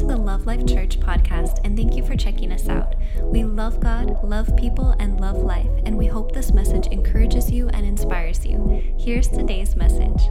to 0.00 0.06
the 0.06 0.16
Love 0.16 0.46
Life 0.46 0.64
Church 0.66 0.98
podcast, 0.98 1.60
and 1.62 1.76
thank 1.76 1.94
you 1.94 2.02
for 2.02 2.16
checking 2.16 2.52
us 2.52 2.70
out. 2.70 2.94
We 3.22 3.44
love 3.44 3.80
God, 3.80 4.24
love 4.24 4.56
people, 4.56 4.94
and 4.98 5.20
love 5.20 5.36
life, 5.36 5.68
and 5.84 5.98
we 5.98 6.06
hope 6.06 6.32
this 6.32 6.54
message 6.54 6.86
encourages 6.86 7.50
you 7.50 7.68
and 7.68 7.84
inspires 7.84 8.46
you. 8.46 8.94
Here's 8.98 9.28
today's 9.28 9.76
message. 9.76 10.22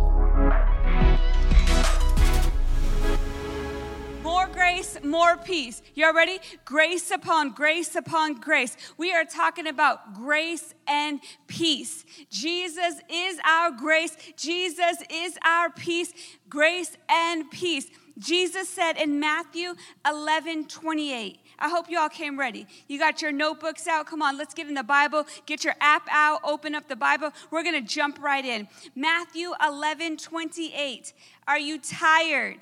More 4.24 4.48
grace, 4.48 4.98
more 5.04 5.38
peace. 5.38 5.84
You 5.94 6.08
all 6.08 6.16
ready? 6.16 6.40
Grace 6.66 7.12
upon 7.12 7.52
grace 7.52 7.96
upon 7.96 8.36
grace. 8.36 8.76
We 8.98 9.14
are 9.14 9.24
talking 9.24 9.68
about 9.68 10.16
grace 10.16 10.74
and 10.88 11.20
peace. 11.46 12.06
Jesus 12.32 13.02
is 13.08 13.40
our 13.46 13.70
grace. 13.70 14.18
Jesus 14.36 14.98
is 15.12 15.38
our 15.46 15.70
peace. 15.70 16.12
Grace 16.50 16.98
and 17.08 17.52
peace. 17.52 17.88
Jesus 18.20 18.70
said 18.70 18.98
in 18.98 19.20
Matthew 19.20 19.74
11 20.08 20.68
28. 20.68 21.40
I 21.62 21.70
hope 21.70 21.90
you 21.90 22.00
all 22.00 22.10
came 22.10 22.40
ready. 22.40 22.68
You 22.88 23.00
got 23.00 23.22
your 23.22 23.32
notebooks 23.32 23.88
out. 23.88 24.08
Come 24.08 24.22
on, 24.22 24.38
let's 24.38 24.54
get 24.54 24.68
in 24.68 24.74
the 24.74 24.84
Bible. 24.84 25.26
Get 25.46 25.64
your 25.64 25.76
app 25.82 26.08
out. 26.10 26.42
Open 26.44 26.76
up 26.76 26.88
the 26.88 26.96
Bible. 26.96 27.32
We're 27.52 27.64
going 27.64 27.76
to 27.76 27.94
jump 27.94 28.22
right 28.22 28.46
in. 28.46 28.68
Matthew 28.96 29.52
11 29.66 30.18
28. 30.18 31.14
Are 31.48 31.60
you 31.60 31.80
tired? 31.80 32.60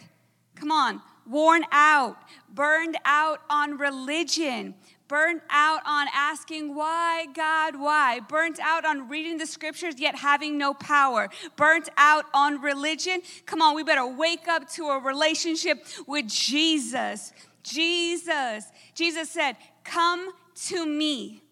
Come 0.56 0.72
on. 0.72 1.02
Worn 1.30 1.64
out, 1.74 2.16
burned 2.54 2.96
out 3.04 3.42
on 3.50 3.78
religion, 3.78 4.76
burnt 5.08 5.42
out 5.50 5.82
on 5.86 6.08
asking 6.14 6.76
why, 6.76 7.26
God, 7.34 7.80
why, 7.80 8.20
burnt 8.20 8.60
out 8.62 8.86
on 8.86 9.08
reading 9.10 9.38
the 9.38 9.46
scriptures 9.46 9.96
yet 9.98 10.16
having 10.16 10.58
no 10.58 10.74
power, 10.74 11.30
burnt 11.56 11.90
out 11.98 12.26
on 12.34 12.62
religion. 12.62 13.22
Come 13.46 13.62
on, 13.62 13.76
we 13.76 13.84
better 13.84 14.06
wake 14.06 14.48
up 14.48 14.70
to 14.72 14.88
a 14.90 15.00
relationship 15.00 15.86
with 16.08 16.28
Jesus. 16.28 17.34
Jesus. 17.64 18.66
Jesus 18.94 19.30
said, 19.30 19.56
Come 19.84 20.32
to 20.68 20.86
me. 20.86 21.44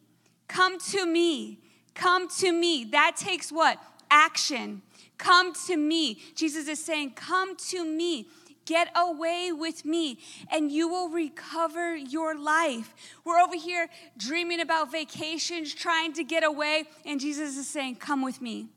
Come 0.47 0.79
to 0.91 1.05
me. 1.05 1.59
Come 1.93 2.27
to 2.39 2.51
me. 2.51 2.85
That 2.91 3.15
takes 3.17 3.51
what? 3.51 3.77
Action. 4.09 4.81
Come 5.17 5.53
to 5.67 5.77
me. 5.77 6.19
Jesus 6.35 6.67
is 6.67 6.83
saying, 6.83 7.11
Come 7.11 7.55
to 7.69 7.85
me. 7.85 8.27
Get 8.65 8.89
away 8.95 9.51
with 9.51 9.85
me 9.85 10.19
and 10.51 10.71
you 10.71 10.87
will 10.87 11.09
recover 11.09 11.95
your 11.95 12.37
life. 12.37 12.93
We're 13.23 13.39
over 13.39 13.55
here 13.55 13.89
dreaming 14.17 14.59
about 14.59 14.91
vacations, 14.91 15.73
trying 15.73 16.13
to 16.13 16.23
get 16.23 16.43
away, 16.43 16.85
and 17.05 17.19
Jesus 17.19 17.57
is 17.57 17.67
saying, 17.67 17.97
Come 17.97 18.21
with 18.21 18.41
me. 18.41 18.67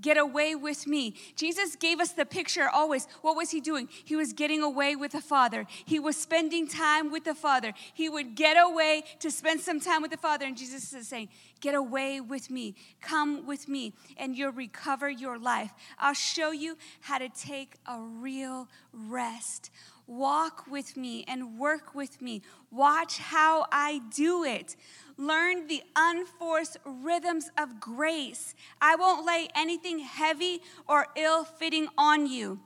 Get 0.00 0.16
away 0.16 0.54
with 0.54 0.86
me. 0.86 1.14
Jesus 1.36 1.76
gave 1.76 2.00
us 2.00 2.12
the 2.12 2.24
picture 2.24 2.68
always. 2.68 3.06
What 3.22 3.36
was 3.36 3.50
he 3.50 3.60
doing? 3.60 3.88
He 4.04 4.16
was 4.16 4.32
getting 4.32 4.62
away 4.62 4.96
with 4.96 5.12
the 5.12 5.20
Father. 5.20 5.66
He 5.84 5.98
was 5.98 6.16
spending 6.16 6.66
time 6.66 7.10
with 7.10 7.24
the 7.24 7.34
Father. 7.34 7.72
He 7.92 8.08
would 8.08 8.34
get 8.34 8.56
away 8.56 9.04
to 9.20 9.30
spend 9.30 9.60
some 9.60 9.80
time 9.80 10.02
with 10.02 10.10
the 10.10 10.16
Father. 10.16 10.46
And 10.46 10.56
Jesus 10.56 10.92
is 10.92 11.08
saying, 11.08 11.28
Get 11.60 11.74
away 11.74 12.20
with 12.20 12.50
me. 12.50 12.74
Come 13.02 13.46
with 13.46 13.68
me, 13.68 13.92
and 14.16 14.36
you'll 14.36 14.52
recover 14.52 15.10
your 15.10 15.38
life. 15.38 15.72
I'll 15.98 16.14
show 16.14 16.52
you 16.52 16.78
how 17.00 17.18
to 17.18 17.28
take 17.28 17.74
a 17.86 18.00
real 18.00 18.68
rest. 18.92 19.70
Walk 20.06 20.64
with 20.68 20.96
me 20.96 21.24
and 21.28 21.58
work 21.58 21.94
with 21.94 22.20
me. 22.20 22.42
Watch 22.72 23.18
how 23.18 23.66
I 23.70 24.00
do 24.12 24.42
it. 24.42 24.74
Learn 25.20 25.66
the 25.66 25.82
unforced 25.94 26.78
rhythms 26.84 27.50
of 27.58 27.78
grace. 27.78 28.54
I 28.80 28.96
won't 28.96 29.26
lay 29.26 29.48
anything 29.54 29.98
heavy 29.98 30.62
or 30.88 31.08
ill 31.14 31.44
fitting 31.44 31.88
on 31.98 32.26
you. 32.26 32.58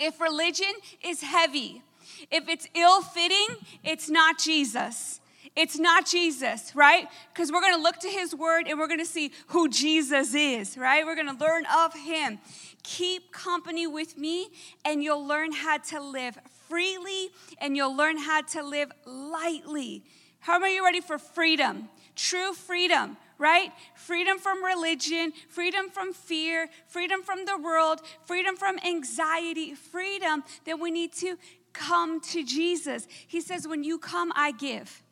If 0.00 0.18
religion 0.20 0.72
is 1.04 1.20
heavy, 1.22 1.82
if 2.30 2.48
it's 2.48 2.66
ill 2.74 3.02
fitting, 3.02 3.56
it's 3.84 4.08
not 4.08 4.38
Jesus. 4.38 5.20
It's 5.54 5.78
not 5.78 6.06
Jesus, 6.06 6.74
right? 6.74 7.08
Because 7.32 7.52
we're 7.52 7.60
to 7.70 7.80
look 7.80 7.98
to 8.00 8.08
his 8.08 8.34
word 8.34 8.66
and 8.68 8.78
we're 8.78 8.94
to 8.96 9.04
see 9.04 9.32
who 9.48 9.68
Jesus 9.68 10.34
is, 10.34 10.78
right? 10.78 11.04
We're 11.04 11.16
to 11.16 11.32
learn 11.32 11.64
of 11.74 11.94
him. 11.94 12.38
Keep 12.82 13.32
company 13.32 13.86
with 13.86 14.16
me 14.16 14.48
and 14.84 15.02
you'll 15.02 15.26
learn 15.26 15.52
how 15.52 15.78
to 15.78 16.00
live 16.00 16.38
freely 16.68 17.28
and 17.58 17.76
you'll 17.76 17.96
learn 17.96 18.16
how 18.18 18.42
to 18.42 18.62
live 18.62 18.92
lightly. 19.04 20.04
How 20.46 20.60
many 20.60 20.74
are 20.74 20.76
you 20.76 20.84
ready 20.84 21.00
for 21.00 21.18
freedom? 21.18 21.88
True 22.14 22.52
freedom, 22.52 23.16
right? 23.36 23.72
Freedom 23.96 24.38
from 24.38 24.64
religion, 24.64 25.32
freedom 25.48 25.90
from 25.90 26.12
fear, 26.12 26.68
freedom 26.86 27.24
from 27.24 27.46
the 27.46 27.58
world, 27.58 28.00
freedom 28.26 28.54
from 28.54 28.78
anxiety, 28.86 29.74
freedom 29.74 30.44
that 30.64 30.78
we 30.78 30.92
need 30.92 31.12
to 31.14 31.36
come 31.72 32.20
to 32.20 32.44
Jesus. 32.44 33.08
He 33.26 33.40
says, 33.40 33.66
When 33.66 33.82
you 33.82 33.98
come, 33.98 34.32
I 34.36 34.52
give. 34.52 35.02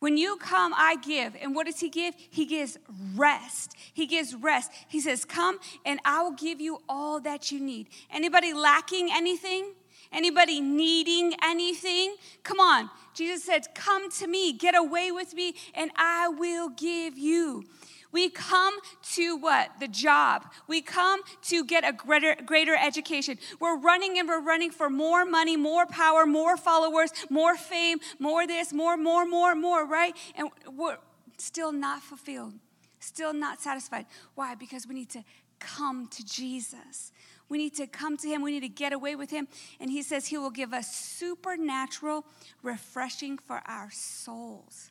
When 0.00 0.16
you 0.16 0.34
come, 0.38 0.74
I 0.76 0.96
give. 0.96 1.36
And 1.40 1.54
what 1.54 1.66
does 1.66 1.78
he 1.78 1.88
give? 1.88 2.16
He 2.16 2.44
gives 2.44 2.76
rest. 3.14 3.76
He 3.94 4.08
gives 4.08 4.34
rest. 4.34 4.72
He 4.88 4.98
says, 5.00 5.24
Come 5.24 5.60
and 5.86 6.00
I 6.04 6.20
will 6.20 6.32
give 6.32 6.60
you 6.60 6.80
all 6.88 7.20
that 7.20 7.52
you 7.52 7.60
need. 7.60 7.90
Anybody 8.10 8.52
lacking 8.52 9.08
anything? 9.12 9.74
Anybody 10.12 10.60
needing 10.60 11.34
anything? 11.42 12.16
Come 12.42 12.60
on. 12.60 12.90
Jesus 13.14 13.44
said, 13.44 13.74
Come 13.74 14.10
to 14.12 14.26
me, 14.26 14.52
get 14.52 14.76
away 14.76 15.10
with 15.10 15.34
me, 15.34 15.54
and 15.74 15.90
I 15.96 16.28
will 16.28 16.68
give 16.68 17.16
you. 17.16 17.64
We 18.12 18.28
come 18.28 18.74
to 19.14 19.36
what? 19.36 19.80
The 19.80 19.88
job. 19.88 20.44
We 20.68 20.82
come 20.82 21.22
to 21.44 21.64
get 21.64 21.82
a 21.88 21.92
greater, 21.92 22.36
greater 22.44 22.76
education. 22.76 23.38
We're 23.58 23.78
running 23.78 24.18
and 24.18 24.28
we're 24.28 24.42
running 24.42 24.70
for 24.70 24.90
more 24.90 25.24
money, 25.24 25.56
more 25.56 25.86
power, 25.86 26.26
more 26.26 26.58
followers, 26.58 27.10
more 27.30 27.56
fame, 27.56 27.98
more 28.18 28.46
this, 28.46 28.72
more, 28.72 28.98
more, 28.98 29.24
more, 29.24 29.54
more, 29.54 29.86
right? 29.86 30.14
And 30.36 30.50
we're 30.76 30.98
still 31.38 31.72
not 31.72 32.02
fulfilled, 32.02 32.52
still 33.00 33.32
not 33.32 33.62
satisfied. 33.62 34.04
Why? 34.34 34.54
Because 34.54 34.86
we 34.86 34.94
need 34.94 35.10
to 35.10 35.24
come 35.58 36.06
to 36.08 36.24
Jesus. 36.24 37.12
We 37.52 37.58
need 37.58 37.74
to 37.74 37.86
come 37.86 38.16
to 38.16 38.26
Him. 38.26 38.40
We 38.40 38.52
need 38.52 38.60
to 38.60 38.68
get 38.70 38.94
away 38.94 39.14
with 39.14 39.28
Him. 39.28 39.46
And 39.78 39.90
He 39.90 40.02
says 40.02 40.26
He 40.26 40.38
will 40.38 40.50
give 40.50 40.72
us 40.72 40.96
supernatural 40.96 42.24
refreshing 42.62 43.36
for 43.36 43.60
our 43.66 43.90
souls. 43.92 44.90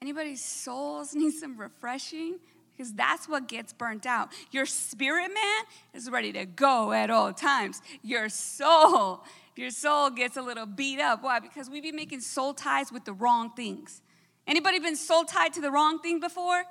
Anybody's 0.00 0.44
souls 0.44 1.14
need 1.16 1.32
some 1.32 1.58
refreshing? 1.58 2.38
Because 2.70 2.92
that's 2.92 3.28
what 3.28 3.48
gets 3.48 3.72
burnt 3.72 4.06
out. 4.06 4.28
Your 4.52 4.66
spirit 4.66 5.34
man 5.34 5.64
is 5.94 6.08
ready 6.08 6.32
to 6.34 6.46
go 6.46 6.92
at 6.92 7.10
all 7.10 7.32
times. 7.32 7.82
Your 8.04 8.28
soul, 8.28 9.24
your 9.56 9.70
soul 9.70 10.10
gets 10.10 10.36
a 10.36 10.42
little 10.42 10.66
beat 10.66 11.00
up. 11.00 11.24
Why? 11.24 11.40
Because 11.40 11.68
we've 11.68 11.82
been 11.82 11.96
making 11.96 12.20
soul 12.20 12.54
ties 12.54 12.92
with 12.92 13.04
the 13.04 13.14
wrong 13.14 13.50
things. 13.56 14.00
Anybody 14.46 14.78
been 14.78 14.94
soul 14.94 15.24
tied 15.24 15.54
to 15.54 15.60
the 15.60 15.72
wrong 15.72 15.98
thing 15.98 16.20
before? 16.20 16.62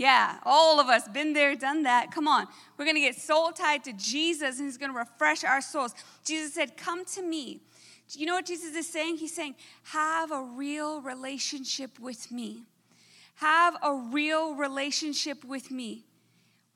Yeah, 0.00 0.38
all 0.46 0.80
of 0.80 0.86
us 0.86 1.06
been 1.08 1.34
there, 1.34 1.54
done 1.54 1.82
that. 1.82 2.10
Come 2.10 2.26
on. 2.26 2.46
We're 2.78 2.86
going 2.86 2.94
to 2.94 3.02
get 3.02 3.16
soul 3.16 3.52
tied 3.52 3.84
to 3.84 3.92
Jesus 3.92 4.56
and 4.56 4.66
he's 4.66 4.78
going 4.78 4.90
to 4.90 4.96
refresh 4.96 5.44
our 5.44 5.60
souls. 5.60 5.94
Jesus 6.24 6.54
said, 6.54 6.78
"Come 6.78 7.04
to 7.16 7.20
me." 7.20 7.60
You 8.12 8.24
know 8.24 8.32
what 8.32 8.46
Jesus 8.46 8.74
is 8.74 8.88
saying? 8.88 9.18
He's 9.18 9.34
saying, 9.34 9.56
"Have 9.82 10.30
a 10.32 10.40
real 10.40 11.02
relationship 11.02 11.98
with 11.98 12.32
me." 12.32 12.62
Have 13.34 13.76
a 13.82 13.94
real 13.94 14.54
relationship 14.54 15.44
with 15.44 15.70
me. 15.70 16.06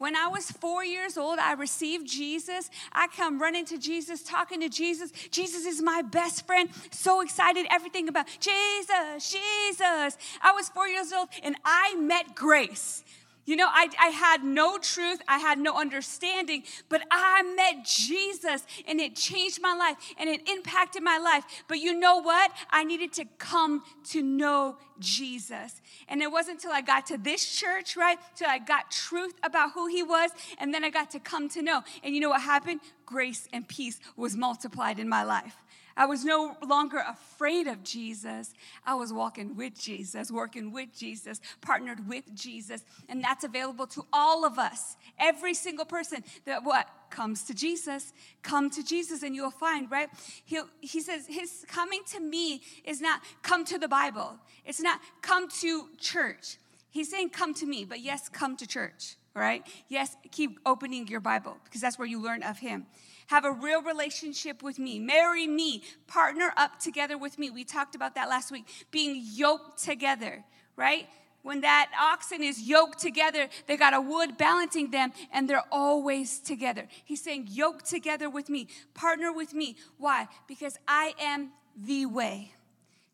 When 0.04 0.16
I 0.16 0.28
was 0.28 0.50
four 0.50 0.84
years 0.84 1.16
old, 1.16 1.38
I 1.38 1.54
received 1.54 2.06
Jesus. 2.06 2.68
I 2.92 3.06
come 3.06 3.40
running 3.40 3.64
to 3.64 3.78
Jesus, 3.78 4.22
talking 4.22 4.60
to 4.60 4.68
Jesus. 4.68 5.10
Jesus 5.30 5.64
is 5.64 5.80
my 5.80 6.02
best 6.02 6.46
friend. 6.46 6.68
So 6.90 7.22
excited, 7.22 7.66
everything 7.70 8.06
about 8.08 8.26
Jesus, 8.38 9.32
Jesus. 9.32 10.18
I 10.42 10.52
was 10.54 10.68
four 10.68 10.88
years 10.88 11.10
old 11.10 11.30
and 11.42 11.56
I 11.64 11.94
met 11.94 12.34
grace. 12.34 13.02
You 13.46 13.56
know, 13.56 13.68
I, 13.68 13.88
I 14.00 14.08
had 14.08 14.42
no 14.42 14.78
truth, 14.78 15.20
I 15.28 15.38
had 15.38 15.58
no 15.58 15.78
understanding, 15.78 16.62
but 16.88 17.02
I 17.10 17.42
met 17.42 17.84
Jesus 17.84 18.66
and 18.88 19.00
it 19.00 19.16
changed 19.16 19.60
my 19.60 19.74
life 19.74 19.96
and 20.18 20.30
it 20.30 20.48
impacted 20.48 21.02
my 21.02 21.18
life. 21.18 21.44
But 21.68 21.78
you 21.78 21.98
know 21.98 22.22
what? 22.22 22.52
I 22.70 22.84
needed 22.84 23.12
to 23.14 23.26
come 23.38 23.82
to 24.10 24.22
know 24.22 24.76
Jesus. 24.98 25.82
And 26.08 26.22
it 26.22 26.30
wasn't 26.30 26.58
until 26.58 26.72
I 26.72 26.80
got 26.80 27.06
to 27.06 27.18
this 27.18 27.44
church, 27.58 27.96
right? 27.96 28.18
Till 28.36 28.48
I 28.48 28.58
got 28.58 28.90
truth 28.90 29.34
about 29.42 29.72
who 29.72 29.86
he 29.88 30.02
was, 30.02 30.30
and 30.58 30.72
then 30.72 30.84
I 30.84 30.90
got 30.90 31.10
to 31.12 31.20
come 31.20 31.48
to 31.50 31.62
know. 31.62 31.82
And 32.02 32.14
you 32.14 32.20
know 32.20 32.30
what 32.30 32.42
happened? 32.42 32.80
Grace 33.06 33.48
and 33.52 33.66
peace 33.66 34.00
was 34.16 34.36
multiplied 34.36 34.98
in 34.98 35.08
my 35.08 35.24
life. 35.24 35.56
I 35.96 36.06
was 36.06 36.24
no 36.24 36.56
longer 36.66 37.02
afraid 37.06 37.66
of 37.66 37.84
Jesus. 37.84 38.52
I 38.84 38.94
was 38.94 39.12
walking 39.12 39.56
with 39.56 39.78
Jesus, 39.78 40.30
working 40.30 40.72
with 40.72 40.96
Jesus, 40.96 41.40
partnered 41.60 42.08
with 42.08 42.34
Jesus. 42.34 42.84
And 43.08 43.22
that's 43.22 43.44
available 43.44 43.86
to 43.88 44.04
all 44.12 44.44
of 44.44 44.58
us. 44.58 44.96
Every 45.18 45.54
single 45.54 45.84
person 45.84 46.24
that 46.46 46.64
what? 46.64 46.88
Comes 47.10 47.44
to 47.44 47.54
Jesus. 47.54 48.12
Come 48.42 48.70
to 48.70 48.82
Jesus 48.82 49.22
and 49.22 49.36
you'll 49.36 49.52
find, 49.52 49.88
right? 49.90 50.08
he 50.44 50.60
he 50.80 51.00
says, 51.00 51.26
His 51.28 51.64
coming 51.68 52.00
to 52.12 52.18
me 52.18 52.62
is 52.84 53.00
not 53.00 53.20
come 53.42 53.64
to 53.66 53.78
the 53.78 53.88
Bible, 53.88 54.38
it's 54.64 54.80
not 54.80 55.00
come 55.22 55.48
to 55.60 55.88
church. 55.98 56.58
He's 56.90 57.10
saying, 57.10 57.30
Come 57.30 57.54
to 57.54 57.66
me, 57.66 57.84
but 57.84 58.00
yes, 58.00 58.28
come 58.28 58.56
to 58.56 58.66
church, 58.66 59.16
right? 59.34 59.64
Yes, 59.88 60.16
keep 60.32 60.58
opening 60.66 61.06
your 61.06 61.20
Bible 61.20 61.56
because 61.64 61.80
that's 61.80 61.98
where 61.98 62.08
you 62.08 62.20
learn 62.20 62.42
of 62.42 62.58
Him. 62.58 62.86
Have 63.26 63.44
a 63.44 63.52
real 63.52 63.82
relationship 63.82 64.62
with 64.62 64.78
me. 64.78 64.98
Marry 64.98 65.46
me. 65.46 65.82
Partner 66.06 66.52
up 66.56 66.78
together 66.78 67.16
with 67.16 67.38
me. 67.38 67.50
We 67.50 67.64
talked 67.64 67.94
about 67.94 68.14
that 68.14 68.28
last 68.28 68.50
week. 68.50 68.66
Being 68.90 69.22
yoked 69.34 69.82
together, 69.82 70.44
right? 70.76 71.08
When 71.42 71.60
that 71.60 71.90
oxen 72.00 72.42
is 72.42 72.62
yoked 72.62 72.98
together, 72.98 73.48
they 73.66 73.76
got 73.76 73.92
a 73.92 74.00
wood 74.00 74.38
balancing 74.38 74.90
them 74.90 75.12
and 75.30 75.48
they're 75.48 75.62
always 75.70 76.38
together. 76.38 76.88
He's 77.04 77.22
saying, 77.22 77.48
yoke 77.50 77.82
together 77.82 78.30
with 78.30 78.48
me, 78.48 78.68
partner 78.94 79.30
with 79.30 79.52
me. 79.52 79.76
Why? 79.98 80.26
Because 80.46 80.78
I 80.88 81.12
am 81.20 81.50
the 81.76 82.06
way. 82.06 82.52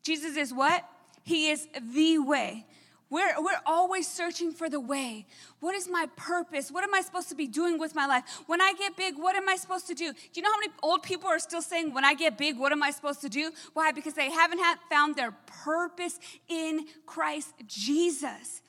Jesus 0.01 0.37
is 0.37 0.53
what? 0.53 0.87
He 1.23 1.49
is 1.49 1.67
the 1.93 2.19
way. 2.19 2.65
We're, 3.11 3.41
we're 3.41 3.59
always 3.65 4.07
searching 4.07 4.53
for 4.53 4.69
the 4.69 4.79
way. 4.79 5.25
What 5.59 5.75
is 5.75 5.89
my 5.89 6.07
purpose? 6.15 6.71
What 6.71 6.85
am 6.85 6.95
I 6.95 7.01
supposed 7.01 7.27
to 7.27 7.35
be 7.35 7.45
doing 7.45 7.77
with 7.77 7.93
my 7.93 8.05
life? 8.05 8.23
When 8.47 8.61
I 8.61 8.71
get 8.73 8.95
big, 8.95 9.15
what 9.17 9.35
am 9.35 9.49
I 9.49 9.57
supposed 9.57 9.85
to 9.87 9.93
do? 9.93 10.13
Do 10.13 10.19
you 10.33 10.41
know 10.41 10.51
how 10.51 10.59
many 10.59 10.71
old 10.81 11.03
people 11.03 11.27
are 11.27 11.37
still 11.37 11.61
saying, 11.61 11.93
When 11.93 12.05
I 12.05 12.13
get 12.13 12.37
big, 12.37 12.57
what 12.57 12.71
am 12.71 12.81
I 12.81 12.89
supposed 12.91 13.19
to 13.21 13.29
do? 13.29 13.51
Why? 13.73 13.91
Because 13.91 14.13
they 14.13 14.31
haven't 14.31 14.59
had, 14.59 14.77
found 14.89 15.17
their 15.17 15.33
purpose 15.65 16.19
in 16.47 16.85
Christ 17.05 17.53
Jesus. 17.67 18.61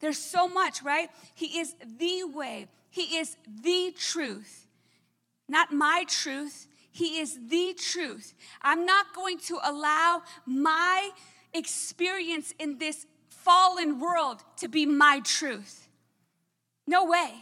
There's 0.00 0.18
so 0.18 0.48
much, 0.48 0.82
right? 0.82 1.10
He 1.34 1.60
is 1.60 1.74
the 1.98 2.24
way, 2.24 2.68
He 2.88 3.18
is 3.18 3.36
the 3.62 3.94
truth, 3.98 4.66
not 5.46 5.72
my 5.72 6.04
truth. 6.08 6.66
He 6.92 7.20
is 7.20 7.38
the 7.48 7.74
truth. 7.78 8.34
I'm 8.62 8.84
not 8.84 9.14
going 9.14 9.38
to 9.46 9.60
allow 9.62 10.22
my 10.44 11.10
experience 11.54 12.52
in 12.58 12.78
this 12.78 13.06
fallen 13.44 14.00
world 14.00 14.42
to 14.58 14.68
be 14.68 14.86
my 14.86 15.20
truth. 15.24 15.88
No 16.86 17.04
way. 17.04 17.32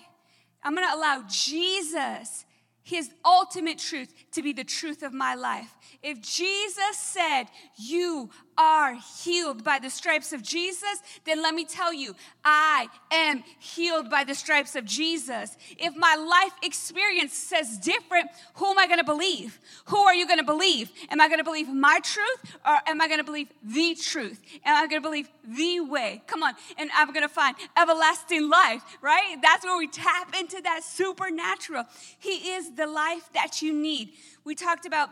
I'm 0.62 0.74
gonna 0.74 0.94
allow 0.94 1.24
Jesus, 1.28 2.44
his 2.82 3.10
ultimate 3.24 3.78
truth, 3.78 4.12
to 4.38 4.42
be 4.42 4.52
the 4.52 4.64
truth 4.64 5.02
of 5.02 5.12
my 5.12 5.34
life. 5.34 5.74
If 6.00 6.20
Jesus 6.22 6.96
said, 6.96 7.44
You 7.76 8.30
are 8.56 8.96
healed 9.22 9.64
by 9.64 9.78
the 9.78 9.90
stripes 9.90 10.32
of 10.32 10.42
Jesus, 10.42 11.02
then 11.24 11.42
let 11.42 11.54
me 11.54 11.64
tell 11.64 11.92
you, 11.92 12.14
I 12.44 12.88
am 13.12 13.44
healed 13.58 14.10
by 14.10 14.24
the 14.24 14.34
stripes 14.34 14.74
of 14.76 14.84
Jesus. 14.84 15.56
If 15.78 15.96
my 15.96 16.14
life 16.16 16.52
experience 16.62 17.32
says 17.32 17.78
different, 17.78 18.30
who 18.54 18.66
am 18.66 18.78
I 18.78 18.86
going 18.86 18.98
to 18.98 19.04
believe? 19.04 19.58
Who 19.86 19.98
are 19.98 20.14
you 20.14 20.26
going 20.26 20.38
to 20.38 20.44
believe? 20.44 20.90
Am 21.10 21.20
I 21.20 21.28
going 21.28 21.38
to 21.38 21.44
believe 21.44 21.68
my 21.68 22.00
truth 22.02 22.56
or 22.66 22.78
am 22.86 23.00
I 23.00 23.06
going 23.06 23.18
to 23.18 23.24
believe 23.24 23.48
the 23.62 23.94
truth? 23.94 24.40
Am 24.64 24.76
I 24.76 24.88
going 24.88 25.02
to 25.02 25.08
believe 25.08 25.28
the 25.46 25.80
way? 25.80 26.22
Come 26.26 26.42
on. 26.42 26.54
And 26.76 26.90
I'm 26.94 27.12
going 27.12 27.26
to 27.26 27.32
find 27.32 27.56
everlasting 27.76 28.48
life, 28.48 28.82
right? 29.02 29.36
That's 29.42 29.64
where 29.64 29.78
we 29.78 29.88
tap 29.88 30.34
into 30.38 30.60
that 30.62 30.82
supernatural. 30.84 31.84
He 32.18 32.50
is 32.50 32.74
the 32.74 32.86
life 32.86 33.30
that 33.34 33.62
you 33.62 33.72
need. 33.72 34.12
We 34.44 34.54
talked 34.54 34.86
about 34.86 35.10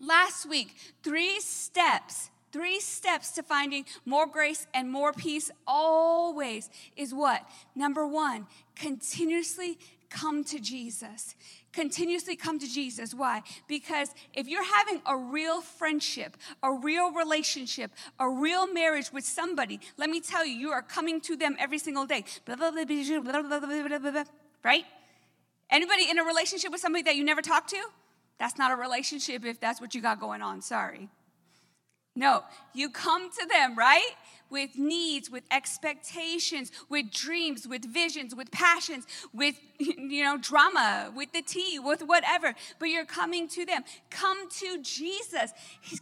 last 0.00 0.48
week 0.48 0.76
three 1.02 1.40
steps 1.40 2.30
Three 2.52 2.80
steps 2.80 3.30
to 3.32 3.42
finding 3.42 3.86
more 4.04 4.26
grace 4.26 4.66
and 4.74 4.90
more 4.90 5.14
peace 5.14 5.50
always 5.66 6.68
is 6.98 7.14
what? 7.14 7.48
Number 7.74 8.06
one, 8.06 8.46
continuously 8.76 9.78
come 10.10 10.44
to 10.44 10.60
Jesus. 10.60 11.34
Continuously 11.72 12.36
come 12.36 12.58
to 12.58 12.70
Jesus. 12.70 13.14
Why? 13.14 13.42
Because 13.66 14.10
if 14.34 14.46
you're 14.46 14.62
having 14.62 15.00
a 15.06 15.16
real 15.16 15.62
friendship, 15.62 16.36
a 16.62 16.70
real 16.70 17.10
relationship, 17.12 17.90
a 18.20 18.28
real 18.28 18.70
marriage 18.70 19.10
with 19.10 19.24
somebody, 19.24 19.80
let 19.96 20.10
me 20.10 20.20
tell 20.20 20.44
you, 20.44 20.54
you 20.54 20.70
are 20.72 20.82
coming 20.82 21.22
to 21.22 21.36
them 21.36 21.56
every 21.58 21.78
single 21.78 22.04
day. 22.04 22.24
Right? 24.62 24.84
Anybody 25.70 26.10
in 26.10 26.18
a 26.18 26.24
relationship 26.24 26.70
with 26.70 26.82
somebody 26.82 27.02
that 27.04 27.16
you 27.16 27.24
never 27.24 27.40
talk 27.40 27.66
to? 27.68 27.82
That's 28.42 28.58
not 28.58 28.72
a 28.72 28.74
relationship 28.74 29.44
if 29.44 29.60
that's 29.60 29.80
what 29.80 29.94
you 29.94 30.02
got 30.02 30.18
going 30.18 30.42
on. 30.42 30.62
Sorry. 30.62 31.08
No, 32.16 32.42
you 32.74 32.90
come 32.90 33.30
to 33.30 33.46
them, 33.46 33.78
right? 33.78 34.10
With 34.50 34.76
needs, 34.76 35.30
with 35.30 35.44
expectations, 35.52 36.72
with 36.88 37.12
dreams, 37.12 37.68
with 37.68 37.84
visions, 37.84 38.34
with 38.34 38.50
passions, 38.50 39.06
with, 39.32 39.60
you 39.78 40.24
know, 40.24 40.38
drama, 40.38 41.12
with 41.14 41.30
the 41.32 41.42
tea, 41.42 41.78
with 41.78 42.02
whatever. 42.02 42.52
But 42.80 42.86
you're 42.86 43.04
coming 43.04 43.46
to 43.50 43.64
them. 43.64 43.84
Come 44.10 44.50
to 44.58 44.82
Jesus. 44.82 45.52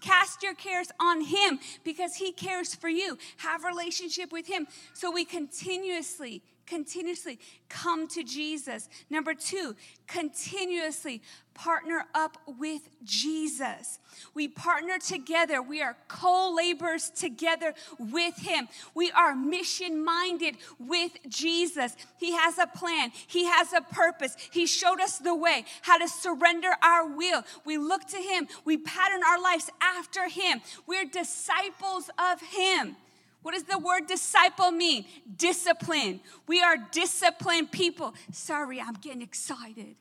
Cast 0.01 0.43
your 0.43 0.55
cares 0.55 0.91
on 0.99 1.21
Him 1.21 1.61
because 1.85 2.15
He 2.15 2.33
cares 2.33 2.75
for 2.75 2.89
you. 2.89 3.19
Have 3.37 3.65
relationship 3.65 4.33
with 4.33 4.47
Him. 4.47 4.67
So 4.95 5.11
we 5.11 5.27
continuously 5.27 6.41
continuously 6.71 7.41
come 7.69 8.07
to 8.07 8.23
Jesus. 8.23 8.89
Number 9.11 9.35
two, 9.35 9.75
continuously 10.07 11.21
partner 11.53 12.05
up 12.15 12.39
with 12.47 12.89
Jesus. 13.03 13.99
We 14.35 14.47
partner 14.47 14.99
together. 14.99 15.61
We 15.61 15.83
are 15.83 15.97
co 16.07 16.55
laborers 16.55 17.11
together 17.11 17.75
with 17.99 18.37
Him. 18.39 18.69
We 18.95 19.11
are 19.11 19.35
mission 19.35 20.05
minded 20.05 20.57
with 20.79 21.13
Jesus. 21.29 21.97
He 22.19 22.33
has 22.33 22.57
a 22.59 22.69
plan, 22.69 23.11
He 23.27 23.47
has 23.47 23.73
a 23.73 23.81
purpose. 23.81 24.37
He 24.53 24.67
showed 24.67 25.01
us 25.01 25.19
the 25.19 25.35
way, 25.35 25.65
how 25.83 25.99
to 25.99 26.09
surrender 26.09 26.71
our 26.83 27.05
will. 27.05 27.43
We 27.65 27.79
look 27.79 28.07
to 28.09 28.17
Him, 28.17 28.47
we 28.65 28.77
pattern 28.77 29.23
our 29.29 29.43
lives 29.43 29.69
after 29.81 30.29
Him. 30.29 30.61
We're 30.87 31.05
disciples 31.05 32.11
of 32.17 32.41
Him. 32.41 32.97
What 33.43 33.55
does 33.55 33.65
the 33.65 33.79
word 33.79 34.07
disciple 34.07 34.71
mean? 34.71 35.07
Discipline. 35.37 36.21
We 36.47 36.61
are 36.63 36.77
disciplined 36.93 37.73
people. 37.73 38.15
Sorry, 38.33 38.81
I'm 38.81 38.95
getting 38.95 39.23
excited. 39.23 39.97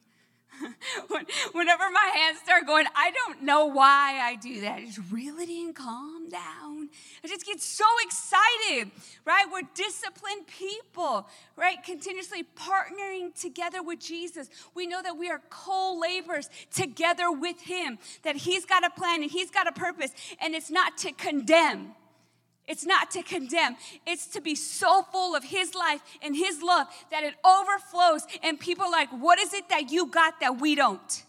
Whenever 1.53 1.83
my 1.89 2.12
hands 2.13 2.39
start 2.39 2.65
going, 2.65 2.86
I 2.95 3.12
don't 3.12 3.44
know 3.44 3.68
why 3.68 4.19
I 4.21 4.36
do 4.36 4.62
that. 4.62 4.81
Just 4.81 5.00
reel 5.12 5.38
it 5.38 5.50
in, 5.50 5.74
calm 5.74 6.30
down. 6.30 6.89
I 7.24 7.27
just 7.27 7.45
get 7.45 7.62
so 7.62 7.86
excited, 8.03 8.91
right? 9.25 9.45
We're 9.51 9.68
disciplined 9.74 10.47
people, 10.47 11.27
right? 11.56 11.81
Continuously 11.83 12.45
partnering 12.56 13.39
together 13.39 13.81
with 13.81 14.00
Jesus. 14.00 14.50
We 14.75 14.88
know 14.88 15.01
that 15.01 15.18
we 15.18 15.30
are 15.30 15.42
co 15.50 15.97
laborers 16.00 16.50
together 16.74 17.31
with 17.31 17.62
Him, 17.62 17.97
that 18.24 18.35
He's 18.35 18.65
got 18.65 18.83
a 18.83 18.89
plan 18.89 19.21
and 19.21 19.31
He's 19.31 19.51
got 19.51 19.68
a 19.68 19.71
purpose, 19.71 20.12
and 20.42 20.53
it's 20.56 20.69
not 20.69 20.97
to 21.00 21.12
condemn. 21.13 21.95
It's 22.69 22.86
not 22.86 23.10
to 23.12 23.24
condemn, 23.24 23.75
it's 24.06 24.27
to 24.27 24.42
be 24.42 24.54
so 24.54 25.01
full 25.12 25.36
of 25.36 25.44
His 25.44 25.74
life 25.74 26.01
and 26.21 26.36
His 26.36 26.62
love 26.62 26.88
that 27.10 27.24
it 27.24 27.33
overflows. 27.44 28.27
And 28.44 28.60
people 28.60 28.86
are 28.86 28.92
like, 28.92 29.10
What 29.10 29.40
is 29.40 29.54
it 29.54 29.68
that 29.69 29.92
you 29.92 30.06
got 30.06 30.40
that 30.40 30.61
we 30.61 30.76
don't? 30.76 31.23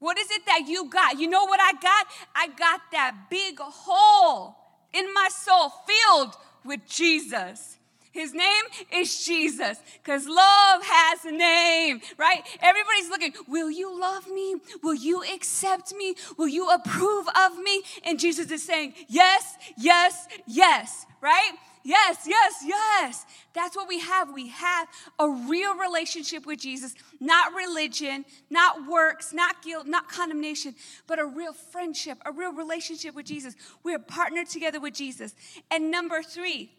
What 0.00 0.18
is 0.18 0.30
it 0.30 0.44
that 0.44 0.64
you 0.68 0.90
got? 0.90 1.18
You 1.18 1.30
know 1.30 1.46
what 1.46 1.60
I 1.62 1.72
got? 1.72 2.06
I 2.34 2.48
got 2.48 2.82
that 2.92 3.30
big 3.30 3.58
hole 3.58 4.54
in 4.92 5.12
my 5.14 5.30
soul 5.32 5.72
filled 5.88 6.36
with 6.62 6.86
Jesus. 6.86 7.78
His 8.14 8.32
name 8.32 8.64
is 8.92 9.24
Jesus 9.24 9.76
because 10.00 10.28
love 10.28 10.82
has 10.84 11.24
a 11.24 11.32
name, 11.32 12.00
right? 12.16 12.42
Everybody's 12.62 13.08
looking, 13.08 13.32
will 13.48 13.72
you 13.72 14.00
love 14.00 14.28
me? 14.28 14.54
Will 14.84 14.94
you 14.94 15.24
accept 15.34 15.92
me? 15.96 16.14
Will 16.38 16.46
you 16.46 16.70
approve 16.70 17.26
of 17.36 17.58
me? 17.58 17.82
And 18.04 18.20
Jesus 18.20 18.52
is 18.52 18.62
saying, 18.62 18.94
yes, 19.08 19.56
yes, 19.76 20.28
yes, 20.46 21.06
right? 21.20 21.54
Yes, 21.82 22.18
yes, 22.28 22.62
yes. 22.64 23.26
That's 23.52 23.74
what 23.74 23.88
we 23.88 23.98
have. 23.98 24.32
We 24.32 24.46
have 24.48 24.86
a 25.18 25.28
real 25.28 25.76
relationship 25.76 26.46
with 26.46 26.60
Jesus, 26.60 26.94
not 27.18 27.52
religion, 27.52 28.24
not 28.48 28.86
works, 28.88 29.32
not 29.32 29.60
guilt, 29.60 29.88
not 29.88 30.08
condemnation, 30.08 30.76
but 31.08 31.18
a 31.18 31.26
real 31.26 31.52
friendship, 31.52 32.18
a 32.24 32.30
real 32.30 32.52
relationship 32.52 33.16
with 33.16 33.26
Jesus. 33.26 33.56
We're 33.82 33.98
partnered 33.98 34.48
together 34.48 34.78
with 34.78 34.94
Jesus. 34.94 35.34
And 35.68 35.90
number 35.90 36.22
three, 36.22 36.70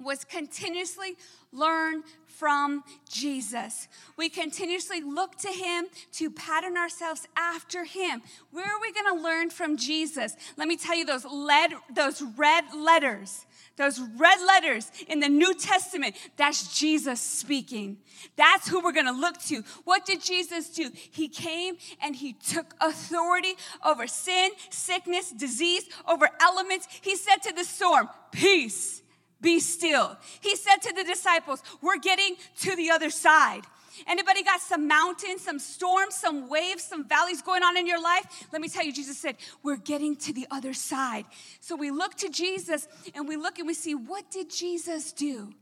was 0.00 0.24
continuously 0.24 1.16
learn 1.52 2.02
from 2.26 2.84
Jesus. 3.08 3.88
We 4.16 4.28
continuously 4.28 5.00
look 5.00 5.36
to 5.38 5.48
him 5.48 5.86
to 6.12 6.30
pattern 6.30 6.76
ourselves 6.76 7.26
after 7.36 7.84
him. 7.84 8.22
Where 8.52 8.64
are 8.64 8.80
we 8.80 8.92
going 8.92 9.16
to 9.16 9.22
learn 9.22 9.50
from 9.50 9.76
Jesus? 9.76 10.36
Let 10.56 10.68
me 10.68 10.76
tell 10.76 10.94
you 10.94 11.04
those 11.04 11.24
lead, 11.24 11.72
those 11.92 12.22
red 12.36 12.64
letters. 12.74 13.44
Those 13.76 14.00
red 14.16 14.40
letters 14.44 14.90
in 15.06 15.20
the 15.20 15.28
New 15.28 15.54
Testament, 15.54 16.16
that's 16.36 16.76
Jesus 16.76 17.20
speaking. 17.20 17.98
That's 18.36 18.68
who 18.68 18.80
we're 18.80 18.92
gonna 18.92 19.12
look 19.12 19.40
to. 19.42 19.62
What 19.84 20.04
did 20.04 20.20
Jesus 20.20 20.68
do? 20.68 20.90
He 21.12 21.28
came 21.28 21.76
and 22.02 22.16
he 22.16 22.32
took 22.32 22.74
authority 22.80 23.54
over 23.86 24.08
sin, 24.08 24.50
sickness, 24.70 25.30
disease, 25.30 25.84
over 26.08 26.28
elements. 26.40 26.88
He 27.02 27.14
said 27.14 27.36
to 27.44 27.52
the 27.52 27.62
storm, 27.62 28.08
Peace 28.32 29.02
be 29.40 29.60
still. 29.60 30.16
He 30.40 30.56
said 30.56 30.76
to 30.82 30.92
the 30.92 31.04
disciples, 31.04 31.62
We're 31.80 31.98
getting 31.98 32.36
to 32.60 32.76
the 32.76 32.90
other 32.90 33.10
side. 33.10 33.62
Anybody 34.06 34.42
got 34.42 34.60
some 34.60 34.86
mountains, 34.86 35.42
some 35.42 35.58
storms, 35.58 36.14
some 36.14 36.48
waves, 36.48 36.84
some 36.84 37.08
valleys 37.08 37.42
going 37.42 37.62
on 37.62 37.76
in 37.76 37.86
your 37.86 38.00
life? 38.00 38.46
Let 38.52 38.60
me 38.60 38.68
tell 38.68 38.84
you, 38.84 38.92
Jesus 38.92 39.18
said, 39.18 39.36
we're 39.62 39.76
getting 39.76 40.14
to 40.16 40.32
the 40.32 40.46
other 40.50 40.72
side. 40.72 41.24
So 41.60 41.74
we 41.74 41.90
look 41.90 42.14
to 42.16 42.28
Jesus 42.28 42.86
and 43.14 43.26
we 43.26 43.36
look 43.36 43.58
and 43.58 43.66
we 43.66 43.74
see, 43.74 43.94
what 43.94 44.30
did 44.30 44.50
Jesus 44.50 45.12
do? 45.12 45.52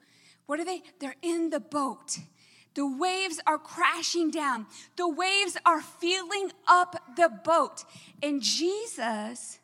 What 0.47 0.61
are 0.61 0.64
they? 0.64 0.83
They're 1.00 1.16
in 1.23 1.50
the 1.50 1.61
boat. 1.61 2.18
The 2.75 2.87
waves 2.87 3.40
are 3.47 3.59
crashing 3.59 4.30
down. 4.30 4.66
The 4.97 5.09
waves 5.09 5.56
are 5.64 5.80
filling 5.80 6.52
up 6.68 7.16
the 7.16 7.30
boat. 7.42 7.85
And 8.23 8.42
Jesus 8.42 9.59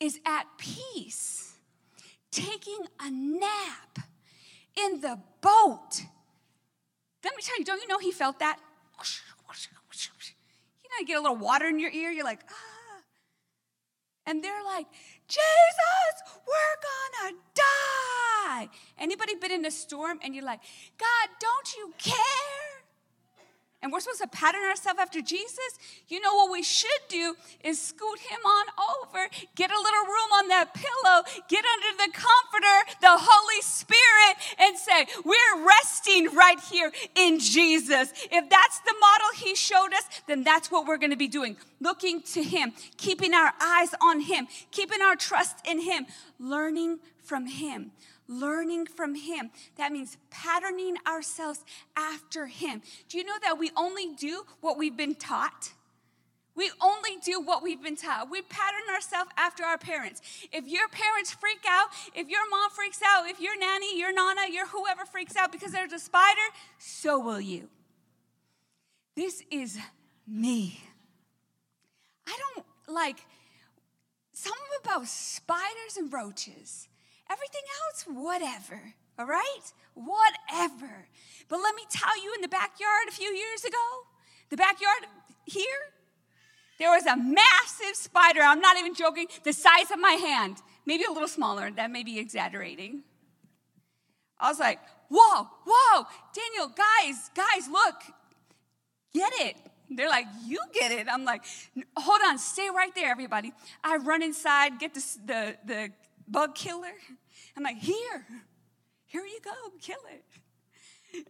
is 0.00 0.18
at 0.24 0.46
peace, 0.56 1.49
taking 2.30 2.80
a 3.00 3.10
nap 3.10 3.98
in 4.76 5.00
the 5.00 5.18
boat. 5.40 6.02
Let 7.24 7.36
me 7.36 7.42
tell 7.42 7.58
you, 7.58 7.64
don't 7.64 7.80
you 7.82 7.88
know 7.88 7.98
he 7.98 8.12
felt 8.12 8.38
that? 8.38 8.58
You 10.82 10.88
know, 10.90 11.00
you 11.00 11.06
get 11.06 11.18
a 11.18 11.20
little 11.20 11.36
water 11.36 11.66
in 11.66 11.78
your 11.78 11.90
ear, 11.90 12.10
you're 12.10 12.24
like, 12.24 12.40
ah. 12.48 13.02
And 14.26 14.42
they're 14.42 14.64
like, 14.64 14.86
Jesus, 15.28 16.14
we're 16.46 16.76
gonna 17.26 17.36
die. 17.54 18.68
Anybody 18.98 19.34
been 19.34 19.52
in 19.52 19.64
a 19.64 19.70
storm 19.70 20.18
and 20.22 20.34
you're 20.34 20.44
like, 20.44 20.60
God, 20.98 21.28
don't 21.40 21.76
you 21.76 21.92
care? 21.98 22.79
And 23.82 23.92
we're 23.92 24.00
supposed 24.00 24.20
to 24.20 24.28
pattern 24.28 24.62
ourselves 24.68 25.00
after 25.00 25.22
Jesus, 25.22 25.78
you 26.08 26.20
know 26.20 26.34
what 26.34 26.50
we 26.50 26.62
should 26.62 26.90
do 27.08 27.34
is 27.64 27.80
scoot 27.80 28.18
him 28.18 28.40
on 28.44 28.66
over, 29.02 29.28
get 29.54 29.70
a 29.70 29.80
little 29.80 30.04
room 30.04 30.32
on 30.34 30.48
that 30.48 30.74
pillow, 30.74 31.22
get 31.48 31.64
under 31.64 32.04
the 32.04 32.12
comforter, 32.12 32.98
the 33.00 33.16
Holy 33.18 33.62
Spirit, 33.62 34.36
and 34.58 34.76
say, 34.76 35.06
We're 35.24 35.66
resting 35.66 36.34
right 36.34 36.60
here 36.60 36.92
in 37.14 37.38
Jesus. 37.38 38.12
If 38.30 38.50
that's 38.50 38.80
the 38.80 38.94
model 39.00 39.28
he 39.42 39.54
showed 39.54 39.94
us, 39.94 40.04
then 40.28 40.44
that's 40.44 40.70
what 40.70 40.86
we're 40.86 40.98
going 40.98 41.10
to 41.10 41.16
be 41.16 41.28
doing. 41.28 41.56
Looking 41.80 42.20
to 42.34 42.42
him, 42.42 42.72
keeping 42.98 43.32
our 43.32 43.52
eyes 43.60 43.94
on 44.02 44.20
him, 44.20 44.46
keeping 44.70 45.00
our 45.00 45.16
trust 45.16 45.56
in 45.66 45.80
him, 45.80 46.06
learning 46.38 46.98
from 47.22 47.46
him 47.46 47.92
learning 48.30 48.86
from 48.86 49.14
Him. 49.14 49.50
That 49.76 49.92
means 49.92 50.16
patterning 50.30 50.96
ourselves 51.06 51.64
after 51.96 52.46
Him. 52.46 52.80
Do 53.08 53.18
you 53.18 53.24
know 53.24 53.38
that 53.42 53.58
we 53.58 53.70
only 53.76 54.14
do 54.14 54.44
what 54.60 54.78
we've 54.78 54.96
been 54.96 55.16
taught? 55.16 55.72
We 56.54 56.70
only 56.80 57.16
do 57.24 57.40
what 57.40 57.62
we've 57.62 57.82
been 57.82 57.96
taught. 57.96 58.30
We 58.30 58.42
pattern 58.42 58.82
ourselves 58.94 59.30
after 59.36 59.64
our 59.64 59.78
parents. 59.78 60.20
If 60.52 60.66
your 60.68 60.88
parents 60.88 61.30
freak 61.32 61.64
out, 61.68 61.88
if 62.14 62.28
your 62.28 62.48
mom 62.50 62.70
freaks 62.70 63.00
out, 63.04 63.28
if 63.28 63.40
your 63.40 63.58
nanny, 63.58 63.98
your 63.98 64.12
nana, 64.12 64.42
your 64.50 64.66
whoever 64.66 65.04
freaks 65.04 65.36
out 65.36 65.52
because 65.52 65.72
there's 65.72 65.92
a 65.92 65.98
spider, 65.98 66.40
so 66.78 67.18
will 67.18 67.40
you. 67.40 67.68
This 69.16 69.42
is 69.50 69.78
me. 70.26 70.80
I 72.26 72.38
don't 72.54 72.66
like 72.94 73.24
something 74.32 74.60
about 74.84 75.06
spiders 75.06 75.96
and 75.96 76.12
roaches. 76.12 76.89
Everything 77.30 77.62
else, 77.84 78.04
whatever, 78.04 78.94
all 79.18 79.26
right? 79.26 79.72
Whatever. 79.94 81.06
But 81.48 81.60
let 81.60 81.74
me 81.76 81.82
tell 81.88 82.20
you, 82.22 82.34
in 82.34 82.40
the 82.40 82.48
backyard 82.48 83.08
a 83.08 83.12
few 83.12 83.30
years 83.30 83.64
ago, 83.64 83.76
the 84.48 84.56
backyard 84.56 85.06
here, 85.44 85.64
there 86.80 86.90
was 86.90 87.06
a 87.06 87.16
massive 87.16 87.94
spider. 87.94 88.40
I'm 88.40 88.60
not 88.60 88.78
even 88.78 88.94
joking, 88.94 89.26
the 89.44 89.52
size 89.52 89.90
of 89.92 90.00
my 90.00 90.12
hand, 90.12 90.56
maybe 90.86 91.04
a 91.04 91.12
little 91.12 91.28
smaller. 91.28 91.70
That 91.70 91.90
may 91.90 92.02
be 92.02 92.18
exaggerating. 92.18 93.02
I 94.40 94.48
was 94.48 94.58
like, 94.58 94.80
whoa, 95.08 95.46
whoa, 95.66 96.06
Daniel, 96.34 96.74
guys, 96.74 97.30
guys, 97.34 97.68
look, 97.70 97.96
get 99.12 99.32
it. 99.34 99.56
They're 99.90 100.08
like, 100.08 100.26
you 100.46 100.58
get 100.72 100.92
it. 100.92 101.06
I'm 101.10 101.24
like, 101.24 101.42
hold 101.96 102.20
on, 102.26 102.38
stay 102.38 102.68
right 102.74 102.94
there, 102.94 103.10
everybody. 103.10 103.52
I 103.84 103.96
run 103.96 104.22
inside, 104.22 104.78
get 104.78 104.94
the, 104.94 105.04
the, 105.26 105.56
the 105.66 105.90
bug 106.30 106.54
killer. 106.54 106.94
I'm 107.56 107.62
like, 107.62 107.78
here, 107.78 108.26
here 109.06 109.22
you 109.22 109.40
go, 109.44 109.50
kill 109.80 109.98
it. 110.12 110.24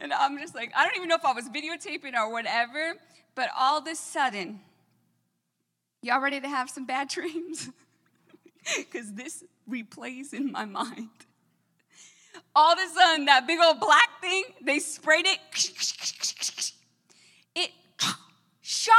And 0.00 0.12
I'm 0.12 0.38
just 0.38 0.54
like, 0.54 0.72
I 0.76 0.84
don't 0.84 0.96
even 0.96 1.08
know 1.08 1.16
if 1.16 1.24
I 1.24 1.32
was 1.32 1.48
videotaping 1.48 2.14
or 2.14 2.30
whatever, 2.30 2.94
but 3.34 3.48
all 3.58 3.78
of 3.78 3.86
a 3.86 3.94
sudden, 3.94 4.60
y'all 6.02 6.20
ready 6.20 6.40
to 6.40 6.48
have 6.48 6.68
some 6.68 6.84
bad 6.86 7.08
dreams? 7.14 7.70
Because 8.76 9.14
this 9.14 9.42
replays 9.68 10.34
in 10.34 10.52
my 10.52 10.64
mind. 10.66 11.08
All 12.54 12.72
of 12.72 12.78
a 12.78 12.88
sudden, 12.88 13.24
that 13.26 13.46
big 13.46 13.58
old 13.58 13.80
black 13.80 14.20
thing, 14.20 14.44
they 14.62 14.78
sprayed 14.78 15.26
it. 15.26 15.38
It 17.54 17.70
shot 18.60 18.94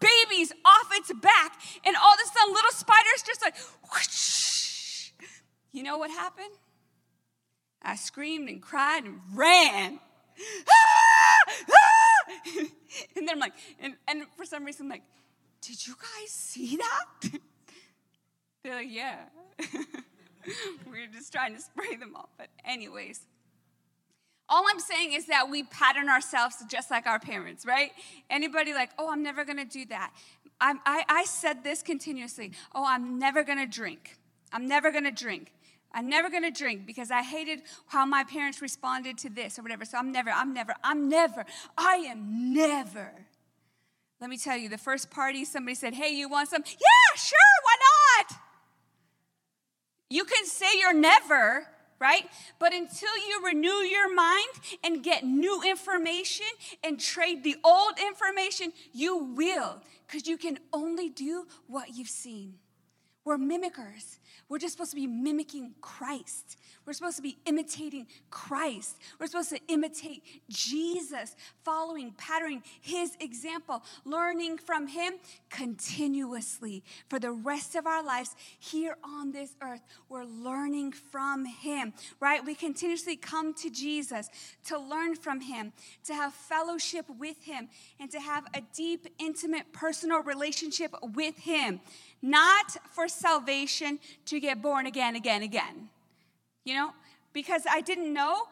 babies 0.00 0.52
off 0.64 0.88
its 0.92 1.12
back, 1.12 1.60
and 1.84 1.96
all 1.96 2.14
of 2.14 2.18
a 2.24 2.26
sudden, 2.26 2.54
little 2.54 2.72
spiders 2.72 3.22
just 3.26 3.42
like 3.42 3.56
whoosh, 3.92 4.63
you 5.74 5.82
know 5.82 5.98
what 5.98 6.10
happened? 6.10 6.54
I 7.82 7.96
screamed 7.96 8.48
and 8.48 8.62
cried 8.62 9.04
and 9.04 9.20
ran. 9.34 10.00
And 13.16 13.28
then 13.28 13.34
I'm 13.34 13.40
like, 13.40 13.54
and, 13.80 13.94
and 14.08 14.22
for 14.36 14.44
some 14.44 14.64
reason, 14.64 14.86
I'm 14.86 14.90
like, 14.90 15.02
did 15.60 15.86
you 15.86 15.94
guys 15.94 16.30
see 16.30 16.76
that? 16.76 17.30
They're 18.62 18.74
like, 18.74 18.88
yeah. 18.90 19.16
we 20.90 21.02
are 21.02 21.06
just 21.12 21.32
trying 21.32 21.54
to 21.54 21.60
spray 21.60 21.96
them 21.96 22.14
off. 22.16 22.28
But, 22.36 22.48
anyways, 22.64 23.20
all 24.48 24.64
I'm 24.70 24.80
saying 24.80 25.12
is 25.12 25.26
that 25.26 25.48
we 25.50 25.64
pattern 25.64 26.08
ourselves 26.08 26.56
just 26.68 26.90
like 26.90 27.06
our 27.06 27.18
parents, 27.18 27.64
right? 27.66 27.90
Anybody 28.30 28.74
like, 28.74 28.90
oh, 28.98 29.10
I'm 29.10 29.22
never 29.22 29.44
gonna 29.44 29.64
do 29.64 29.86
that. 29.86 30.12
I, 30.60 30.74
I, 30.84 31.04
I 31.08 31.24
said 31.24 31.64
this 31.64 31.82
continuously. 31.82 32.52
Oh, 32.74 32.84
I'm 32.86 33.18
never 33.18 33.42
gonna 33.42 33.66
drink. 33.66 34.18
I'm 34.52 34.68
never 34.68 34.92
gonna 34.92 35.10
drink. 35.10 35.52
I'm 35.94 36.08
never 36.08 36.28
gonna 36.28 36.50
drink 36.50 36.86
because 36.86 37.12
I 37.12 37.22
hated 37.22 37.62
how 37.86 38.04
my 38.04 38.24
parents 38.24 38.60
responded 38.60 39.16
to 39.18 39.30
this 39.30 39.58
or 39.58 39.62
whatever. 39.62 39.84
So 39.84 39.96
I'm 39.96 40.10
never, 40.10 40.30
I'm 40.30 40.52
never, 40.52 40.74
I'm 40.82 41.08
never, 41.08 41.46
I 41.78 41.94
am 42.08 42.52
never. 42.52 43.12
Let 44.20 44.28
me 44.28 44.36
tell 44.36 44.56
you, 44.56 44.68
the 44.68 44.78
first 44.78 45.10
party, 45.10 45.44
somebody 45.44 45.74
said, 45.74 45.94
Hey, 45.94 46.10
you 46.10 46.28
want 46.28 46.48
some? 46.48 46.62
Yeah, 46.66 47.16
sure, 47.16 47.38
why 47.62 47.76
not? 48.28 48.38
You 50.10 50.24
can 50.24 50.46
say 50.46 50.66
you're 50.78 50.92
never, 50.92 51.66
right? 52.00 52.26
But 52.58 52.72
until 52.72 53.16
you 53.28 53.44
renew 53.44 53.68
your 53.68 54.12
mind 54.12 54.48
and 54.82 55.02
get 55.02 55.24
new 55.24 55.62
information 55.62 56.46
and 56.82 56.98
trade 56.98 57.44
the 57.44 57.56
old 57.64 57.98
information, 57.98 58.72
you 58.92 59.16
will, 59.16 59.80
because 60.06 60.26
you 60.26 60.36
can 60.36 60.58
only 60.72 61.08
do 61.08 61.46
what 61.66 61.96
you've 61.96 62.08
seen. 62.08 62.54
We're 63.24 63.38
mimickers. 63.38 64.18
We're 64.48 64.58
just 64.58 64.74
supposed 64.74 64.90
to 64.90 64.96
be 64.96 65.06
mimicking 65.06 65.74
Christ. 65.80 66.58
We're 66.84 66.92
supposed 66.92 67.16
to 67.16 67.22
be 67.22 67.38
imitating 67.46 68.06
Christ. 68.30 68.98
We're 69.18 69.26
supposed 69.26 69.50
to 69.50 69.60
imitate 69.68 70.22
Jesus, 70.50 71.34
following, 71.64 72.12
patterning 72.18 72.62
his 72.82 73.16
example, 73.20 73.82
learning 74.04 74.58
from 74.58 74.86
him 74.86 75.14
continuously 75.48 76.84
for 77.08 77.18
the 77.18 77.32
rest 77.32 77.74
of 77.74 77.86
our 77.86 78.04
lives 78.04 78.36
here 78.58 78.98
on 79.02 79.32
this 79.32 79.56
earth. 79.62 79.80
We're 80.10 80.24
learning 80.24 80.92
from 80.92 81.46
him, 81.46 81.94
right? 82.20 82.44
We 82.44 82.54
continuously 82.54 83.16
come 83.16 83.54
to 83.54 83.70
Jesus 83.70 84.28
to 84.66 84.78
learn 84.78 85.14
from 85.14 85.40
him, 85.40 85.72
to 86.04 86.14
have 86.14 86.34
fellowship 86.34 87.06
with 87.18 87.42
him, 87.42 87.68
and 87.98 88.10
to 88.10 88.20
have 88.20 88.44
a 88.52 88.60
deep, 88.74 89.08
intimate, 89.18 89.72
personal 89.72 90.22
relationship 90.22 90.94
with 91.14 91.38
him 91.38 91.80
not 92.22 92.76
for 92.90 93.08
salvation 93.08 93.98
to 94.26 94.40
get 94.40 94.62
born 94.62 94.86
again, 94.86 95.16
again, 95.16 95.42
again. 95.42 95.88
You 96.64 96.74
know, 96.74 96.90
because 97.32 97.62
I 97.70 97.80
didn't 97.80 98.12
know. 98.12 98.44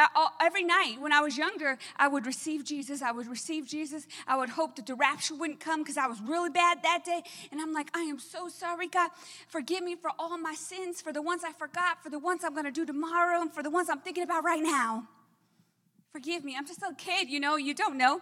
Uh, 0.00 0.06
every 0.40 0.62
night 0.62 0.94
when 1.00 1.12
I 1.12 1.20
was 1.20 1.36
younger, 1.36 1.76
I 1.96 2.06
would 2.06 2.24
receive 2.24 2.64
Jesus. 2.64 3.02
I 3.02 3.10
would 3.10 3.26
receive 3.26 3.66
Jesus. 3.66 4.06
I 4.28 4.36
would 4.36 4.50
hope 4.50 4.76
that 4.76 4.86
the 4.86 4.94
rapture 4.94 5.34
wouldn't 5.34 5.58
come 5.58 5.82
because 5.82 5.96
I 5.96 6.06
was 6.06 6.20
really 6.20 6.50
bad 6.50 6.84
that 6.84 7.04
day. 7.04 7.22
And 7.50 7.60
I'm 7.60 7.72
like, 7.74 7.90
I 7.94 8.02
am 8.02 8.20
so 8.20 8.46
sorry, 8.48 8.86
God. 8.86 9.10
Forgive 9.48 9.82
me 9.82 9.96
for 9.96 10.12
all 10.16 10.38
my 10.38 10.54
sins, 10.54 11.00
for 11.00 11.12
the 11.12 11.20
ones 11.20 11.42
I 11.44 11.52
forgot, 11.52 12.00
for 12.00 12.10
the 12.10 12.18
ones 12.20 12.44
I'm 12.44 12.52
going 12.52 12.66
to 12.66 12.70
do 12.70 12.86
tomorrow, 12.86 13.40
and 13.40 13.52
for 13.52 13.64
the 13.64 13.70
ones 13.70 13.88
I'm 13.90 13.98
thinking 13.98 14.22
about 14.22 14.44
right 14.44 14.62
now. 14.62 15.08
Forgive 16.12 16.44
me. 16.44 16.54
I'm 16.56 16.66
just 16.66 16.80
a 16.80 16.94
kid, 16.96 17.28
you 17.28 17.40
know, 17.40 17.56
you 17.56 17.74
don't 17.74 17.98
know. 17.98 18.20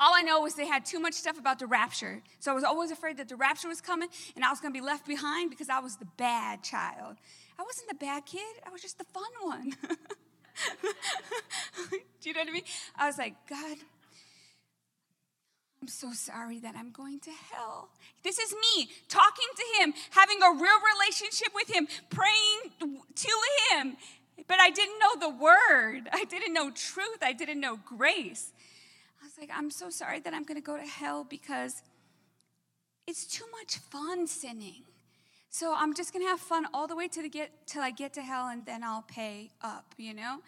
All 0.00 0.12
I 0.14 0.22
know 0.22 0.46
is 0.46 0.54
they 0.54 0.66
had 0.66 0.84
too 0.84 1.00
much 1.00 1.14
stuff 1.14 1.38
about 1.38 1.58
the 1.58 1.66
rapture. 1.66 2.22
So 2.38 2.52
I 2.52 2.54
was 2.54 2.62
always 2.62 2.90
afraid 2.92 3.16
that 3.16 3.28
the 3.28 3.36
rapture 3.36 3.68
was 3.68 3.80
coming 3.80 4.08
and 4.36 4.44
I 4.44 4.50
was 4.50 4.60
going 4.60 4.72
to 4.72 4.80
be 4.80 4.84
left 4.84 5.06
behind 5.06 5.50
because 5.50 5.68
I 5.68 5.80
was 5.80 5.96
the 5.96 6.06
bad 6.16 6.62
child. 6.62 7.16
I 7.58 7.62
wasn't 7.62 7.88
the 7.88 7.96
bad 7.96 8.24
kid, 8.24 8.40
I 8.64 8.70
was 8.70 8.80
just 8.80 8.98
the 8.98 9.04
fun 9.04 9.30
one. 9.42 9.72
Do 12.20 12.28
you 12.28 12.34
know 12.34 12.40
what 12.40 12.48
I 12.48 12.52
mean? 12.52 12.62
I 12.96 13.06
was 13.06 13.18
like, 13.18 13.34
God, 13.48 13.78
I'm 15.82 15.88
so 15.88 16.12
sorry 16.12 16.60
that 16.60 16.74
I'm 16.76 16.90
going 16.90 17.18
to 17.20 17.30
hell. 17.52 17.88
This 18.22 18.38
is 18.38 18.52
me 18.52 18.90
talking 19.08 19.46
to 19.56 19.82
him, 19.82 19.94
having 20.10 20.38
a 20.42 20.52
real 20.52 20.78
relationship 20.94 21.48
with 21.54 21.74
him, 21.74 21.88
praying 22.10 22.98
to 23.14 23.30
him. 23.72 23.96
But 24.46 24.60
I 24.60 24.70
didn't 24.70 24.98
know 24.98 25.28
the 25.28 25.34
word. 25.34 26.08
I 26.12 26.24
didn't 26.24 26.52
know 26.52 26.70
truth. 26.70 27.18
I 27.22 27.32
didn't 27.32 27.60
know 27.60 27.78
grace. 27.84 28.52
Like, 29.38 29.50
I'm 29.54 29.70
so 29.70 29.88
sorry 29.88 30.20
that 30.20 30.34
I'm 30.34 30.42
going 30.42 30.60
to 30.60 30.64
go 30.64 30.76
to 30.76 30.82
hell 30.82 31.24
because 31.24 31.82
it's 33.06 33.24
too 33.24 33.44
much 33.52 33.78
fun 33.78 34.26
sinning. 34.26 34.82
So 35.50 35.74
I'm 35.76 35.94
just 35.94 36.12
going 36.12 36.24
to 36.24 36.28
have 36.28 36.40
fun 36.40 36.66
all 36.74 36.86
the 36.86 36.96
way 36.96 37.08
to 37.08 37.22
the 37.22 37.28
get 37.28 37.50
till 37.66 37.82
I 37.82 37.90
get 37.90 38.12
to 38.14 38.22
hell 38.22 38.48
and 38.48 38.66
then 38.66 38.82
I'll 38.82 39.02
pay 39.08 39.50
up, 39.62 39.94
you 39.96 40.12
know? 40.12 40.40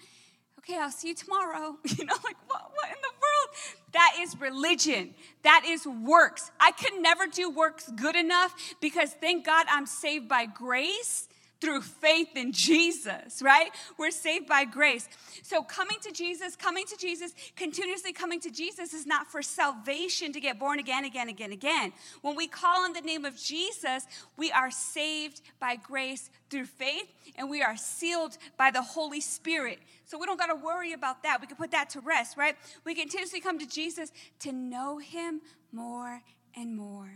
Okay, 0.59 0.77
I'll 0.79 0.91
see 0.91 1.09
you 1.09 1.15
tomorrow. 1.15 1.77
You 1.97 2.05
know, 2.05 2.15
like 2.25 2.37
what, 2.49 2.71
what 2.75 2.89
in 2.89 2.97
the 3.01 3.15
world? 3.15 3.57
That 3.93 4.17
is 4.21 4.39
religion. 4.41 5.15
That 5.43 5.65
is 5.67 5.87
works. 5.87 6.51
I 6.61 6.73
could 6.73 7.01
never 7.01 7.27
do 7.27 7.49
works 7.49 7.91
good 7.97 8.17
enough 8.17 8.55
because 8.81 9.11
thank 9.11 9.47
God 9.47 9.67
I'm 9.71 9.87
saved 9.87 10.29
by 10.29 10.47
grace 10.47 11.29
through 11.61 11.83
faith 11.83 12.37
in 12.37 12.53
Jesus, 12.53 13.43
right? 13.43 13.71
We're 13.99 14.11
saved 14.11 14.47
by 14.47 14.65
grace. 14.65 15.09
So 15.43 15.63
coming 15.63 15.99
to 16.03 16.11
Jesus, 16.11 16.57
coming 16.57 16.87
to 16.87 16.97
Jesus, 16.97 17.33
continuously 17.57 18.13
coming 18.13 18.41
to 18.41 18.51
Jesus 18.51 18.95
is 18.95 19.07
not 19.07 19.27
for 19.27 19.43
salvation 19.43 20.33
to 20.33 20.41
get 20.41 20.59
born 20.59 20.79
again, 20.79 21.05
again, 21.05 21.29
again, 21.29 21.53
again. 21.53 21.93
When 22.23 22.35
we 22.35 22.49
call 22.49 22.85
on 22.85 22.93
the 22.93 23.01
name 23.01 23.25
of 23.25 23.37
Jesus, 23.37 24.07
we 24.37 24.51
are 24.51 24.71
saved 24.71 25.43
by 25.61 25.77
grace 25.77 26.31
through 26.49 26.67
faith 26.67 27.13
and 27.37 27.51
we 27.51 27.63
are 27.63 27.77
sealed 27.77 28.39
by 28.57 28.71
the 28.71 28.83
Holy 28.83 29.21
Spirit. 29.21 29.79
So 30.07 30.19
we 30.19 30.27
don't 30.27 30.39
got 30.39 30.47
to 30.47 30.55
worry 30.55 30.93
about 30.93 31.23
that. 31.23 31.41
We 31.41 31.47
can 31.47 31.57
put 31.57 31.71
that 31.73 31.91
to 31.91 32.01
rest, 32.01 32.37
right? 32.37 32.57
We 32.85 32.95
continuously 32.95 33.41
come 33.41 33.59
to 33.59 33.67
Jesus 33.67 34.11
to 34.41 34.53
know 34.53 34.99
him 34.99 35.41
more 35.73 36.23
and 36.57 36.75
more. 36.77 37.11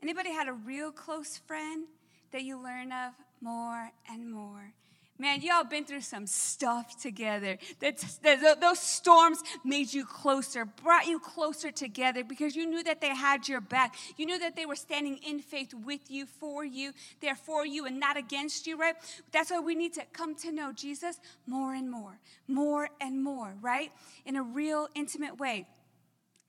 Anybody 0.00 0.32
had 0.32 0.48
a 0.48 0.52
real 0.52 0.92
close 0.92 1.36
friend 1.36 1.86
that 2.32 2.42
you 2.42 2.62
learn 2.62 2.92
of 2.92 3.12
more 3.40 3.90
and 4.10 4.30
more. 4.30 4.72
Man, 5.20 5.42
y'all 5.42 5.64
been 5.64 5.84
through 5.84 6.02
some 6.02 6.28
stuff 6.28 7.00
together. 7.02 7.58
That, 7.80 8.58
those 8.60 8.78
storms 8.78 9.42
made 9.64 9.92
you 9.92 10.04
closer, 10.04 10.64
brought 10.64 11.08
you 11.08 11.18
closer 11.18 11.72
together 11.72 12.22
because 12.22 12.54
you 12.54 12.66
knew 12.66 12.84
that 12.84 13.00
they 13.00 13.08
had 13.08 13.48
your 13.48 13.60
back. 13.60 13.96
You 14.16 14.26
knew 14.26 14.38
that 14.38 14.54
they 14.54 14.64
were 14.64 14.76
standing 14.76 15.18
in 15.26 15.40
faith 15.40 15.74
with 15.74 16.08
you, 16.08 16.26
for 16.26 16.64
you. 16.64 16.92
They're 17.20 17.34
for 17.34 17.66
you 17.66 17.84
and 17.86 17.98
not 17.98 18.16
against 18.16 18.68
you, 18.68 18.78
right? 18.78 18.94
That's 19.32 19.50
why 19.50 19.58
we 19.58 19.74
need 19.74 19.94
to 19.94 20.04
come 20.12 20.36
to 20.36 20.52
know 20.52 20.72
Jesus 20.72 21.18
more 21.48 21.74
and 21.74 21.90
more, 21.90 22.20
more 22.46 22.88
and 23.00 23.20
more, 23.20 23.56
right? 23.60 23.90
In 24.24 24.36
a 24.36 24.42
real 24.44 24.86
intimate 24.94 25.40
way. 25.40 25.66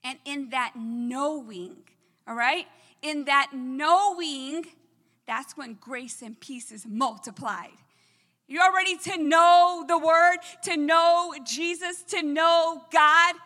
And 0.04 0.16
in 0.24 0.50
that 0.50 0.74
knowing, 0.76 1.76
all 2.28 2.36
right? 2.36 2.66
In 3.02 3.24
that 3.24 3.50
knowing, 3.52 4.64
that's 5.30 5.56
when 5.56 5.74
grace 5.74 6.22
and 6.22 6.38
peace 6.40 6.72
is 6.72 6.84
multiplied. 6.84 7.78
You're 8.48 8.74
ready 8.74 8.96
to 8.96 9.16
know 9.16 9.84
the 9.86 9.96
word, 9.96 10.38
to 10.64 10.76
know 10.76 11.32
Jesus, 11.46 12.02
to 12.08 12.20
know 12.20 12.82
God. 12.92 13.36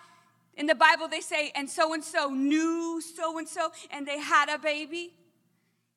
In 0.56 0.64
the 0.64 0.74
Bible, 0.74 1.08
they 1.08 1.20
say, 1.20 1.52
and 1.54 1.68
so 1.68 1.92
and 1.92 2.02
so 2.02 2.30
knew 2.30 3.02
so 3.02 3.36
and 3.36 3.46
so, 3.46 3.70
and 3.90 4.08
they 4.08 4.18
had 4.18 4.48
a 4.48 4.58
baby. 4.58 5.12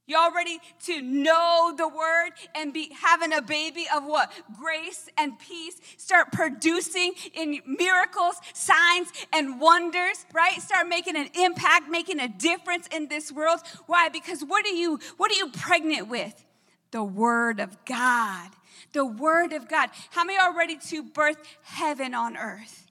Y'all 0.09 0.33
ready 0.33 0.57
to 0.85 1.01
know 1.01 1.73
the 1.75 1.85
word 1.85 2.31
and 2.55 2.73
be 2.73 2.89
having 3.01 3.33
a 3.33 3.41
baby 3.41 3.85
of 3.93 4.05
what? 4.05 4.31
Grace 4.57 5.09
and 5.17 5.37
peace. 5.37 5.81
Start 5.97 6.31
producing 6.31 7.11
in 7.33 7.59
miracles, 7.65 8.39
signs, 8.53 9.09
and 9.33 9.59
wonders, 9.59 10.25
right? 10.33 10.61
Start 10.61 10.87
making 10.87 11.17
an 11.17 11.27
impact, 11.33 11.89
making 11.89 12.21
a 12.21 12.29
difference 12.29 12.87
in 12.87 13.09
this 13.09 13.33
world. 13.33 13.59
Why? 13.87 14.07
Because 14.07 14.45
what 14.45 14.65
are 14.65 14.69
you, 14.69 14.97
what 15.17 15.29
are 15.29 15.35
you 15.35 15.49
pregnant 15.49 16.07
with? 16.07 16.41
The 16.91 17.03
word 17.03 17.59
of 17.59 17.83
God. 17.83 18.49
The 18.93 19.05
word 19.05 19.51
of 19.51 19.67
God. 19.67 19.89
How 20.11 20.23
many 20.23 20.39
are 20.39 20.55
ready 20.55 20.77
to 20.87 21.03
birth 21.03 21.37
heaven 21.63 22.13
on 22.13 22.37
earth? 22.37 22.89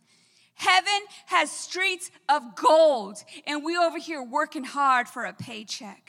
Heaven 0.57 1.01
has 1.27 1.51
streets 1.51 2.11
of 2.29 2.57
gold, 2.57 3.17
and 3.47 3.65
we 3.65 3.75
over 3.75 3.99
here 3.99 4.23
working 4.23 4.65
hard 4.65 5.09
for 5.09 5.25
a 5.25 5.33
paycheck. 5.33 6.06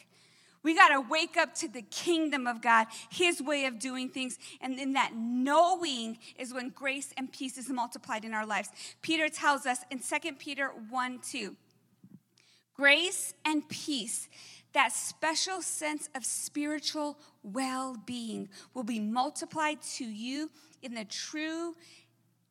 We 0.63 0.75
got 0.75 0.89
to 0.89 1.01
wake 1.01 1.37
up 1.37 1.53
to 1.55 1.67
the 1.67 1.81
kingdom 1.83 2.47
of 2.47 2.61
God, 2.61 2.87
His 3.09 3.41
way 3.41 3.65
of 3.65 3.79
doing 3.79 4.09
things. 4.09 4.37
And 4.61 4.79
in 4.79 4.93
that 4.93 5.11
knowing 5.15 6.17
is 6.37 6.53
when 6.53 6.69
grace 6.69 7.13
and 7.17 7.31
peace 7.31 7.57
is 7.57 7.69
multiplied 7.69 8.25
in 8.25 8.33
our 8.33 8.45
lives. 8.45 8.69
Peter 9.01 9.29
tells 9.29 9.65
us 9.65 9.79
in 9.91 9.99
2 9.99 10.33
Peter 10.33 10.71
1 10.89 11.19
2, 11.19 11.55
grace 12.73 13.33
and 13.45 13.67
peace, 13.69 14.27
that 14.73 14.91
special 14.91 15.61
sense 15.61 16.09
of 16.15 16.25
spiritual 16.25 17.17
well 17.43 17.95
being, 18.05 18.49
will 18.73 18.83
be 18.83 18.99
multiplied 18.99 19.81
to 19.81 20.05
you 20.05 20.51
in 20.81 20.93
the 20.93 21.05
true 21.05 21.75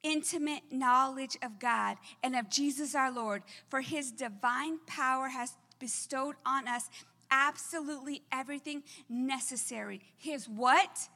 intimate 0.02 0.62
knowledge 0.70 1.36
of 1.42 1.58
God 1.58 1.96
and 2.22 2.36
of 2.36 2.48
Jesus 2.48 2.94
our 2.94 3.10
Lord, 3.10 3.42
for 3.68 3.80
his 3.80 4.12
divine 4.12 4.78
power 4.86 5.28
has 5.28 5.56
bestowed 5.78 6.36
on 6.44 6.68
us 6.68 6.88
absolutely 7.30 8.22
everything 8.32 8.82
necessary. 9.08 10.00
His 10.16 10.48
what? 10.48 11.08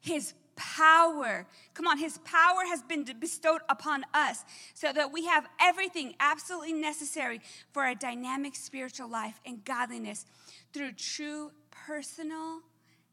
His 0.00 0.34
power. 0.58 1.46
Come 1.74 1.86
on, 1.86 1.98
His 1.98 2.18
power 2.18 2.66
has 2.66 2.82
been 2.82 3.04
bestowed 3.18 3.60
upon 3.68 4.04
us 4.12 4.44
so 4.74 4.92
that 4.92 5.12
we 5.12 5.26
have 5.26 5.46
everything 5.60 6.14
absolutely 6.20 6.72
necessary 6.72 7.40
for 7.72 7.86
a 7.86 7.94
dynamic 7.94 8.54
spiritual 8.56 9.08
life 9.08 9.40
and 9.46 9.64
godliness 9.64 10.26
through 10.72 10.92
true 10.92 11.52
personal 11.70 12.60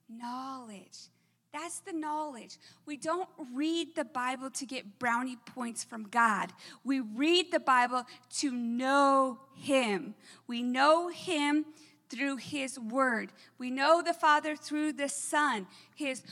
knowledge. 0.09 1.09
That's 1.53 1.79
the 1.79 1.93
knowledge. 1.93 2.57
We 2.85 2.97
don't 2.97 3.29
read 3.53 3.95
the 3.95 4.03
Bible 4.03 4.49
to 4.49 4.65
get 4.65 4.99
brownie 4.99 5.37
points 5.45 5.85
from 5.85 6.03
God. 6.09 6.51
We 6.83 6.99
read 6.99 7.49
the 7.51 7.61
Bible 7.61 8.05
to 8.39 8.51
know 8.51 9.39
Him. 9.55 10.15
We 10.47 10.63
know 10.63 11.07
Him 11.07 11.65
through 12.09 12.37
his 12.37 12.79
word. 12.79 13.31
We 13.57 13.71
know 13.71 14.01
the 14.01 14.13
Father 14.13 14.55
through 14.55 14.93
the 14.93 15.09
Son. 15.09 15.67
His, 15.95 16.23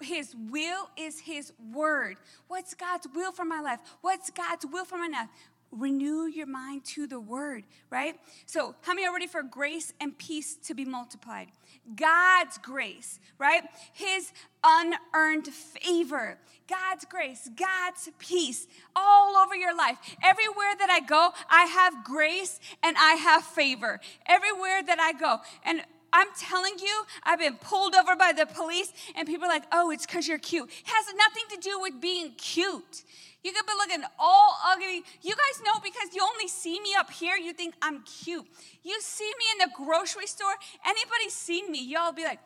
his 0.00 0.34
will 0.50 0.90
is 0.96 1.20
his 1.20 1.52
word. 1.72 2.16
What's 2.48 2.74
God's 2.74 3.06
will 3.14 3.32
for 3.32 3.44
my 3.44 3.60
life? 3.60 3.80
What's 4.00 4.30
God's 4.30 4.66
will 4.66 4.84
for 4.84 4.98
my 4.98 5.08
life? 5.08 5.28
Renew 5.70 6.26
your 6.26 6.46
mind 6.46 6.84
to 6.86 7.06
the 7.06 7.20
word, 7.20 7.64
right? 7.90 8.14
So, 8.46 8.74
how 8.82 8.94
many 8.94 9.06
are 9.06 9.12
ready 9.12 9.26
for 9.26 9.42
grace 9.42 9.92
and 10.00 10.16
peace 10.16 10.56
to 10.64 10.74
be 10.74 10.86
multiplied? 10.86 11.48
God's 11.94 12.56
grace, 12.58 13.20
right? 13.38 13.62
His 13.92 14.32
unearned 14.64 15.48
favor, 15.48 16.38
God's 16.68 17.04
grace, 17.04 17.50
God's 17.54 18.08
peace 18.18 18.66
all 18.96 19.36
over 19.36 19.54
your 19.54 19.76
life. 19.76 19.98
Everywhere 20.22 20.74
that 20.78 20.90
I 20.90 21.00
go, 21.00 21.30
I 21.50 21.64
have 21.64 22.02
grace 22.02 22.60
and 22.82 22.96
I 22.98 23.14
have 23.14 23.44
favor. 23.44 24.00
Everywhere 24.26 24.82
that 24.82 24.98
I 24.98 25.12
go. 25.12 25.40
And 25.64 25.82
I'm 26.12 26.28
telling 26.38 26.78
you, 26.78 27.04
I've 27.22 27.38
been 27.38 27.56
pulled 27.56 27.94
over 27.94 28.16
by 28.16 28.32
the 28.32 28.46
police, 28.46 28.92
and 29.14 29.28
people 29.28 29.44
are 29.44 29.50
like, 29.50 29.64
oh, 29.72 29.90
it's 29.90 30.06
because 30.06 30.26
you're 30.26 30.38
cute. 30.38 30.68
It 30.68 30.86
has 30.86 31.06
nothing 31.14 31.44
to 31.50 31.60
do 31.60 31.80
with 31.80 32.00
being 32.00 32.32
cute. 32.32 33.04
You 33.48 33.54
could 33.54 33.64
be 33.64 33.72
looking 33.78 34.04
all 34.18 34.58
ugly. 34.66 35.02
You 35.22 35.34
guys 35.34 35.62
know 35.64 35.80
because 35.82 36.14
you 36.14 36.22
only 36.22 36.48
see 36.48 36.78
me 36.80 36.90
up 36.98 37.10
here, 37.10 37.34
you 37.34 37.54
think 37.54 37.74
I'm 37.80 38.02
cute. 38.02 38.46
You 38.82 39.00
see 39.00 39.32
me 39.38 39.44
in 39.54 39.58
the 39.66 39.74
grocery 39.74 40.26
store, 40.26 40.52
anybody 40.84 41.30
seen 41.30 41.72
me, 41.72 41.82
y'all 41.82 42.12
be 42.12 42.24
like, 42.24 42.40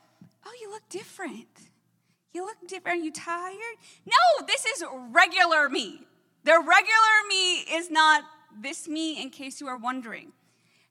oh, 0.47 0.53
you 0.61 0.71
look 0.71 0.88
different. 0.88 1.49
You 2.33 2.47
look 2.47 2.57
different. 2.69 3.01
Are 3.01 3.05
you 3.05 3.11
tired? 3.11 3.77
No, 4.07 4.47
this 4.47 4.65
is 4.65 4.85
regular 5.11 5.69
me. 5.69 6.03
The 6.45 6.53
regular 6.53 7.17
me 7.29 7.62
is 7.62 7.91
not 7.91 8.23
this 8.61 8.87
me, 8.87 9.21
in 9.21 9.31
case 9.31 9.61
you 9.61 9.67
are 9.67 9.79
wondering. 9.79 10.31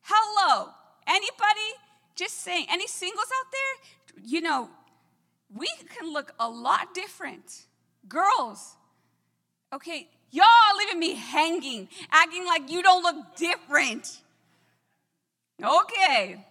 Hello. 0.02 0.72
Anybody 1.08 1.70
just 2.16 2.42
saying, 2.42 2.66
any 2.70 2.88
singles 2.88 3.28
out 3.40 3.52
there? 3.54 4.26
You 4.26 4.42
know, 4.42 4.72
we 5.56 5.68
can 5.88 6.12
look 6.12 6.34
a 6.38 6.50
lot 6.50 6.94
different. 6.94 7.68
Girls, 8.10 8.76
okay, 9.74 10.08
y'all 10.32 10.46
are 10.46 10.78
leaving 10.78 11.00
me 11.00 11.14
hanging, 11.16 11.90
acting 12.12 12.46
like 12.46 12.70
you 12.70 12.82
don't 12.84 13.04
look 13.04 13.36
different. 13.36 14.22
Okay. 15.64 16.46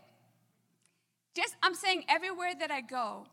Just, 1.34 1.54
I'm 1.62 1.74
saying 1.74 2.04
everywhere 2.08 2.54
that 2.58 2.70
I 2.70 2.80
go, 2.80 3.26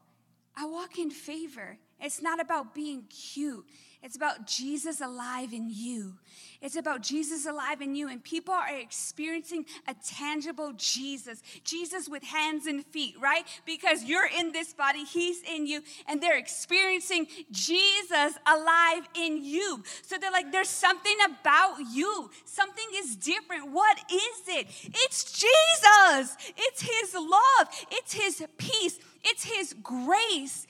I 0.56 0.66
walk 0.66 0.98
in 0.98 1.10
favor. 1.10 1.78
It's 2.00 2.22
not 2.22 2.40
about 2.40 2.76
being 2.76 3.04
cute. 3.10 3.66
It's 4.04 4.16
about 4.16 4.46
Jesus 4.46 5.02
alive 5.02 5.54
in 5.54 5.70
you. 5.70 6.14
It's 6.62 6.76
about 6.76 7.02
Jesus 7.02 7.46
alive 7.46 7.82
in 7.82 7.96
you. 7.96 8.08
And 8.08 8.24
people 8.24 8.54
are 8.54 8.70
experiencing 8.70 9.66
a 9.88 9.96
tangible 9.96 10.74
Jesus, 10.78 11.42
Jesus 11.64 12.08
with 12.08 12.24
hands 12.24 12.68
and 12.68 12.86
feet, 12.86 13.16
right? 13.20 13.44
Because 13.66 14.04
you're 14.04 14.30
in 14.40 14.52
this 14.52 14.74
body, 14.74 15.04
He's 15.04 15.42
in 15.44 15.66
you, 15.66 15.82
and 16.08 16.22
they're 16.22 16.38
experiencing 16.38 17.28
Jesus 17.52 18.38
alive 18.46 19.08
in 19.16 19.44
you. 19.44 19.84
So 20.04 20.18
they're 20.18 20.32
like, 20.32 20.52
there's 20.52 20.70
something 20.70 21.18
about 21.26 21.78
you. 21.92 22.30
Something 22.46 22.86
is 22.96 23.16
different. 23.16 23.72
What 23.72 23.98
is 24.12 24.48
it? 24.48 24.68
It's 24.86 25.32
Jesus. 25.32 26.38
It's 26.56 26.82
His 26.82 27.16
love, 27.16 27.68
it's 27.92 28.14
His 28.14 28.46
peace, 28.58 29.00
it's 29.24 29.44
His 29.44 29.76
grace. 29.82 30.68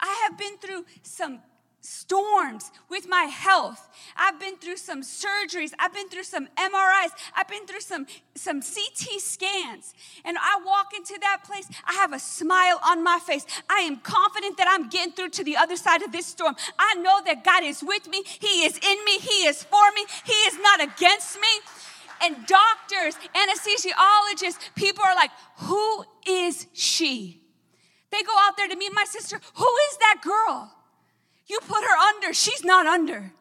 I 0.00 0.26
have 0.28 0.38
been 0.38 0.58
through 0.58 0.84
some 1.02 1.40
storms 1.82 2.70
with 2.88 3.08
my 3.08 3.22
health. 3.22 3.88
I've 4.16 4.38
been 4.38 4.56
through 4.56 4.76
some 4.76 5.02
surgeries. 5.02 5.72
I've 5.78 5.94
been 5.94 6.08
through 6.08 6.24
some 6.24 6.46
MRIs. 6.56 7.10
I've 7.34 7.48
been 7.48 7.66
through 7.66 7.80
some, 7.80 8.06
some 8.34 8.60
CT 8.60 9.20
scans. 9.20 9.94
And 10.24 10.36
I 10.38 10.60
walk 10.64 10.88
into 10.94 11.18
that 11.20 11.42
place, 11.44 11.68
I 11.86 11.94
have 11.94 12.12
a 12.12 12.18
smile 12.18 12.80
on 12.84 13.02
my 13.02 13.18
face. 13.18 13.46
I 13.68 13.80
am 13.80 13.96
confident 13.98 14.56
that 14.58 14.66
I'm 14.68 14.88
getting 14.88 15.12
through 15.12 15.30
to 15.30 15.44
the 15.44 15.56
other 15.56 15.76
side 15.76 16.02
of 16.02 16.12
this 16.12 16.26
storm. 16.26 16.54
I 16.78 16.94
know 16.94 17.20
that 17.24 17.44
God 17.44 17.64
is 17.64 17.82
with 17.82 18.08
me, 18.08 18.22
He 18.24 18.64
is 18.64 18.76
in 18.76 19.04
me, 19.04 19.18
He 19.18 19.46
is 19.46 19.64
for 19.64 19.90
me, 19.94 20.04
He 20.24 20.32
is 20.32 20.58
not 20.60 20.82
against 20.82 21.36
me. 21.40 21.48
And 22.22 22.36
doctors, 22.46 23.14
anesthesiologists, 23.34 24.58
people 24.74 25.02
are 25.06 25.14
like, 25.14 25.30
who 25.56 26.04
is 26.26 26.66
she? 26.74 27.39
They 28.10 28.22
go 28.22 28.32
out 28.38 28.56
there 28.56 28.68
to 28.68 28.76
meet 28.76 28.92
my 28.92 29.04
sister. 29.04 29.40
Who 29.54 29.76
is 29.90 29.96
that 29.98 30.20
girl? 30.22 30.72
You 31.46 31.58
put 31.60 31.82
her 31.82 31.96
under, 31.96 32.32
she's 32.32 32.64
not 32.64 32.86
under. 32.86 33.32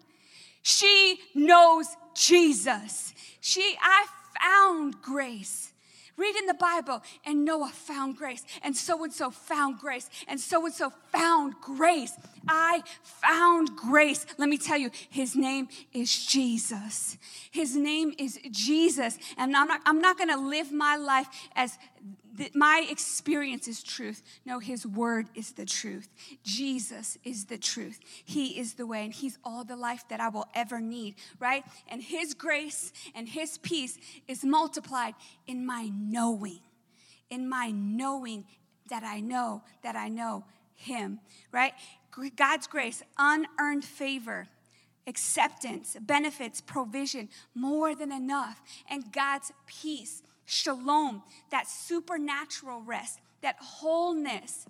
She 0.62 1.19
knows 1.34 1.88
Jesus. 2.15 3.13
She, 3.39 3.75
I 3.82 4.05
found 4.41 5.01
grace. 5.01 5.73
Read 6.19 6.36
in 6.36 6.47
the 6.47 6.53
Bible, 6.53 7.01
and 7.25 7.45
Noah 7.45 7.69
found 7.69 8.17
grace, 8.17 8.43
and 8.62 8.75
so 8.75 9.01
and 9.05 9.13
so 9.13 9.32
found 9.32 9.79
grace, 9.79 10.10
and 10.27 10.38
so 10.38 10.65
and 10.65 10.73
so 10.73 10.91
found 11.13 11.53
grace. 11.62 12.12
I 12.45 12.84
found 13.03 13.69
grace. 13.77 14.25
Let 14.38 14.49
me 14.49 14.58
tell 14.58 14.77
you, 14.77 14.91
his 15.10 15.38
name 15.38 15.69
is 15.93 16.25
Jesus. 16.25 17.17
His 17.51 17.73
name 17.73 18.13
is 18.17 18.38
Jesus. 18.51 19.17
And 19.38 19.55
I'm 19.55 19.69
not, 19.69 19.79
I'm 19.86 20.01
not 20.01 20.17
gonna 20.17 20.36
live 20.36 20.73
my 20.73 20.97
life 20.97 21.27
as 21.55 21.77
that 22.39 22.56
my 22.56 22.86
experience 22.89 23.67
is 23.67 23.84
truth. 23.84 24.23
No, 24.45 24.60
His 24.60 24.86
word 24.86 25.28
is 25.36 25.52
the 25.52 25.65
truth. 25.65 26.10
Jesus 26.43 27.17
is 27.23 27.45
the 27.45 27.58
truth. 27.58 27.99
He 28.25 28.60
is 28.60 28.73
the 28.73 28.88
way, 28.88 29.04
and 29.04 29.13
He's 29.13 29.38
all 29.43 29.63
the 29.63 29.75
life 29.75 30.06
that 30.10 30.19
I 30.19 30.30
will 30.30 30.47
ever 30.56 30.82
need, 30.82 31.15
right? 31.39 31.63
And 31.88 32.02
His 32.02 32.34
grace 32.34 32.91
and 33.13 33.30
His 33.30 33.58
peace 33.60 33.97
is 34.28 34.43
multiplied 34.43 35.13
in 35.47 35.65
my 35.65 35.91
knowing, 35.93 36.62
in 37.30 37.47
my 37.47 37.71
knowing 37.71 38.45
that 38.89 39.04
I 39.04 39.19
know 39.19 39.62
that 39.84 39.95
I 39.95 40.10
know 40.10 40.45
Him, 40.75 41.19
right? 41.52 41.73
God's 42.36 42.67
grace, 42.67 43.04
unearned 43.17 43.86
favor 43.86 44.47
acceptance, 45.08 45.97
benefits, 45.99 46.62
provision, 46.62 47.28
more 47.56 47.95
than 47.95 48.12
enough, 48.12 48.62
and 48.88 49.12
God's 49.12 49.52
peace 49.65 50.21
shalom, 50.49 51.23
that 51.51 51.67
supernatural 51.67 52.81
rest, 52.81 53.19
that 53.41 53.55
wholeness. 53.59 54.65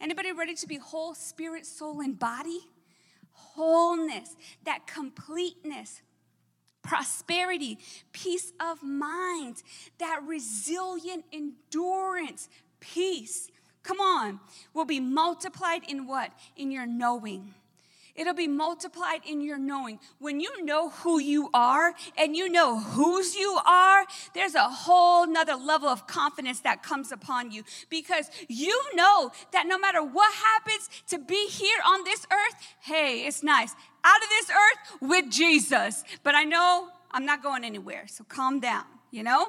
Anybody 0.00 0.32
ready 0.32 0.54
to 0.54 0.66
be 0.66 0.76
whole 0.76 1.14
spirit, 1.14 1.66
soul, 1.66 2.00
and 2.00 2.18
body? 2.18 2.60
Wholeness, 3.32 4.36
that 4.64 4.86
completeness, 4.86 6.02
prosperity, 6.82 7.78
peace 8.12 8.52
of 8.60 8.82
mind, 8.82 9.62
that 9.98 10.20
resilient 10.24 11.24
endurance, 11.32 12.48
peace. 12.80 13.48
Come 13.82 14.00
on, 14.00 14.40
will 14.72 14.84
be 14.84 15.00
multiplied 15.00 15.82
in 15.88 16.06
what? 16.06 16.30
In 16.56 16.70
your 16.70 16.86
knowing 16.86 17.54
It'll 18.14 18.34
be 18.34 18.46
multiplied 18.46 19.22
in 19.26 19.40
your 19.40 19.58
knowing. 19.58 19.98
When 20.18 20.38
you 20.38 20.64
know 20.64 20.90
who 20.90 21.18
you 21.18 21.50
are 21.52 21.94
and 22.16 22.36
you 22.36 22.48
know 22.48 22.78
whose 22.78 23.34
you 23.34 23.58
are, 23.66 24.06
there's 24.34 24.54
a 24.54 24.68
whole 24.68 25.26
nother 25.26 25.56
level 25.56 25.88
of 25.88 26.06
confidence 26.06 26.60
that 26.60 26.84
comes 26.84 27.10
upon 27.10 27.50
you 27.50 27.64
because 27.90 28.30
you 28.48 28.80
know 28.94 29.32
that 29.52 29.66
no 29.66 29.78
matter 29.78 30.00
what 30.02 30.32
happens 30.32 30.88
to 31.08 31.18
be 31.18 31.48
here 31.48 31.78
on 31.84 32.04
this 32.04 32.24
earth, 32.32 32.54
hey, 32.80 33.26
it's 33.26 33.42
nice. 33.42 33.74
Out 34.04 34.22
of 34.22 34.28
this 34.28 34.50
earth 34.50 35.00
with 35.00 35.30
Jesus. 35.30 36.04
But 36.22 36.36
I 36.36 36.44
know 36.44 36.88
I'm 37.10 37.26
not 37.26 37.42
going 37.42 37.64
anywhere, 37.64 38.04
so 38.06 38.22
calm 38.22 38.60
down, 38.60 38.84
you 39.10 39.24
know? 39.24 39.48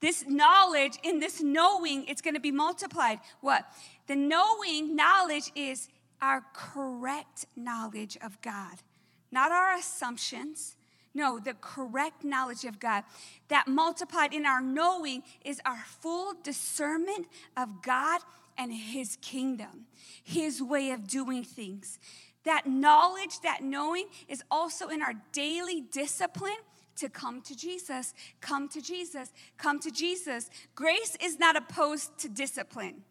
This 0.00 0.26
knowledge, 0.28 0.98
in 1.02 1.20
this 1.20 1.40
knowing, 1.40 2.04
it's 2.06 2.20
gonna 2.20 2.40
be 2.40 2.52
multiplied. 2.52 3.20
What? 3.40 3.64
The 4.06 4.16
knowing 4.16 4.94
knowledge 4.94 5.50
is 5.54 5.88
our 6.20 6.44
correct 6.52 7.46
knowledge 7.56 8.16
of 8.22 8.40
God, 8.40 8.82
not 9.30 9.52
our 9.52 9.74
assumptions. 9.74 10.76
No, 11.14 11.38
the 11.38 11.54
correct 11.54 12.24
knowledge 12.24 12.64
of 12.64 12.78
God 12.78 13.04
that 13.48 13.66
multiplied 13.66 14.34
in 14.34 14.44
our 14.44 14.60
knowing 14.60 15.22
is 15.44 15.60
our 15.64 15.82
full 15.86 16.34
discernment 16.42 17.26
of 17.56 17.82
God 17.82 18.20
and 18.58 18.72
His 18.72 19.16
kingdom, 19.22 19.86
His 20.22 20.62
way 20.62 20.90
of 20.90 21.06
doing 21.06 21.42
things. 21.42 21.98
That 22.44 22.66
knowledge, 22.66 23.40
that 23.40 23.62
knowing 23.62 24.06
is 24.28 24.42
also 24.50 24.88
in 24.88 25.02
our 25.02 25.14
daily 25.32 25.80
discipline 25.80 26.58
to 26.96 27.08
come 27.08 27.40
to 27.42 27.56
Jesus, 27.56 28.14
come 28.40 28.68
to 28.68 28.80
Jesus, 28.80 29.32
come 29.56 29.80
to 29.80 29.90
Jesus. 29.90 30.50
Grace 30.74 31.16
is 31.22 31.38
not 31.38 31.56
opposed 31.56 32.18
to 32.18 32.28
discipline. 32.28 33.02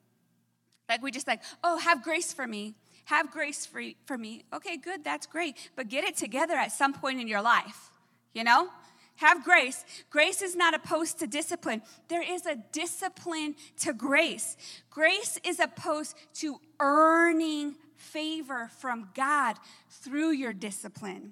Like 0.87 1.01
we 1.01 1.11
just 1.11 1.27
like, 1.27 1.41
oh, 1.63 1.77
have 1.77 2.03
grace 2.03 2.33
for 2.33 2.47
me 2.47 2.75
have 3.05 3.31
grace 3.31 3.65
for, 3.65 3.81
for 4.05 4.17
me. 4.17 4.43
Okay, 4.53 4.77
good, 4.77 5.03
that's 5.03 5.25
great. 5.25 5.55
But 5.75 5.89
get 5.89 6.03
it 6.03 6.17
together 6.17 6.55
at 6.55 6.71
some 6.71 6.93
point 6.93 7.21
in 7.21 7.27
your 7.27 7.41
life, 7.41 7.91
you 8.33 8.43
know? 8.43 8.69
Have 9.17 9.45
grace. 9.45 9.85
Grace 10.09 10.41
is 10.41 10.55
not 10.55 10.73
opposed 10.73 11.19
to 11.19 11.27
discipline. 11.27 11.81
There 12.09 12.21
is 12.21 12.45
a 12.45 12.57
discipline 12.73 13.55
to 13.79 13.93
grace. 13.93 14.57
Grace 14.89 15.39
is 15.45 15.59
opposed 15.59 16.17
to 16.35 16.59
earning 16.81 17.75
favor 17.95 18.69
from 18.79 19.09
God 19.15 19.55
through 19.89 20.31
your 20.31 20.51
discipline. 20.51 21.31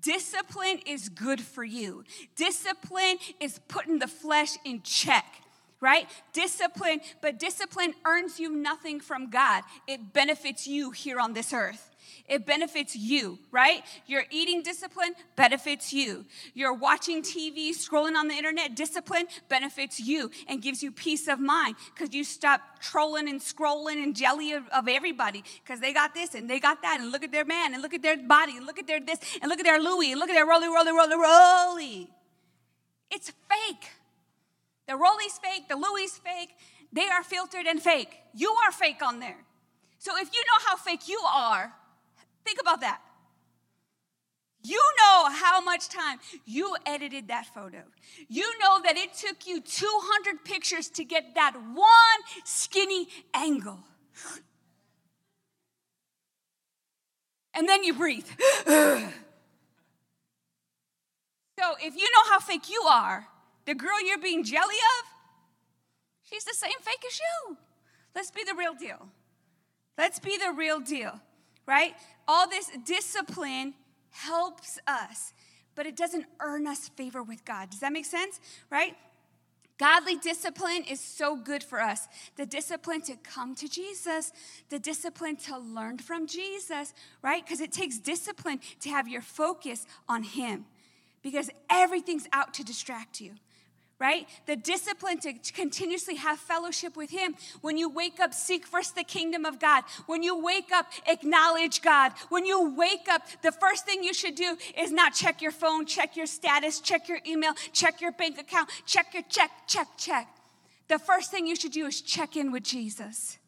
Discipline 0.00 0.80
is 0.86 1.08
good 1.08 1.40
for 1.40 1.62
you. 1.62 2.02
Discipline 2.34 3.18
is 3.38 3.60
putting 3.68 4.00
the 4.00 4.08
flesh 4.08 4.56
in 4.64 4.82
check 4.82 5.24
right? 5.80 6.06
Discipline, 6.32 7.00
but 7.20 7.38
discipline 7.38 7.94
earns 8.04 8.38
you 8.38 8.50
nothing 8.50 9.00
from 9.00 9.30
God. 9.30 9.62
It 9.86 10.12
benefits 10.12 10.66
you 10.66 10.90
here 10.90 11.18
on 11.18 11.32
this 11.32 11.52
earth. 11.52 11.90
It 12.28 12.46
benefits 12.46 12.94
you, 12.94 13.38
right? 13.50 13.82
Your 14.06 14.24
eating 14.30 14.62
discipline 14.62 15.14
benefits 15.36 15.92
you. 15.92 16.24
You're 16.54 16.72
watching 16.72 17.22
TV, 17.22 17.70
scrolling 17.70 18.14
on 18.14 18.28
the 18.28 18.34
internet, 18.34 18.76
discipline 18.76 19.26
benefits 19.48 19.98
you 19.98 20.30
and 20.48 20.62
gives 20.62 20.82
you 20.82 20.92
peace 20.92 21.28
of 21.28 21.40
mind 21.40 21.76
because 21.92 22.14
you 22.14 22.24
stop 22.24 22.60
trolling 22.80 23.28
and 23.28 23.40
scrolling 23.40 24.02
and 24.02 24.14
jelly 24.14 24.52
of, 24.52 24.68
of 24.68 24.86
everybody 24.88 25.42
because 25.64 25.80
they 25.80 25.92
got 25.92 26.14
this 26.14 26.34
and 26.34 26.48
they 26.48 26.60
got 26.60 26.82
that 26.82 27.00
and 27.00 27.10
look 27.10 27.24
at 27.24 27.32
their 27.32 27.44
man 27.44 27.74
and 27.74 27.82
look 27.82 27.94
at 27.94 28.02
their 28.02 28.16
body 28.16 28.56
and 28.56 28.66
look 28.66 28.78
at 28.78 28.86
their 28.86 29.00
this 29.00 29.18
and 29.42 29.48
look 29.48 29.58
at 29.58 29.64
their 29.64 29.80
Louis 29.80 30.12
and 30.12 30.20
look 30.20 30.30
at 30.30 30.34
their 30.34 30.46
roly, 30.46 30.68
roly, 30.68 30.92
roly, 30.92 31.16
roly. 31.16 32.10
It's 33.10 33.32
fake. 33.48 33.88
The 34.90 34.96
Rolly's 34.96 35.38
fake, 35.38 35.68
the 35.68 35.76
Louis 35.76 36.10
fake. 36.18 36.56
They 36.92 37.08
are 37.08 37.22
filtered 37.22 37.66
and 37.66 37.80
fake. 37.80 38.12
You 38.34 38.50
are 38.66 38.72
fake 38.72 39.00
on 39.06 39.20
there. 39.20 39.36
So 40.00 40.18
if 40.18 40.34
you 40.34 40.40
know 40.40 40.66
how 40.66 40.76
fake 40.76 41.08
you 41.08 41.20
are, 41.32 41.72
think 42.44 42.60
about 42.60 42.80
that. 42.80 43.00
You 44.64 44.82
know 44.98 45.30
how 45.30 45.60
much 45.60 45.90
time 45.90 46.18
you 46.44 46.74
edited 46.84 47.28
that 47.28 47.46
photo. 47.46 47.84
You 48.28 48.58
know 48.58 48.80
that 48.82 48.96
it 48.96 49.14
took 49.14 49.46
you 49.46 49.60
200 49.60 50.44
pictures 50.44 50.88
to 50.88 51.04
get 51.04 51.36
that 51.36 51.54
one 51.54 52.20
skinny 52.42 53.06
angle. 53.32 53.78
And 57.54 57.68
then 57.68 57.84
you 57.84 57.94
breathe. 57.94 58.26
so 58.66 59.04
if 61.80 61.94
you 61.94 62.08
know 62.10 62.24
how 62.28 62.40
fake 62.40 62.68
you 62.68 62.82
are, 62.88 63.28
the 63.70 63.76
girl 63.76 64.04
you're 64.04 64.18
being 64.18 64.42
jelly 64.42 64.74
of, 64.98 65.06
she's 66.28 66.42
the 66.42 66.54
same 66.54 66.72
fake 66.80 67.04
as 67.06 67.20
you. 67.20 67.56
Let's 68.16 68.32
be 68.32 68.42
the 68.42 68.56
real 68.56 68.74
deal. 68.74 69.06
Let's 69.96 70.18
be 70.18 70.36
the 70.36 70.52
real 70.52 70.80
deal, 70.80 71.20
right? 71.66 71.94
All 72.26 72.48
this 72.48 72.68
discipline 72.84 73.74
helps 74.10 74.80
us, 74.88 75.32
but 75.76 75.86
it 75.86 75.94
doesn't 75.94 76.26
earn 76.40 76.66
us 76.66 76.88
favor 76.88 77.22
with 77.22 77.44
God. 77.44 77.70
Does 77.70 77.78
that 77.78 77.92
make 77.92 78.06
sense? 78.06 78.40
Right? 78.70 78.96
Godly 79.78 80.16
discipline 80.16 80.82
is 80.90 80.98
so 80.98 81.36
good 81.36 81.62
for 81.62 81.80
us. 81.80 82.08
The 82.34 82.46
discipline 82.46 83.02
to 83.02 83.14
come 83.22 83.54
to 83.54 83.68
Jesus, 83.68 84.32
the 84.68 84.80
discipline 84.80 85.36
to 85.46 85.56
learn 85.56 85.98
from 85.98 86.26
Jesus, 86.26 86.92
right? 87.22 87.44
Because 87.44 87.60
it 87.60 87.70
takes 87.70 87.98
discipline 87.98 88.58
to 88.80 88.88
have 88.88 89.06
your 89.06 89.22
focus 89.22 89.86
on 90.08 90.24
Him 90.24 90.64
because 91.22 91.50
everything's 91.70 92.26
out 92.32 92.52
to 92.54 92.64
distract 92.64 93.20
you 93.20 93.34
right? 94.00 94.26
The 94.46 94.56
discipline 94.56 95.18
to 95.20 95.34
continuously 95.52 96.16
have 96.16 96.40
fellowship 96.40 96.96
with 96.96 97.10
Him. 97.10 97.34
When 97.60 97.76
you 97.76 97.88
wake 97.88 98.18
up, 98.18 98.32
seek 98.32 98.66
first 98.66 98.96
the 98.96 99.04
kingdom 99.04 99.44
of 99.44 99.60
God. 99.60 99.84
When 100.06 100.22
you 100.22 100.42
wake 100.42 100.72
up, 100.72 100.86
acknowledge 101.06 101.82
God. 101.82 102.12
When 102.30 102.46
you 102.46 102.74
wake 102.74 103.08
up, 103.10 103.22
the 103.42 103.52
first 103.52 103.84
thing 103.84 104.02
you 104.02 104.14
should 104.14 104.34
do 104.34 104.56
is 104.76 104.90
not 104.90 105.14
check 105.14 105.42
your 105.42 105.52
phone, 105.52 105.84
check 105.84 106.16
your 106.16 106.26
status, 106.26 106.80
check 106.80 107.08
your 107.08 107.20
email, 107.26 107.52
check 107.72 108.00
your 108.00 108.12
bank 108.12 108.40
account, 108.40 108.70
check 108.86 109.12
your 109.12 109.22
check, 109.28 109.50
check, 109.68 109.88
check. 109.98 110.26
The 110.88 110.98
first 110.98 111.30
thing 111.30 111.46
you 111.46 111.54
should 111.54 111.72
do 111.72 111.86
is 111.86 112.00
check 112.00 112.36
in 112.36 112.50
with 112.50 112.64
Jesus. 112.64 113.38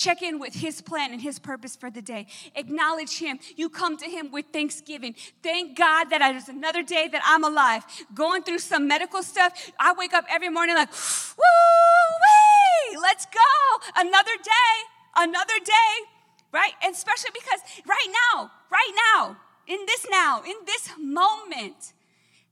Check 0.00 0.22
in 0.22 0.38
with 0.38 0.54
His 0.54 0.80
plan 0.80 1.12
and 1.12 1.20
His 1.20 1.38
purpose 1.38 1.76
for 1.76 1.90
the 1.90 2.00
day. 2.00 2.26
Acknowledge 2.54 3.18
Him. 3.18 3.38
You 3.54 3.68
come 3.68 3.98
to 3.98 4.06
Him 4.06 4.30
with 4.32 4.46
thanksgiving. 4.50 5.14
Thank 5.42 5.76
God 5.76 6.04
that 6.08 6.22
it 6.22 6.36
is 6.36 6.48
another 6.48 6.82
day 6.82 7.06
that 7.12 7.20
I'm 7.26 7.44
alive. 7.44 7.84
Going 8.14 8.42
through 8.42 8.60
some 8.60 8.88
medical 8.88 9.22
stuff, 9.22 9.70
I 9.78 9.92
wake 9.92 10.14
up 10.14 10.24
every 10.30 10.48
morning 10.48 10.74
like, 10.74 10.88
woo 11.36 12.98
let's 13.02 13.26
go. 13.26 14.00
Another 14.00 14.36
day, 14.42 14.72
another 15.16 15.58
day, 15.62 15.92
right? 16.50 16.72
And 16.82 16.94
especially 16.94 17.32
because 17.34 17.60
right 17.86 18.08
now, 18.32 18.50
right 18.72 18.92
now, 19.12 19.36
in 19.66 19.80
this 19.86 20.06
now, 20.10 20.42
in 20.46 20.56
this 20.64 20.88
moment, 20.98 21.92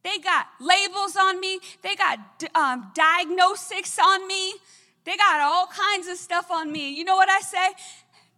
they 0.05 0.19
got 0.19 0.49
labels 0.61 1.17
on 1.17 1.41
me, 1.41 1.61
they 1.83 1.97
got 1.97 2.19
um, 2.55 2.93
diagnostics 2.95 3.99
on 3.99 4.29
me. 4.29 4.53
They 5.09 5.17
got 5.17 5.41
all 5.41 5.67
kinds 5.67 6.07
of 6.07 6.19
stuff 6.19 6.51
on 6.51 6.71
me. 6.71 6.91
You 6.95 7.03
know 7.03 7.17
what 7.17 7.31
I 7.31 7.41
say? 7.41 7.69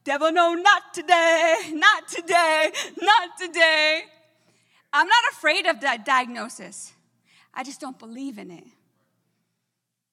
Devil, 0.05 0.31
no, 0.31 0.55
not 0.55 0.95
today, 0.95 1.57
not 1.73 2.07
today, 2.07 2.71
not 3.03 3.37
today. 3.37 4.03
I'm 4.93 5.09
not 5.09 5.25
afraid 5.33 5.67
of 5.67 5.81
that 5.81 6.05
diagnosis. 6.05 6.93
I 7.53 7.65
just 7.65 7.81
don't 7.81 7.99
believe 7.99 8.39
in 8.39 8.53
it. 8.53 8.63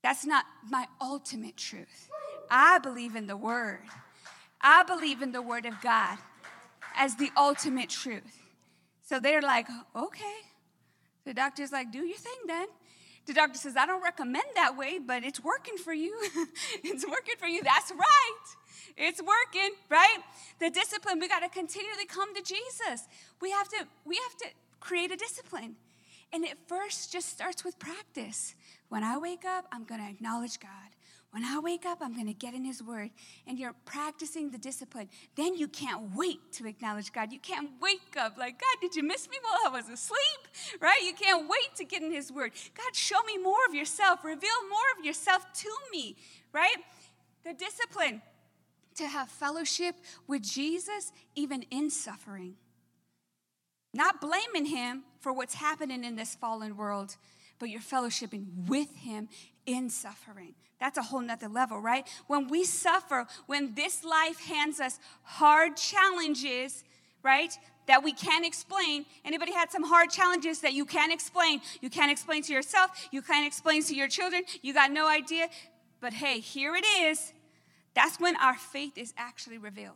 That's 0.02 0.26
not 0.26 0.46
my 0.67 0.88
ultimate 1.00 1.58
truth. 1.58 2.10
I 2.50 2.80
believe 2.80 3.15
in 3.15 3.28
the 3.28 3.38
Word. 3.38 3.82
I 4.60 4.82
believe 4.82 5.22
in 5.22 5.34
the 5.34 5.43
Word 5.43 5.67
of 5.67 5.80
God 5.84 6.17
as 6.96 7.17
the 7.17 7.30
ultimate 7.38 7.91
truth. 7.91 8.41
So 9.04 9.20
they're 9.20 9.43
like, 9.43 9.67
okay. 9.96 10.38
The 11.24 11.36
doctor's 11.36 11.72
like, 11.72 11.91
do 11.91 12.00
your 12.00 12.17
thing 12.17 12.39
then. 12.48 12.67
The 13.28 13.34
doctor 13.34 13.60
says, 13.60 13.76
I 13.76 13.86
don't 13.86 14.02
recommend 14.02 14.46
that 14.56 14.78
way, 14.78 15.00
but 15.00 15.24
it's 15.24 15.44
working 15.44 15.78
for 15.78 15.94
you. 15.94 16.18
it's 16.84 17.06
working 17.06 17.36
for 17.38 17.48
you. 17.48 17.62
That's 17.62 17.92
right. 17.92 18.46
It's 18.96 19.22
working, 19.22 19.76
right? 19.90 20.20
The 20.60 20.70
discipline, 20.70 21.20
we 21.20 21.28
got 21.28 21.42
to 21.42 21.50
continually 21.50 22.06
come 22.08 22.34
to 22.34 22.42
Jesus. 22.42 23.08
We 23.42 23.52
have 23.52 23.68
to, 23.70 23.86
we 24.06 24.16
have 24.16 24.38
to 24.38 24.46
create 24.80 25.12
a 25.12 25.18
discipline. 25.18 25.76
And 26.32 26.46
it 26.46 26.58
first 26.68 27.12
just 27.12 27.30
starts 27.30 27.66
with 27.66 27.78
practice. 27.80 28.56
When 28.90 29.04
I 29.04 29.18
wake 29.18 29.44
up, 29.46 29.66
I'm 29.72 29.84
going 29.84 30.02
to 30.02 30.10
acknowledge 30.10 30.60
God. 30.60 30.97
When 31.32 31.44
I 31.44 31.60
wake 31.60 31.86
up, 31.86 32.00
I'm 32.02 32.13
going 32.13 32.28
to 32.28 32.34
get 32.34 32.54
in 32.54 32.63
His 32.63 32.82
Word. 32.82 33.12
And 33.46 33.60
you're 33.60 33.76
practicing 33.86 34.50
the 34.50 34.58
discipline. 34.58 35.10
Then 35.36 35.56
you 35.56 35.68
can't 35.68 36.16
wait 36.16 36.40
to 36.54 36.68
acknowledge 36.68 37.12
God. 37.12 37.34
You 37.34 37.40
can't 37.40 37.70
wake 37.82 38.16
up 38.18 38.38
like, 38.38 38.60
God, 38.60 38.82
did 38.82 38.96
you 38.96 39.04
miss 39.04 39.30
me 39.30 39.38
while 39.42 39.72
I 39.72 39.76
was 39.76 39.90
asleep? 39.90 40.80
Right? 40.82 41.02
You 41.04 41.13
can't 41.13 41.50
wait 41.50 41.76
to 41.76 41.84
get 41.84 42.02
in 42.02 42.12
His 42.12 42.32
Word. 42.32 42.54
God, 42.76 42.96
show 42.96 43.22
me 43.24 43.38
more 43.38 43.66
of 43.68 43.76
yourself. 43.76 44.24
Reveal 44.24 44.70
more 44.70 44.80
of 44.98 45.06
yourself 45.06 45.46
to 45.54 45.70
me. 45.92 46.16
Right? 46.54 46.78
The 47.44 47.54
discipline 47.54 48.22
to 48.96 49.08
have 49.08 49.30
fellowship 49.30 49.96
with 50.28 50.42
Jesus, 50.42 51.12
even 51.36 51.63
in 51.70 51.90
suffering. 51.90 52.56
Not 53.94 54.22
blaming 54.22 54.66
Him 54.66 55.04
for 55.20 55.34
what's 55.34 55.56
happening 55.56 56.04
in 56.04 56.16
this 56.16 56.36
fallen 56.36 56.78
world, 56.78 57.18
but 57.60 57.70
you're 57.70 57.82
fellowshipping 57.82 58.68
with 58.68 58.96
Him 58.96 59.30
in 59.68 59.92
suffering. 59.92 60.56
That's 60.80 60.98
a 60.98 61.04
whole 61.04 61.22
nother 61.22 61.48
level, 61.48 61.80
right? 61.80 62.08
When 62.26 62.48
we 62.48 62.64
suffer, 62.64 63.28
when 63.46 63.76
this 63.76 64.04
life 64.04 64.40
hands 64.40 64.80
us 64.80 65.00
hard 65.24 65.76
challenges, 65.78 66.84
right? 67.22 67.56
That 67.88 68.04
we 68.04 68.14
can't 68.14 68.46
explain. 68.46 69.06
Anybody 69.26 69.54
had 69.54 69.72
some 69.72 69.84
hard 69.84 70.10
challenges 70.10 70.62
that 70.62 70.74
you 70.74 70.86
can't 70.86 71.14
explain? 71.14 71.62
You 71.82 71.90
can't 71.90 72.12
explain 72.12 72.42
to 72.44 72.54
yourself, 72.54 73.08
you 73.12 73.22
can't 73.22 73.46
explain 73.46 73.84
to 73.84 73.96
your 73.96 74.08
children, 74.08 74.44
you 74.62 74.74
got 74.74 74.92
no 74.92 75.08
idea. 75.08 75.50
But 76.00 76.14
hey, 76.14 76.40
here 76.40 76.76
it 76.76 76.86
is. 77.02 77.34
That's 77.94 78.20
when 78.20 78.36
our 78.38 78.56
faith 78.56 78.98
is 78.98 79.14
actually 79.18 79.58
revealed. 79.58 79.96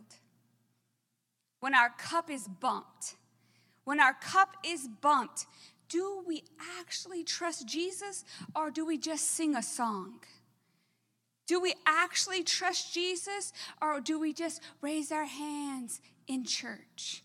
When 1.60 1.76
our 1.76 1.90
cup 1.98 2.30
is 2.30 2.48
bumped. 2.48 3.16
When 3.84 4.00
our 4.00 4.14
cup 4.14 4.58
is 4.66 4.88
bumped, 4.88 5.46
do 5.91 6.23
we 6.25 6.43
actually 6.80 7.23
trust 7.23 7.67
Jesus 7.67 8.23
or 8.56 8.71
do 8.71 8.86
we 8.86 8.97
just 8.97 9.32
sing 9.32 9.56
a 9.56 9.62
song? 9.62 10.21
Do 11.47 11.60
we 11.60 11.73
actually 11.86 12.43
trust 12.43 12.93
Jesus 12.93 13.51
or 13.82 13.99
do 13.99 14.17
we 14.17 14.32
just 14.32 14.62
raise 14.82 15.12
our 15.12 15.25
hands 15.25 15.99
in 16.27 16.45
church? 16.45 17.23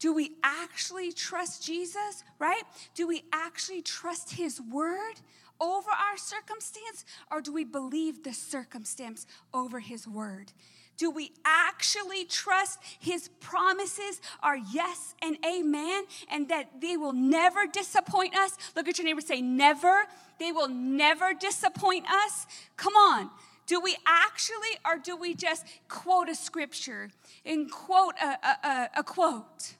Do 0.00 0.12
we 0.12 0.32
actually 0.42 1.12
trust 1.12 1.64
Jesus, 1.64 2.24
right? 2.40 2.64
Do 2.96 3.06
we 3.06 3.22
actually 3.32 3.82
trust 3.82 4.32
his 4.32 4.60
word 4.60 5.20
over 5.60 5.90
our 5.90 6.16
circumstance 6.16 7.04
or 7.30 7.40
do 7.40 7.52
we 7.52 7.64
believe 7.64 8.24
the 8.24 8.32
circumstance 8.32 9.24
over 9.54 9.78
his 9.78 10.08
word? 10.08 10.52
Do 11.00 11.10
we 11.10 11.32
actually 11.46 12.26
trust 12.26 12.78
his 12.98 13.28
promises 13.40 14.20
are 14.42 14.58
yes 14.58 15.14
and 15.22 15.38
amen 15.46 16.04
and 16.30 16.50
that 16.50 16.82
they 16.82 16.98
will 16.98 17.14
never 17.14 17.66
disappoint 17.66 18.36
us? 18.36 18.58
Look 18.76 18.86
at 18.86 18.98
your 18.98 19.06
neighbor 19.06 19.22
say, 19.22 19.40
never. 19.40 20.04
They 20.38 20.52
will 20.52 20.68
never 20.68 21.32
disappoint 21.32 22.04
us. 22.10 22.46
Come 22.76 22.96
on. 22.96 23.30
Do 23.64 23.80
we 23.80 23.96
actually, 24.06 24.76
or 24.84 24.98
do 24.98 25.16
we 25.16 25.32
just 25.34 25.64
quote 25.88 26.28
a 26.28 26.34
scripture 26.34 27.08
and 27.46 27.70
quote 27.70 28.16
a, 28.22 28.68
a, 28.68 28.90
a, 28.98 29.02
quote 29.02 29.76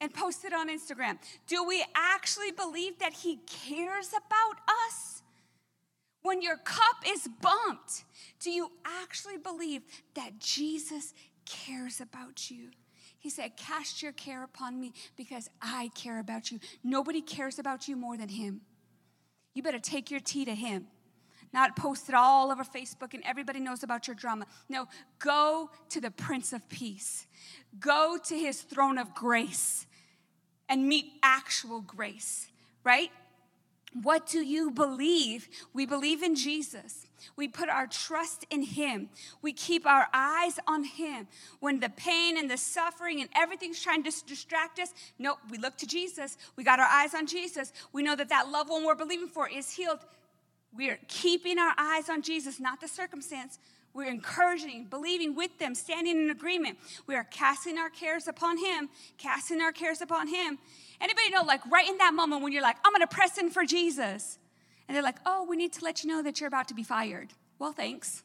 and 0.00 0.14
post 0.14 0.46
it 0.46 0.54
on 0.54 0.70
Instagram? 0.70 1.18
Do 1.48 1.66
we 1.66 1.84
actually 1.94 2.50
believe 2.50 2.98
that 3.00 3.12
He 3.12 3.40
cares 3.46 4.08
about 4.08 4.56
us? 4.86 5.19
When 6.22 6.42
your 6.42 6.56
cup 6.56 6.96
is 7.06 7.28
bumped, 7.40 8.04
do 8.40 8.50
you 8.50 8.70
actually 8.84 9.38
believe 9.38 9.82
that 10.14 10.38
Jesus 10.38 11.14
cares 11.46 12.00
about 12.00 12.50
you? 12.50 12.70
He 13.18 13.30
said, 13.30 13.56
Cast 13.56 14.02
your 14.02 14.12
care 14.12 14.44
upon 14.44 14.80
me 14.80 14.92
because 15.16 15.48
I 15.60 15.90
care 15.94 16.18
about 16.18 16.50
you. 16.50 16.58
Nobody 16.82 17.20
cares 17.20 17.58
about 17.58 17.88
you 17.88 17.96
more 17.96 18.16
than 18.16 18.28
Him. 18.28 18.62
You 19.54 19.62
better 19.62 19.78
take 19.78 20.10
your 20.10 20.20
tea 20.20 20.44
to 20.44 20.54
Him, 20.54 20.86
not 21.52 21.76
post 21.76 22.08
it 22.08 22.14
all 22.14 22.50
over 22.50 22.64
Facebook 22.64 23.14
and 23.14 23.22
everybody 23.24 23.60
knows 23.60 23.82
about 23.82 24.06
your 24.06 24.14
drama. 24.14 24.46
No, 24.68 24.88
go 25.18 25.70
to 25.90 26.00
the 26.00 26.10
Prince 26.10 26.52
of 26.52 26.68
Peace, 26.68 27.26
go 27.78 28.18
to 28.24 28.38
His 28.38 28.62
throne 28.62 28.98
of 28.98 29.14
grace 29.14 29.86
and 30.68 30.86
meet 30.88 31.12
actual 31.22 31.80
grace, 31.80 32.48
right? 32.84 33.10
What 33.92 34.26
do 34.26 34.40
you 34.40 34.70
believe? 34.70 35.48
We 35.72 35.84
believe 35.84 36.22
in 36.22 36.36
Jesus. 36.36 37.06
We 37.36 37.48
put 37.48 37.68
our 37.68 37.86
trust 37.86 38.46
in 38.48 38.62
Him. 38.62 39.08
We 39.42 39.52
keep 39.52 39.84
our 39.84 40.06
eyes 40.12 40.60
on 40.66 40.84
Him. 40.84 41.26
When 41.58 41.80
the 41.80 41.88
pain 41.88 42.38
and 42.38 42.48
the 42.48 42.56
suffering 42.56 43.20
and 43.20 43.28
everything's 43.34 43.82
trying 43.82 44.04
to 44.04 44.12
distract 44.26 44.78
us, 44.78 44.94
nope, 45.18 45.38
we 45.50 45.58
look 45.58 45.76
to 45.78 45.86
Jesus. 45.86 46.38
We 46.56 46.62
got 46.62 46.78
our 46.78 46.86
eyes 46.86 47.14
on 47.14 47.26
Jesus. 47.26 47.72
We 47.92 48.02
know 48.02 48.14
that 48.14 48.28
that 48.28 48.48
loved 48.48 48.70
one 48.70 48.84
we're 48.84 48.94
believing 48.94 49.28
for 49.28 49.48
is 49.48 49.72
healed. 49.72 50.00
We're 50.72 51.00
keeping 51.08 51.58
our 51.58 51.74
eyes 51.76 52.08
on 52.08 52.22
Jesus, 52.22 52.60
not 52.60 52.80
the 52.80 52.88
circumstance. 52.88 53.58
We're 53.92 54.10
encouraging, 54.10 54.86
believing 54.86 55.34
with 55.34 55.58
them, 55.58 55.74
standing 55.74 56.16
in 56.16 56.30
agreement. 56.30 56.78
We 57.06 57.16
are 57.16 57.24
casting 57.24 57.76
our 57.76 57.90
cares 57.90 58.28
upon 58.28 58.58
Him, 58.58 58.88
casting 59.18 59.60
our 59.60 59.72
cares 59.72 60.00
upon 60.00 60.28
Him. 60.28 60.58
Anybody 61.00 61.30
know, 61.30 61.42
like, 61.42 61.60
right 61.70 61.88
in 61.88 61.98
that 61.98 62.14
moment 62.14 62.42
when 62.42 62.52
you're 62.52 62.62
like, 62.62 62.76
I'm 62.84 62.92
gonna 62.92 63.06
press 63.06 63.38
in 63.38 63.50
for 63.50 63.64
Jesus, 63.64 64.38
and 64.86 64.94
they're 64.94 65.02
like, 65.02 65.18
oh, 65.26 65.44
we 65.48 65.56
need 65.56 65.72
to 65.74 65.84
let 65.84 66.04
you 66.04 66.10
know 66.10 66.22
that 66.22 66.40
you're 66.40 66.48
about 66.48 66.68
to 66.68 66.74
be 66.74 66.82
fired. 66.82 67.32
Well, 67.58 67.72
thanks. 67.72 68.22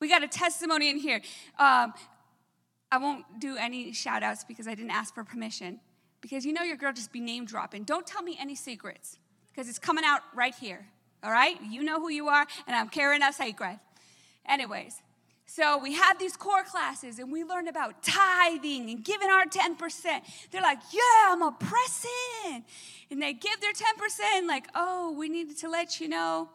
We 0.00 0.08
got 0.08 0.24
a 0.24 0.28
testimony 0.28 0.90
in 0.90 0.98
here. 0.98 1.20
Um, 1.58 1.92
I 2.90 2.98
won't 2.98 3.24
do 3.40 3.56
any 3.56 3.92
shout 3.92 4.22
outs 4.22 4.44
because 4.44 4.66
I 4.66 4.74
didn't 4.74 4.90
ask 4.90 5.14
for 5.14 5.24
permission. 5.24 5.80
Because 6.20 6.44
you 6.44 6.52
know 6.52 6.62
your 6.62 6.76
girl 6.76 6.92
just 6.92 7.12
be 7.12 7.20
name 7.20 7.46
dropping. 7.46 7.84
Don't 7.84 8.06
tell 8.06 8.22
me 8.22 8.36
any 8.40 8.54
secrets 8.54 9.18
because 9.50 9.68
it's 9.68 9.78
coming 9.78 10.04
out 10.04 10.20
right 10.34 10.54
here. 10.54 10.86
All 11.22 11.30
right? 11.30 11.56
You 11.62 11.82
know 11.84 12.00
who 12.00 12.10
you 12.10 12.28
are, 12.28 12.46
and 12.66 12.74
I'm 12.74 12.88
carrying 12.88 13.22
us 13.22 13.36
sacred. 13.36 13.78
Anyways, 14.48 15.00
so 15.46 15.78
we 15.78 15.92
had 15.92 16.18
these 16.18 16.36
core 16.36 16.64
classes 16.64 17.18
and 17.18 17.30
we 17.30 17.44
learned 17.44 17.68
about 17.68 18.02
tithing 18.02 18.88
and 18.88 19.04
giving 19.04 19.28
our 19.28 19.44
10%. 19.44 19.76
They're 20.50 20.62
like, 20.62 20.78
yeah, 20.92 21.28
I'm 21.28 21.42
a 21.42 21.52
press 21.52 22.06
in. 22.46 22.64
And 23.10 23.20
they 23.20 23.34
give 23.34 23.60
their 23.60 23.72
10%, 23.72 24.46
like, 24.46 24.66
oh, 24.74 25.12
we 25.12 25.28
needed 25.28 25.58
to 25.58 25.68
let 25.68 26.00
you 26.00 26.08
know. 26.08 26.48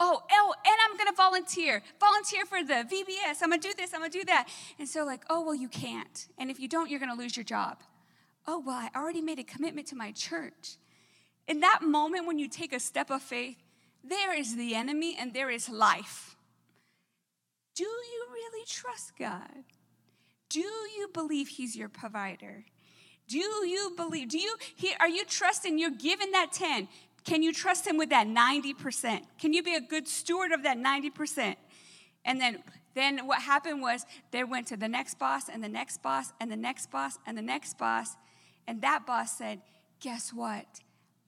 Oh, 0.00 0.22
oh, 0.30 0.54
and 0.64 0.76
I'm 0.88 0.96
gonna 0.96 1.16
volunteer. 1.16 1.82
Volunteer 1.98 2.44
for 2.46 2.62
the 2.62 2.84
VBS. 2.88 3.42
I'm 3.42 3.50
gonna 3.50 3.58
do 3.58 3.72
this, 3.76 3.92
I'm 3.94 4.00
gonna 4.00 4.10
do 4.10 4.24
that. 4.26 4.48
And 4.78 4.88
so, 4.88 5.04
like, 5.04 5.24
oh, 5.28 5.42
well, 5.42 5.54
you 5.54 5.68
can't. 5.68 6.28
And 6.38 6.50
if 6.50 6.60
you 6.60 6.68
don't, 6.68 6.88
you're 6.90 7.00
gonna 7.00 7.16
lose 7.16 7.36
your 7.36 7.44
job. 7.44 7.78
Oh, 8.46 8.60
well, 8.60 8.76
I 8.76 8.90
already 8.94 9.20
made 9.20 9.38
a 9.38 9.44
commitment 9.44 9.88
to 9.88 9.96
my 9.96 10.12
church. 10.12 10.76
In 11.48 11.60
that 11.60 11.80
moment 11.82 12.26
when 12.26 12.38
you 12.38 12.48
take 12.48 12.72
a 12.72 12.80
step 12.80 13.10
of 13.10 13.22
faith, 13.22 13.56
there 14.04 14.38
is 14.38 14.56
the 14.56 14.74
enemy 14.74 15.16
and 15.18 15.34
there 15.34 15.50
is 15.50 15.68
life. 15.68 16.27
Do 17.78 17.84
you 17.84 18.26
really 18.32 18.64
trust 18.66 19.12
God? 19.16 19.62
Do 20.48 20.58
you 20.58 21.08
believe 21.12 21.46
He's 21.46 21.76
your 21.76 21.88
provider? 21.88 22.64
Do 23.28 23.38
you 23.38 23.92
believe? 23.96 24.30
Do 24.30 24.38
you 24.40 24.56
he, 24.74 24.94
are 24.98 25.08
you 25.08 25.24
trusting 25.24 25.78
you're 25.78 25.92
given 25.92 26.32
that 26.32 26.50
10? 26.50 26.88
Can 27.24 27.44
you 27.44 27.52
trust 27.52 27.86
him 27.86 27.96
with 27.96 28.10
that 28.10 28.26
90%? 28.26 29.20
Can 29.38 29.52
you 29.52 29.62
be 29.62 29.76
a 29.76 29.80
good 29.80 30.08
steward 30.08 30.50
of 30.50 30.64
that 30.64 30.76
90%? 30.76 31.54
And 32.24 32.40
then 32.40 32.64
then 32.94 33.28
what 33.28 33.42
happened 33.42 33.80
was 33.80 34.04
they 34.32 34.42
went 34.42 34.66
to 34.68 34.76
the 34.76 34.88
next 34.88 35.20
boss 35.20 35.48
and 35.48 35.62
the 35.62 35.68
next 35.68 36.02
boss 36.02 36.32
and 36.40 36.50
the 36.50 36.56
next 36.56 36.90
boss 36.90 37.16
and 37.28 37.38
the 37.38 37.42
next 37.42 37.78
boss. 37.78 38.16
And 38.66 38.82
that 38.82 39.06
boss 39.06 39.38
said, 39.38 39.60
Guess 40.00 40.32
what? 40.32 40.66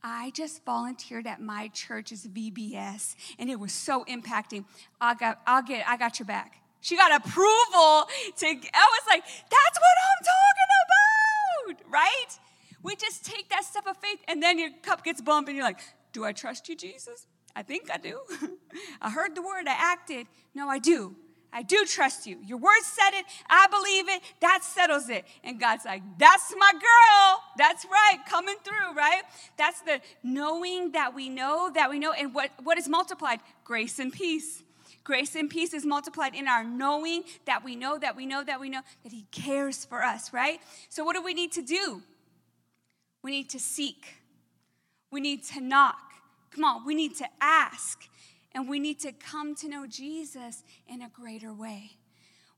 I 0.03 0.31
just 0.31 0.65
volunteered 0.65 1.27
at 1.27 1.41
my 1.41 1.69
church's 1.69 2.27
VBS 2.27 3.15
and 3.39 3.51
it 3.51 3.59
was 3.59 3.73
so 3.73 4.05
impacting. 4.05 4.65
I 5.01 5.15
got, 5.15 5.41
I'll 5.47 5.63
get, 5.63 5.87
I 5.87 5.97
got 5.97 6.19
your 6.19 6.27
back. 6.27 6.63
She 6.81 6.97
got 6.97 7.15
approval 7.15 7.37
to, 7.43 8.47
I 8.47 8.89
was 8.89 9.03
like, 9.09 9.23
that's 9.25 9.79
what 9.79 9.97
I'm 10.09 10.25
talking 10.25 11.77
about, 11.77 11.93
right? 11.93 12.39
We 12.83 12.97
just 12.97 13.25
take 13.25 13.51
that 13.51 13.65
step 13.65 13.87
of 13.87 13.99
faith 13.99 14.21
and 14.27 14.43
then 14.43 14.59
your 14.59 14.71
cup 14.83 15.05
gets 15.05 15.21
bumped 15.21 15.49
and 15.49 15.57
you're 15.57 15.67
like, 15.67 15.81
do 16.13 16.25
I 16.25 16.33
trust 16.33 16.69
you, 16.69 16.77
Jesus? 16.77 17.27
I 17.55 17.63
think 17.63 17.91
I 17.93 17.99
do. 17.99 18.21
I 19.03 19.11
heard 19.11 19.35
the 19.35 19.43
word, 19.43 19.67
I 19.67 19.75
acted. 19.77 20.27
No, 20.55 20.69
I 20.69 20.79
do. 20.79 21.15
I 21.53 21.63
do 21.63 21.85
trust 21.85 22.27
you. 22.27 22.39
Your 22.45 22.59
word 22.59 22.83
said 22.83 23.19
it. 23.19 23.27
I 23.49 23.67
believe 23.69 24.09
it. 24.09 24.23
That 24.41 24.63
settles 24.63 25.09
it. 25.09 25.25
And 25.43 25.59
God's 25.59 25.85
like, 25.85 26.03
that's 26.19 26.55
my 26.57 26.73
girl. 26.73 27.43
That's 27.57 27.85
right. 27.87 28.19
Coming 28.29 28.57
through, 28.63 28.97
right? 28.97 29.23
That's 29.59 29.81
the 29.83 30.01
knowing 30.23 30.93
that 30.93 31.15
we 31.15 31.29
know 31.29 31.71
that 31.75 31.91
we 31.91 31.99
know. 31.99 32.13
And 32.13 32.35
what, 32.35 32.51
what 32.63 32.79
is 32.79 32.89
multiplied? 32.89 33.41
Grace 33.65 33.99
and 33.99 34.13
peace. 34.13 34.63
Grace 35.03 35.35
and 35.35 35.49
peace 35.49 35.75
is 35.75 35.85
multiplied 35.85 36.35
in 36.35 36.47
our 36.47 36.63
knowing 36.63 37.25
that 37.47 37.65
we 37.65 37.75
know 37.75 37.99
that 37.99 38.17
we 38.17 38.27
know 38.27 38.45
that 38.45 38.61
we 38.61 38.69
know 38.69 38.83
that 39.03 39.13
He 39.13 39.27
cares 39.33 39.85
for 39.85 40.03
us, 40.03 40.33
right? 40.33 40.61
So, 40.89 41.05
what 41.05 41.17
do 41.17 41.23
we 41.23 41.33
need 41.33 41.53
to 41.53 41.63
do? 41.63 42.03
We 43.23 43.31
need 43.31 43.51
to 43.51 43.59
seek. 43.59 44.17
We 45.11 45.21
need 45.21 45.43
to 45.45 45.61
knock. 45.61 45.97
Come 46.55 46.65
on, 46.65 46.87
we 46.87 46.95
need 46.95 47.17
to 47.17 47.27
ask. 47.41 48.09
And 48.55 48.69
we 48.69 48.79
need 48.81 49.01
to 49.01 49.13
come 49.13 49.55
to 49.57 49.69
know 49.69 49.87
Jesus 49.87 50.65
in 50.89 51.03
a 51.03 51.09
greater 51.09 51.53
way. 51.53 51.93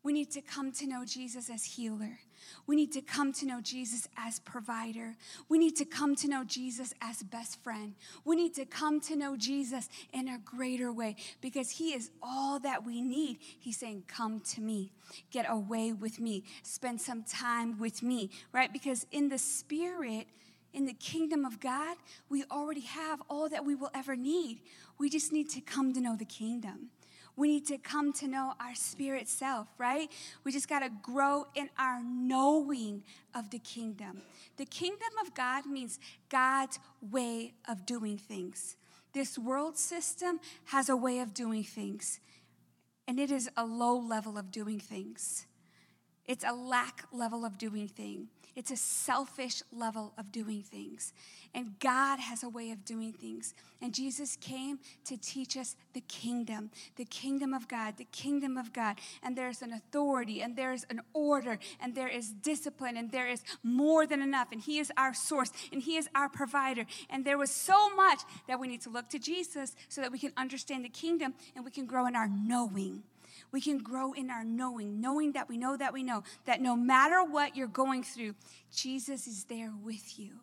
We 0.04 0.12
need 0.12 0.32
to 0.32 0.40
come 0.40 0.72
to 0.72 0.86
know 0.86 1.04
Jesus 1.04 1.48
as 1.48 1.64
healer. 1.64 2.18
We 2.66 2.74
need 2.74 2.90
to 2.92 3.00
come 3.00 3.32
to 3.34 3.46
know 3.46 3.60
Jesus 3.60 4.08
as 4.16 4.40
provider. 4.40 5.14
We 5.48 5.58
need 5.58 5.76
to 5.76 5.84
come 5.84 6.16
to 6.16 6.28
know 6.28 6.42
Jesus 6.42 6.92
as 7.00 7.22
best 7.22 7.62
friend. 7.62 7.94
We 8.24 8.34
need 8.34 8.54
to 8.54 8.64
come 8.64 9.00
to 9.02 9.14
know 9.14 9.36
Jesus 9.36 9.88
in 10.12 10.26
a 10.26 10.38
greater 10.44 10.92
way 10.92 11.14
because 11.40 11.70
he 11.70 11.94
is 11.94 12.10
all 12.20 12.58
that 12.60 12.84
we 12.84 13.00
need. 13.00 13.38
He's 13.40 13.76
saying, 13.76 14.04
Come 14.08 14.40
to 14.54 14.60
me, 14.60 14.90
get 15.30 15.46
away 15.48 15.92
with 15.92 16.18
me, 16.18 16.42
spend 16.64 17.00
some 17.00 17.22
time 17.22 17.78
with 17.78 18.02
me, 18.02 18.30
right? 18.52 18.72
Because 18.72 19.06
in 19.12 19.28
the 19.28 19.38
spirit, 19.38 20.26
in 20.72 20.86
the 20.86 20.92
kingdom 20.94 21.44
of 21.44 21.60
God, 21.60 21.96
we 22.28 22.44
already 22.50 22.80
have 22.80 23.22
all 23.28 23.48
that 23.48 23.64
we 23.64 23.74
will 23.74 23.90
ever 23.94 24.16
need. 24.16 24.60
We 24.98 25.10
just 25.10 25.32
need 25.32 25.50
to 25.50 25.60
come 25.60 25.92
to 25.92 26.00
know 26.00 26.16
the 26.16 26.24
kingdom. 26.24 26.90
We 27.34 27.48
need 27.48 27.66
to 27.68 27.78
come 27.78 28.12
to 28.14 28.28
know 28.28 28.52
our 28.60 28.74
spirit 28.74 29.28
self, 29.28 29.68
right? 29.78 30.10
We 30.44 30.52
just 30.52 30.68
got 30.68 30.80
to 30.80 30.90
grow 31.02 31.46
in 31.54 31.70
our 31.78 32.02
knowing 32.04 33.04
of 33.34 33.50
the 33.50 33.58
kingdom. 33.58 34.22
The 34.58 34.66
kingdom 34.66 35.08
of 35.24 35.34
God 35.34 35.64
means 35.64 35.98
God's 36.28 36.78
way 37.00 37.54
of 37.66 37.86
doing 37.86 38.18
things. 38.18 38.76
This 39.14 39.38
world 39.38 39.78
system 39.78 40.40
has 40.66 40.88
a 40.88 40.96
way 40.96 41.20
of 41.20 41.32
doing 41.32 41.64
things, 41.64 42.20
and 43.08 43.18
it 43.18 43.30
is 43.30 43.48
a 43.56 43.64
low 43.64 43.96
level 43.96 44.36
of 44.36 44.50
doing 44.50 44.78
things. 44.78 45.46
It's 46.26 46.44
a 46.44 46.52
lack 46.52 47.04
level 47.12 47.44
of 47.44 47.58
doing 47.58 47.88
things. 47.88 48.28
It's 48.54 48.70
a 48.70 48.76
selfish 48.76 49.62
level 49.72 50.12
of 50.18 50.30
doing 50.30 50.62
things. 50.62 51.14
And 51.54 51.78
God 51.78 52.18
has 52.18 52.42
a 52.42 52.48
way 52.48 52.70
of 52.70 52.84
doing 52.84 53.12
things. 53.12 53.54
And 53.80 53.94
Jesus 53.94 54.36
came 54.36 54.78
to 55.06 55.16
teach 55.16 55.56
us 55.56 55.76
the 55.94 56.02
kingdom, 56.02 56.70
the 56.96 57.04
kingdom 57.06 57.54
of 57.54 57.66
God, 57.66 57.96
the 57.96 58.04
kingdom 58.04 58.58
of 58.58 58.72
God. 58.72 58.96
And 59.22 59.36
there's 59.36 59.62
an 59.62 59.72
authority, 59.72 60.42
and 60.42 60.54
there's 60.54 60.84
an 60.90 61.00
order, 61.14 61.58
and 61.80 61.94
there 61.94 62.08
is 62.08 62.30
discipline, 62.30 62.96
and 62.96 63.10
there 63.10 63.28
is 63.28 63.42
more 63.62 64.06
than 64.06 64.20
enough. 64.20 64.48
And 64.52 64.60
He 64.60 64.78
is 64.78 64.92
our 64.96 65.14
source, 65.14 65.50
and 65.72 65.82
He 65.82 65.96
is 65.96 66.08
our 66.14 66.28
provider. 66.28 66.84
And 67.08 67.24
there 67.24 67.38
was 67.38 67.50
so 67.50 67.94
much 67.94 68.20
that 68.48 68.60
we 68.60 68.68
need 68.68 68.82
to 68.82 68.90
look 68.90 69.08
to 69.10 69.18
Jesus 69.18 69.74
so 69.88 70.02
that 70.02 70.12
we 70.12 70.18
can 70.18 70.32
understand 70.36 70.84
the 70.84 70.90
kingdom 70.90 71.34
and 71.56 71.64
we 71.64 71.70
can 71.70 71.86
grow 71.86 72.06
in 72.06 72.16
our 72.16 72.28
knowing 72.28 73.02
we 73.52 73.60
can 73.60 73.78
grow 73.78 74.12
in 74.12 74.30
our 74.30 74.44
knowing, 74.44 75.00
knowing 75.00 75.32
that 75.32 75.48
we 75.48 75.58
know 75.58 75.76
that 75.76 75.92
we 75.92 76.02
know 76.02 76.22
that 76.46 76.60
no 76.60 76.74
matter 76.74 77.22
what 77.22 77.56
you're 77.56 77.66
going 77.66 78.02
through, 78.02 78.34
Jesus 78.74 79.26
is 79.26 79.44
there 79.44 79.72
with 79.84 80.18
you. 80.18 80.40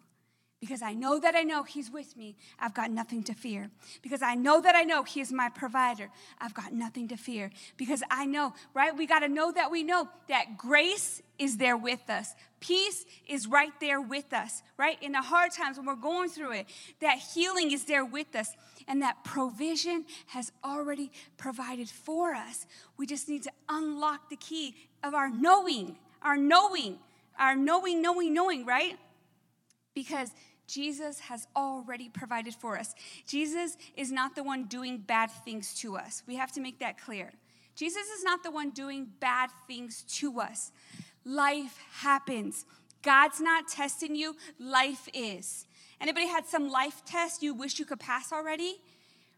Because 0.60 0.82
I 0.82 0.93
know 0.93 1.19
that 1.22 1.36
I 1.36 1.43
know 1.43 1.63
He's 1.63 1.89
with 1.89 2.17
me, 2.17 2.36
I've 2.60 2.74
got 2.74 2.91
nothing 2.91 3.24
to 3.24 3.34
fear. 3.34 3.69
Because 4.02 4.22
I 4.22 4.36
know 4.36 4.60
that 4.60 4.76
I 4.76 4.84
know 4.84 5.04
He 5.04 5.22
is 5.22 5.32
my 5.32 5.48
provider, 5.48 6.10
I've 6.39 6.54
got 6.54 6.74
nothing 6.74 7.08
to 7.10 7.17
fear. 7.17 7.52
Because 7.78 8.04
I 8.12 8.26
know, 8.26 8.54
right? 8.74 8.95
We 8.95 9.08
got 9.08 9.19
to 9.19 9.30
know 9.30 9.52
that 9.54 9.72
we 9.72 9.84
know 9.84 10.10
that 10.28 10.58
grace 10.58 11.22
is 11.38 11.56
there 11.56 11.78
with 11.78 12.10
us, 12.10 12.36
peace 12.60 13.06
is 13.26 13.48
right 13.48 13.72
there 13.80 14.02
with 14.02 14.34
us, 14.34 14.62
right? 14.78 15.02
In 15.02 15.13
the 15.13 15.22
hard 15.22 15.52
times 15.54 15.78
when 15.78 15.86
we're 15.86 15.95
going 15.95 16.30
through 16.30 16.52
it, 16.52 16.65
that 17.00 17.19
healing 17.19 17.72
is 17.72 17.86
there 17.86 18.04
with 18.04 18.36
us, 18.36 18.52
and 18.86 19.02
that 19.02 19.24
provision 19.24 20.06
has 20.28 20.52
already 20.63 21.10
provided 21.38 21.89
for 21.89 22.34
us. 22.34 22.65
We 22.98 23.06
just 23.06 23.30
need 23.30 23.43
to 23.43 23.52
unlock 23.69 24.30
the 24.30 24.36
key 24.36 24.76
of 25.04 25.13
our 25.13 25.30
knowing, 25.30 25.98
our 26.22 26.36
knowing, 26.36 26.98
our 27.38 27.56
knowing, 27.56 28.02
knowing, 28.02 28.34
knowing, 28.34 28.65
right? 28.65 28.98
Because 30.00 30.32
Jesus 30.66 31.20
has 31.20 31.46
already 31.58 32.08
provided 32.08 32.54
for 32.56 32.80
us. 32.80 32.96
Jesus 33.28 33.76
is 33.98 34.14
not 34.14 34.34
the 34.34 34.44
one 34.44 34.64
doing 34.64 35.00
bad 35.00 35.30
things 35.30 35.74
to 35.82 35.98
us. 35.98 36.24
We 36.26 36.36
have 36.36 36.54
to 36.54 36.62
make 36.62 36.80
that 36.80 36.98
clear. 36.98 37.34
Jesus 37.76 38.08
is 38.08 38.24
not 38.24 38.42
the 38.42 38.50
one 38.50 38.70
doing 38.70 39.10
bad 39.20 39.50
things 39.68 40.04
to 40.20 40.40
us. 40.40 40.72
Life 41.26 41.78
happens. 41.92 42.66
God's 43.02 43.42
not 43.42 43.68
testing 43.68 44.16
you, 44.16 44.38
life 44.58 45.10
is. 45.14 45.68
Anybody 46.00 46.28
had 46.28 46.46
some 46.46 46.70
life 46.70 47.04
test 47.04 47.44
you 47.44 47.54
wish 47.54 47.78
you 47.78 47.84
could 47.84 48.00
pass 48.00 48.32
already? 48.32 48.78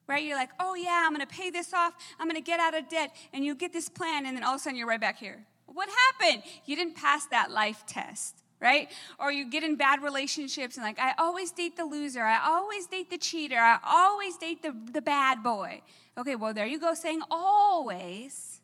Right? 0.06 0.24
You're 0.24 0.38
like, 0.38 0.52
oh 0.60 0.76
yeah, 0.76 1.06
I'm 1.08 1.12
gonna 1.12 1.26
pay 1.26 1.50
this 1.50 1.74
off, 1.74 1.94
I'm 2.20 2.28
gonna 2.28 2.42
get 2.42 2.60
out 2.60 2.78
of 2.78 2.88
debt, 2.88 3.16
and 3.34 3.44
you 3.44 3.56
get 3.56 3.74
this 3.74 3.90
plan, 3.90 4.28
and 4.28 4.38
then 4.38 4.44
all 4.44 4.54
of 4.54 4.58
a 4.58 4.64
sudden 4.64 4.78
you're 4.78 4.88
right 4.88 5.02
back 5.02 5.18
here. 5.18 5.44
What 5.66 5.90
happened? 5.90 6.44
You 6.68 6.76
didn't 6.76 6.98
pass 6.98 7.26
that 7.28 7.50
life 7.50 7.84
test 7.88 8.41
right? 8.62 8.90
Or 9.20 9.32
you 9.32 9.50
get 9.50 9.64
in 9.64 9.76
bad 9.76 10.04
relationships 10.04 10.78
and 10.78 10.86
like, 10.86 11.00
I 11.00 11.14
always 11.18 11.52
date 11.52 11.76
the 11.76 11.86
loser, 11.86 12.22
I 12.22 12.40
always 12.46 12.86
date 12.86 13.10
the 13.10 13.18
cheater, 13.18 13.58
I 13.58 13.80
always 13.84 14.38
date 14.38 14.62
the, 14.62 14.76
the 14.92 15.02
bad 15.02 15.44
boy. 15.44 15.82
Okay, 16.18 16.36
well, 16.36 16.54
there 16.54 16.68
you 16.68 16.80
go 16.80 16.94
saying 16.94 17.22
always. 17.32 18.62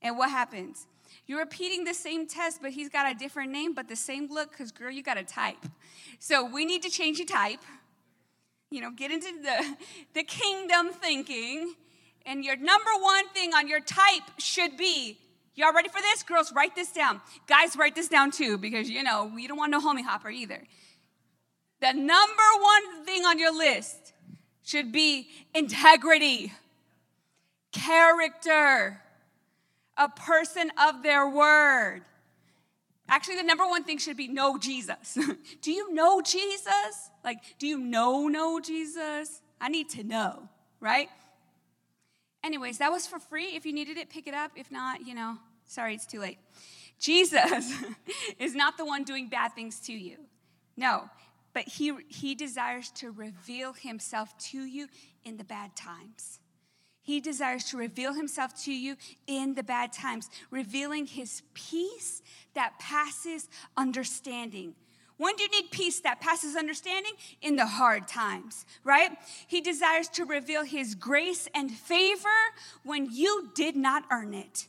And 0.00 0.16
what 0.16 0.30
happens? 0.30 0.86
You're 1.26 1.40
repeating 1.40 1.84
the 1.84 1.94
same 1.94 2.28
test, 2.28 2.60
but 2.62 2.70
he's 2.70 2.88
got 2.88 3.10
a 3.10 3.18
different 3.18 3.50
name, 3.50 3.74
but 3.74 3.88
the 3.88 3.96
same 3.96 4.28
look, 4.32 4.52
because 4.52 4.70
girl, 4.70 4.90
you 4.90 5.02
got 5.02 5.18
a 5.18 5.24
type. 5.24 5.66
So 6.20 6.44
we 6.44 6.64
need 6.64 6.82
to 6.82 6.90
change 6.90 7.18
your 7.18 7.26
type. 7.26 7.60
You 8.70 8.80
know, 8.80 8.90
get 8.90 9.10
into 9.10 9.32
the, 9.42 9.76
the 10.14 10.22
kingdom 10.22 10.90
thinking. 10.92 11.74
And 12.24 12.44
your 12.44 12.56
number 12.56 12.90
one 13.00 13.28
thing 13.30 13.54
on 13.54 13.66
your 13.66 13.80
type 13.80 14.22
should 14.38 14.76
be 14.76 15.18
Y'all 15.56 15.72
ready 15.72 15.88
for 15.88 16.00
this? 16.00 16.22
Girls, 16.22 16.52
write 16.52 16.74
this 16.74 16.92
down. 16.92 17.20
Guys, 17.46 17.76
write 17.76 17.94
this 17.94 18.08
down 18.08 18.30
too, 18.30 18.58
because 18.58 18.90
you 18.90 19.02
know, 19.02 19.30
we 19.34 19.46
don't 19.46 19.56
want 19.56 19.70
no 19.70 19.80
homie 19.80 20.04
hopper 20.04 20.28
either. 20.28 20.62
The 21.80 21.92
number 21.92 22.42
one 22.60 23.04
thing 23.04 23.24
on 23.24 23.38
your 23.38 23.56
list 23.56 24.12
should 24.62 24.92
be 24.92 25.28
integrity, 25.54 26.52
character, 27.72 29.00
a 29.96 30.08
person 30.10 30.70
of 30.78 31.02
their 31.02 31.28
word. 31.28 32.02
Actually, 33.08 33.36
the 33.36 33.44
number 33.44 33.64
one 33.64 33.84
thing 33.84 33.98
should 33.98 34.16
be 34.16 34.28
know 34.28 34.58
Jesus. 34.58 35.16
do 35.62 35.72
you 35.72 35.92
know 35.94 36.20
Jesus? 36.20 37.10
Like, 37.24 37.38
do 37.58 37.66
you 37.66 37.78
know, 37.78 38.28
know 38.28 38.60
Jesus? 38.60 39.40
I 39.60 39.68
need 39.68 39.88
to 39.90 40.04
know, 40.04 40.48
right? 40.80 41.08
Anyways, 42.42 42.78
that 42.78 42.90
was 42.92 43.06
for 43.06 43.18
free. 43.18 43.56
If 43.56 43.64
you 43.64 43.72
needed 43.72 43.96
it, 43.96 44.10
pick 44.10 44.26
it 44.26 44.34
up. 44.34 44.52
If 44.56 44.70
not, 44.70 45.06
you 45.06 45.14
know, 45.14 45.38
sorry, 45.66 45.94
it's 45.94 46.06
too 46.06 46.20
late. 46.20 46.38
Jesus 46.98 47.74
is 48.38 48.54
not 48.54 48.76
the 48.76 48.84
one 48.84 49.04
doing 49.04 49.28
bad 49.28 49.52
things 49.54 49.80
to 49.80 49.92
you. 49.92 50.16
No, 50.76 51.08
but 51.52 51.64
he, 51.68 51.92
he 52.08 52.34
desires 52.34 52.90
to 52.96 53.10
reveal 53.10 53.72
himself 53.72 54.36
to 54.38 54.58
you 54.58 54.88
in 55.24 55.36
the 55.36 55.44
bad 55.44 55.74
times. 55.76 56.40
He 57.02 57.20
desires 57.20 57.64
to 57.66 57.76
reveal 57.76 58.14
himself 58.14 58.52
to 58.64 58.72
you 58.72 58.96
in 59.26 59.54
the 59.54 59.62
bad 59.62 59.92
times, 59.92 60.28
revealing 60.50 61.06
his 61.06 61.42
peace 61.54 62.20
that 62.54 62.78
passes 62.80 63.48
understanding. 63.76 64.74
When 65.18 65.34
do 65.36 65.44
you 65.44 65.48
need 65.48 65.70
peace 65.70 66.00
that 66.00 66.20
passes 66.20 66.56
understanding? 66.56 67.12
In 67.40 67.56
the 67.56 67.66
hard 67.66 68.08
times, 68.08 68.66
right? 68.84 69.12
He 69.46 69.60
desires 69.60 70.08
to 70.10 70.24
reveal 70.24 70.64
his 70.64 70.94
grace 70.94 71.48
and 71.54 71.70
favor 71.70 72.28
when 72.82 73.08
you 73.10 73.50
did 73.54 73.76
not 73.76 74.04
earn 74.10 74.34
it. 74.34 74.66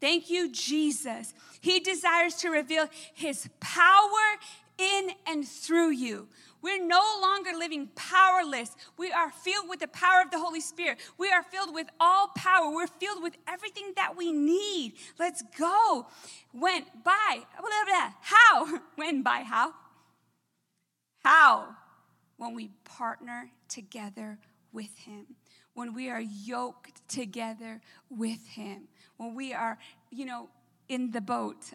Thank 0.00 0.30
you, 0.30 0.50
Jesus. 0.50 1.34
He 1.60 1.80
desires 1.80 2.34
to 2.36 2.50
reveal 2.50 2.88
his 3.14 3.48
power 3.60 4.38
in 4.78 5.10
and 5.26 5.46
through 5.46 5.90
you 5.90 6.28
We're 6.62 6.84
no 6.84 7.02
longer 7.20 7.50
living 7.56 7.88
powerless. 7.94 8.74
We 8.96 9.12
are 9.12 9.30
filled 9.30 9.68
with 9.68 9.80
the 9.80 9.88
power 9.88 10.22
of 10.24 10.30
the 10.30 10.38
Holy 10.38 10.60
Spirit. 10.60 10.98
We 11.16 11.30
are 11.30 11.42
filled 11.42 11.72
with 11.72 11.88
all 12.00 12.28
power. 12.36 12.70
We're 12.70 12.88
filled 12.88 13.22
with 13.22 13.36
everything 13.46 13.92
that 13.94 14.16
we 14.16 14.32
need. 14.32 14.94
Let's 15.18 15.42
go. 15.56 16.08
When, 16.52 16.84
by, 17.04 17.42
how? 18.22 18.80
When, 18.96 19.22
by, 19.22 19.42
how? 19.42 19.72
How? 21.22 21.76
When 22.36 22.54
we 22.54 22.70
partner 22.84 23.50
together 23.68 24.38
with 24.72 24.96
Him. 24.98 25.26
When 25.74 25.94
we 25.94 26.10
are 26.10 26.20
yoked 26.20 27.08
together 27.08 27.80
with 28.10 28.46
Him. 28.48 28.88
When 29.18 29.34
we 29.34 29.52
are, 29.52 29.78
you 30.10 30.24
know, 30.24 30.48
in 30.88 31.10
the 31.10 31.20
boat, 31.20 31.74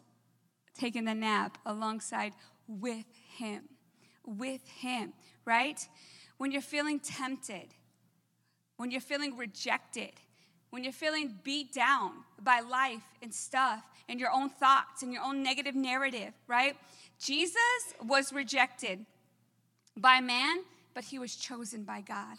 taking 0.74 1.08
a 1.08 1.14
nap 1.14 1.58
alongside 1.66 2.34
with 2.68 3.06
Him. 3.38 3.64
With 4.26 4.68
Him, 4.68 5.14
right? 5.46 5.80
When 6.38 6.52
you're 6.52 6.62
feeling 6.62 7.00
tempted, 7.00 7.68
when 8.78 8.92
you're 8.92 9.02
feeling 9.02 9.38
rejected, 9.38 10.14
when 10.72 10.84
you're 10.84 10.92
feeling 10.92 11.38
beat 11.44 11.74
down 11.74 12.12
by 12.42 12.62
life 12.62 13.04
and 13.22 13.34
stuff 13.34 13.84
and 14.10 14.20
your 14.20 14.32
own 14.32 14.50
thoughts 14.50 15.04
and 15.04 15.14
your 15.14 15.22
own 15.22 15.44
negative 15.44 15.76
narrative, 15.76 16.34
right? 16.48 16.76
Jesus 17.20 17.94
was 18.04 18.34
rejected 18.34 19.06
by 19.96 20.20
man, 20.20 20.64
but 20.94 21.04
he 21.04 21.20
was 21.20 21.36
chosen 21.36 21.84
by 21.84 22.02
God. 22.02 22.38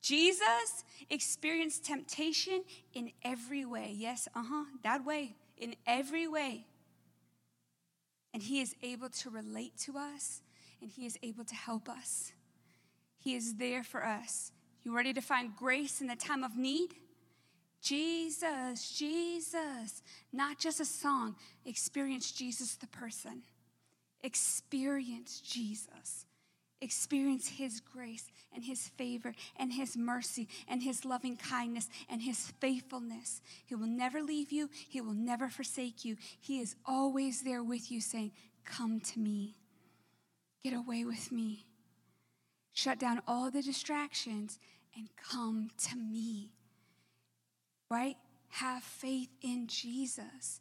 Jesus 0.00 0.84
experienced 1.10 1.84
temptation 1.84 2.64
in 2.94 3.12
every 3.22 3.64
way. 3.64 3.94
Yes, 3.96 4.28
uh 4.34 4.42
huh, 4.44 4.64
that 4.82 5.04
way, 5.04 5.36
in 5.58 5.74
every 5.86 6.26
way. 6.26 6.66
And 8.32 8.42
He 8.42 8.60
is 8.60 8.74
able 8.82 9.10
to 9.10 9.30
relate 9.30 9.76
to 9.84 9.98
us 9.98 10.42
and 10.80 10.90
He 10.90 11.06
is 11.06 11.18
able 11.22 11.44
to 11.44 11.54
help 11.54 11.88
us. 11.88 12.32
He 13.18 13.34
is 13.34 13.56
there 13.56 13.82
for 13.82 14.04
us. 14.04 14.52
You 14.82 14.96
ready 14.96 15.12
to 15.12 15.20
find 15.20 15.54
grace 15.54 16.00
in 16.00 16.06
the 16.06 16.16
time 16.16 16.42
of 16.42 16.56
need? 16.56 16.94
Jesus, 17.82 18.90
Jesus. 18.92 20.02
Not 20.32 20.58
just 20.58 20.80
a 20.80 20.84
song. 20.84 21.36
Experience 21.64 22.32
Jesus 22.32 22.76
the 22.76 22.86
person. 22.86 23.42
Experience 24.22 25.40
Jesus. 25.40 26.26
Experience 26.82 27.48
His 27.48 27.80
grace 27.80 28.30
and 28.54 28.64
His 28.64 28.88
favor 28.88 29.34
and 29.56 29.72
His 29.72 29.96
mercy 29.96 30.48
and 30.68 30.82
His 30.82 31.04
loving 31.04 31.36
kindness 31.36 31.88
and 32.08 32.22
His 32.22 32.52
faithfulness. 32.60 33.42
He 33.66 33.74
will 33.74 33.86
never 33.86 34.22
leave 34.22 34.50
you, 34.50 34.70
He 34.88 35.00
will 35.00 35.14
never 35.14 35.48
forsake 35.48 36.04
you. 36.04 36.16
He 36.40 36.60
is 36.60 36.76
always 36.86 37.42
there 37.42 37.62
with 37.62 37.90
you, 37.90 38.00
saying, 38.00 38.32
Come 38.64 39.00
to 39.00 39.18
me. 39.18 39.56
Get 40.62 40.74
away 40.74 41.04
with 41.04 41.32
me. 41.32 41.66
Shut 42.72 42.98
down 42.98 43.22
all 43.26 43.50
the 43.50 43.62
distractions 43.62 44.58
and 44.96 45.08
come 45.16 45.70
to 45.88 45.96
me. 45.96 46.50
Right? 47.90 48.16
Have 48.48 48.82
faith 48.82 49.30
in 49.42 49.66
Jesus. 49.66 50.60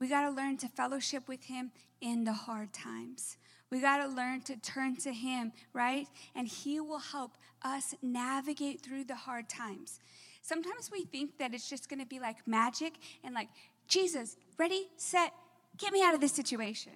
We 0.00 0.08
got 0.08 0.22
to 0.22 0.30
learn 0.30 0.56
to 0.58 0.68
fellowship 0.68 1.28
with 1.28 1.44
Him 1.44 1.70
in 2.00 2.24
the 2.24 2.32
hard 2.32 2.72
times. 2.72 3.36
We 3.72 3.80
got 3.80 4.06
to 4.06 4.06
learn 4.06 4.42
to 4.42 4.56
turn 4.58 4.96
to 4.96 5.12
Him, 5.14 5.50
right? 5.72 6.06
And 6.34 6.46
He 6.46 6.78
will 6.78 6.98
help 6.98 7.38
us 7.62 7.94
navigate 8.02 8.82
through 8.82 9.04
the 9.04 9.14
hard 9.14 9.48
times. 9.48 9.98
Sometimes 10.42 10.90
we 10.92 11.06
think 11.06 11.38
that 11.38 11.54
it's 11.54 11.70
just 11.70 11.88
going 11.88 12.00
to 12.00 12.06
be 12.06 12.20
like 12.20 12.46
magic 12.46 12.92
and 13.24 13.34
like, 13.34 13.48
Jesus, 13.88 14.36
ready, 14.58 14.88
set, 14.98 15.32
get 15.78 15.90
me 15.90 16.02
out 16.02 16.12
of 16.12 16.20
this 16.20 16.32
situation. 16.32 16.92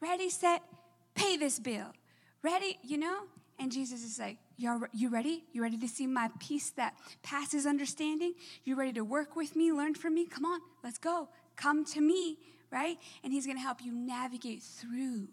Ready, 0.00 0.30
set, 0.30 0.62
pay 1.16 1.36
this 1.36 1.58
bill. 1.58 1.92
Ready, 2.42 2.78
you 2.84 2.96
know? 2.96 3.22
And 3.58 3.72
Jesus 3.72 4.04
is 4.04 4.20
like, 4.20 4.38
You're, 4.56 4.88
you 4.92 5.08
ready? 5.08 5.42
You 5.52 5.62
ready 5.62 5.78
to 5.78 5.88
see 5.88 6.06
my 6.06 6.30
peace 6.38 6.70
that 6.76 6.94
passes 7.24 7.66
understanding? 7.66 8.34
You 8.62 8.76
ready 8.76 8.92
to 8.92 9.02
work 9.02 9.34
with 9.34 9.56
me, 9.56 9.72
learn 9.72 9.94
from 9.94 10.14
me? 10.14 10.26
Come 10.26 10.44
on, 10.44 10.60
let's 10.84 10.98
go. 10.98 11.28
Come 11.56 11.84
to 11.86 12.00
me, 12.00 12.38
right? 12.70 12.98
And 13.24 13.32
He's 13.32 13.46
to 13.46 13.62
help 13.62 13.82
you 13.82 13.92
navigate 13.92 14.62
through 14.62 15.26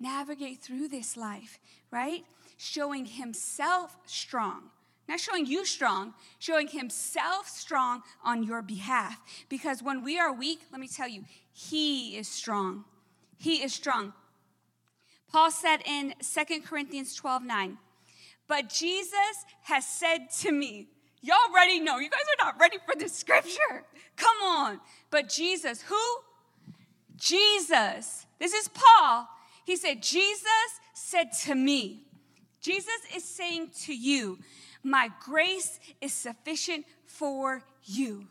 navigate 0.00 0.60
through 0.60 0.88
this 0.88 1.16
life, 1.16 1.58
right? 1.90 2.24
Showing 2.56 3.04
himself 3.04 3.96
strong. 4.06 4.70
Not 5.08 5.20
showing 5.20 5.46
you 5.46 5.66
strong, 5.66 6.14
showing 6.38 6.68
himself 6.68 7.48
strong 7.48 8.02
on 8.24 8.42
your 8.42 8.62
behalf. 8.62 9.20
Because 9.48 9.82
when 9.82 10.02
we 10.04 10.18
are 10.18 10.32
weak, 10.32 10.60
let 10.70 10.80
me 10.80 10.88
tell 10.88 11.08
you, 11.08 11.24
he 11.52 12.16
is 12.16 12.28
strong. 12.28 12.84
He 13.36 13.62
is 13.62 13.74
strong. 13.74 14.12
Paul 15.32 15.50
said 15.50 15.78
in 15.84 16.14
Second 16.20 16.64
Corinthians 16.64 17.14
12 17.14 17.42
9, 17.42 17.78
but 18.48 18.68
Jesus 18.68 19.44
has 19.62 19.86
said 19.86 20.30
to 20.40 20.52
me, 20.52 20.88
Y'all 21.22 21.36
already 21.50 21.80
know, 21.80 21.98
you 21.98 22.08
guys 22.08 22.20
are 22.38 22.46
not 22.46 22.58
ready 22.58 22.78
for 22.86 22.98
this 22.98 23.12
scripture. 23.12 23.84
Come 24.16 24.36
on. 24.42 24.80
But 25.10 25.28
Jesus, 25.28 25.82
who? 25.82 26.00
Jesus. 27.16 28.26
This 28.38 28.54
is 28.54 28.68
Paul 28.68 29.28
he 29.70 29.76
said, 29.76 30.02
Jesus 30.02 30.80
said 30.94 31.30
to 31.44 31.54
me, 31.54 32.02
Jesus 32.60 33.00
is 33.14 33.24
saying 33.24 33.70
to 33.84 33.94
you, 33.94 34.40
My 34.82 35.10
grace 35.24 35.78
is 36.00 36.12
sufficient 36.12 36.86
for 37.06 37.62
you. 37.84 38.26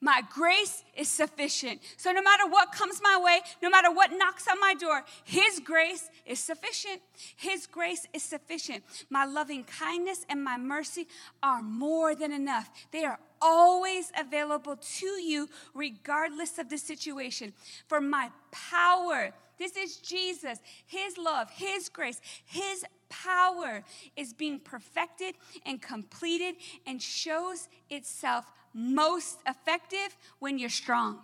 My 0.00 0.22
grace 0.34 0.82
is 0.96 1.06
sufficient. 1.06 1.80
So, 1.96 2.10
no 2.10 2.20
matter 2.20 2.48
what 2.48 2.72
comes 2.72 3.00
my 3.00 3.20
way, 3.22 3.42
no 3.62 3.70
matter 3.70 3.92
what 3.92 4.10
knocks 4.10 4.48
on 4.48 4.58
my 4.58 4.74
door, 4.74 5.04
His 5.22 5.60
grace 5.60 6.10
is 6.26 6.40
sufficient. 6.40 7.00
His 7.36 7.68
grace 7.68 8.04
is 8.12 8.24
sufficient. 8.24 8.82
My 9.08 9.24
loving 9.24 9.62
kindness 9.62 10.26
and 10.28 10.42
my 10.42 10.56
mercy 10.56 11.06
are 11.44 11.62
more 11.62 12.16
than 12.16 12.32
enough. 12.32 12.68
They 12.90 13.04
are 13.04 13.20
always 13.40 14.10
available 14.18 14.74
to 14.74 15.06
you, 15.06 15.48
regardless 15.74 16.58
of 16.58 16.68
the 16.68 16.78
situation. 16.78 17.52
For 17.86 18.00
my 18.00 18.30
power, 18.50 19.32
this 19.62 19.76
is 19.76 19.96
Jesus, 19.98 20.58
His 20.86 21.16
love, 21.16 21.48
His 21.50 21.88
grace, 21.88 22.20
His 22.44 22.84
power 23.08 23.84
is 24.16 24.32
being 24.32 24.58
perfected 24.58 25.34
and 25.64 25.80
completed 25.80 26.56
and 26.84 27.00
shows 27.00 27.68
itself 27.88 28.46
most 28.74 29.38
effective 29.46 30.16
when 30.40 30.58
you're 30.58 30.68
strong. 30.68 31.20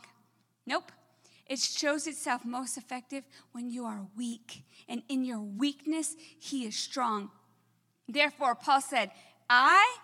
Nope. 0.66 0.92
It 1.46 1.58
shows 1.58 2.06
itself 2.06 2.44
most 2.44 2.76
effective 2.76 3.24
when 3.52 3.70
you 3.70 3.86
are 3.86 4.06
weak. 4.16 4.62
And 4.88 5.02
in 5.08 5.24
your 5.24 5.40
weakness, 5.40 6.14
He 6.38 6.64
is 6.64 6.76
strong. 6.76 7.30
Therefore, 8.06 8.54
Paul 8.54 8.82
said, 8.82 9.10
I 9.50 9.96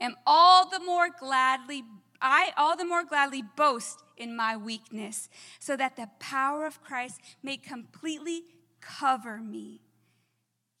am 0.00 0.14
all 0.26 0.70
the 0.70 0.80
more 0.80 1.08
gladly, 1.10 1.82
I 2.22 2.52
all 2.56 2.76
the 2.76 2.86
more 2.86 3.04
gladly 3.04 3.42
boast 3.56 4.03
in 4.16 4.36
my 4.36 4.56
weakness, 4.56 5.28
so 5.58 5.76
that 5.76 5.96
the 5.96 6.08
power 6.18 6.66
of 6.66 6.82
Christ 6.82 7.20
may 7.42 7.56
completely 7.56 8.42
cover 8.80 9.38
me. 9.38 9.80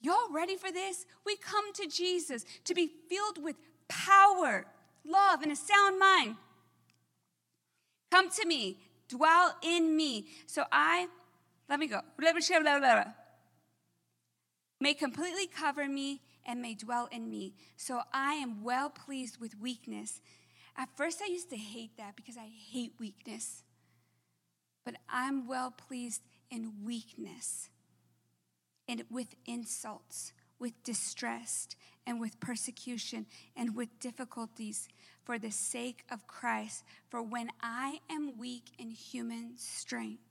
Y'all 0.00 0.30
ready 0.30 0.56
for 0.56 0.70
this? 0.70 1.06
We 1.24 1.36
come 1.36 1.72
to 1.74 1.86
Jesus 1.86 2.44
to 2.64 2.74
be 2.74 2.90
filled 3.08 3.42
with 3.42 3.56
power, 3.88 4.66
love, 5.04 5.42
and 5.42 5.50
a 5.50 5.56
sound 5.56 5.98
mind. 5.98 6.36
Come 8.10 8.30
to 8.30 8.46
me, 8.46 8.78
dwell 9.08 9.56
in 9.62 9.96
me. 9.96 10.28
So 10.46 10.64
I, 10.70 11.08
let 11.68 11.78
me 11.80 11.86
go. 11.86 12.00
May 14.80 14.94
completely 14.94 15.46
cover 15.46 15.88
me 15.88 16.20
and 16.44 16.60
may 16.60 16.74
dwell 16.74 17.08
in 17.10 17.30
me. 17.30 17.54
So 17.76 18.02
I 18.12 18.34
am 18.34 18.62
well 18.62 18.90
pleased 18.90 19.40
with 19.40 19.58
weakness 19.58 20.20
at 20.76 20.88
first, 20.96 21.20
I 21.22 21.30
used 21.30 21.50
to 21.50 21.56
hate 21.56 21.96
that 21.96 22.16
because 22.16 22.36
I 22.36 22.48
hate 22.70 22.92
weakness. 22.98 23.62
But 24.84 24.96
I'm 25.08 25.46
well 25.46 25.70
pleased 25.70 26.22
in 26.50 26.84
weakness 26.84 27.70
and 28.88 29.04
with 29.10 29.34
insults, 29.46 30.32
with 30.58 30.82
distress, 30.82 31.68
and 32.06 32.20
with 32.20 32.38
persecution, 32.38 33.26
and 33.56 33.74
with 33.74 33.98
difficulties 33.98 34.88
for 35.24 35.38
the 35.38 35.50
sake 35.50 36.04
of 36.10 36.26
Christ. 36.26 36.84
For 37.08 37.22
when 37.22 37.48
I 37.62 38.00
am 38.10 38.38
weak 38.38 38.72
in 38.78 38.90
human 38.90 39.56
strength, 39.56 40.22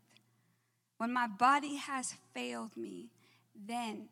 when 0.97 1.11
my 1.11 1.27
body 1.27 1.77
has 1.77 2.13
failed 2.33 2.77
me, 2.77 3.09
then 3.55 4.09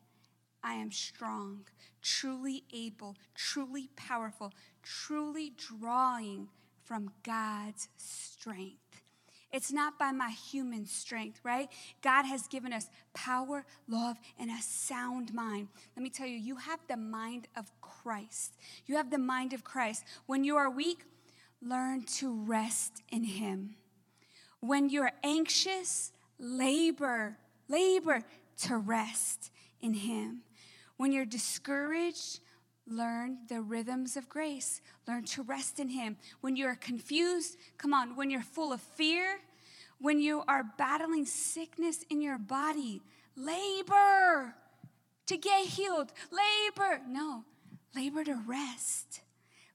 I 0.62 0.74
am 0.74 0.92
strong, 0.92 1.66
truly 2.02 2.64
able, 2.72 3.16
truly 3.34 3.90
powerful, 3.96 4.52
truly 4.82 5.52
drawing 5.56 6.48
from 6.84 7.10
God's 7.22 7.88
strength. 7.96 9.02
It's 9.52 9.70
not 9.70 9.98
by 9.98 10.12
my 10.12 10.30
human 10.30 10.86
strength, 10.86 11.40
right? 11.44 11.68
God 12.00 12.24
has 12.24 12.46
given 12.46 12.72
us 12.72 12.86
power, 13.12 13.66
love, 13.86 14.16
and 14.38 14.50
a 14.50 14.62
sound 14.62 15.34
mind. 15.34 15.68
Let 15.94 16.02
me 16.02 16.08
tell 16.08 16.26
you, 16.26 16.38
you 16.38 16.56
have 16.56 16.80
the 16.88 16.96
mind 16.96 17.48
of 17.54 17.70
Christ. 17.82 18.56
You 18.86 18.96
have 18.96 19.10
the 19.10 19.18
mind 19.18 19.52
of 19.52 19.62
Christ. 19.62 20.04
When 20.24 20.42
you 20.42 20.56
are 20.56 20.70
weak, 20.70 21.04
learn 21.60 22.04
to 22.04 22.34
rest 22.34 23.02
in 23.10 23.24
Him. 23.24 23.76
When 24.60 24.88
you're 24.88 25.12
anxious, 25.22 26.12
labor, 26.38 27.36
labor 27.68 28.22
to 28.62 28.78
rest 28.78 29.50
in 29.82 29.92
Him. 29.94 30.42
When 30.96 31.12
you're 31.12 31.24
discouraged, 31.24 32.40
learn 32.86 33.38
the 33.48 33.60
rhythms 33.60 34.16
of 34.16 34.28
grace. 34.28 34.80
Learn 35.06 35.24
to 35.26 35.42
rest 35.42 35.78
in 35.80 35.88
Him. 35.88 36.16
When 36.40 36.56
you're 36.56 36.76
confused, 36.76 37.56
come 37.78 37.94
on, 37.94 38.16
when 38.16 38.30
you're 38.30 38.42
full 38.42 38.72
of 38.72 38.80
fear, 38.80 39.40
when 40.00 40.20
you 40.20 40.42
are 40.48 40.64
battling 40.76 41.26
sickness 41.26 42.04
in 42.10 42.20
your 42.20 42.38
body, 42.38 43.02
labor 43.36 44.54
to 45.26 45.36
get 45.36 45.66
healed. 45.66 46.12
Labor, 46.30 47.00
no, 47.08 47.44
labor 47.94 48.24
to 48.24 48.40
rest. 48.46 49.20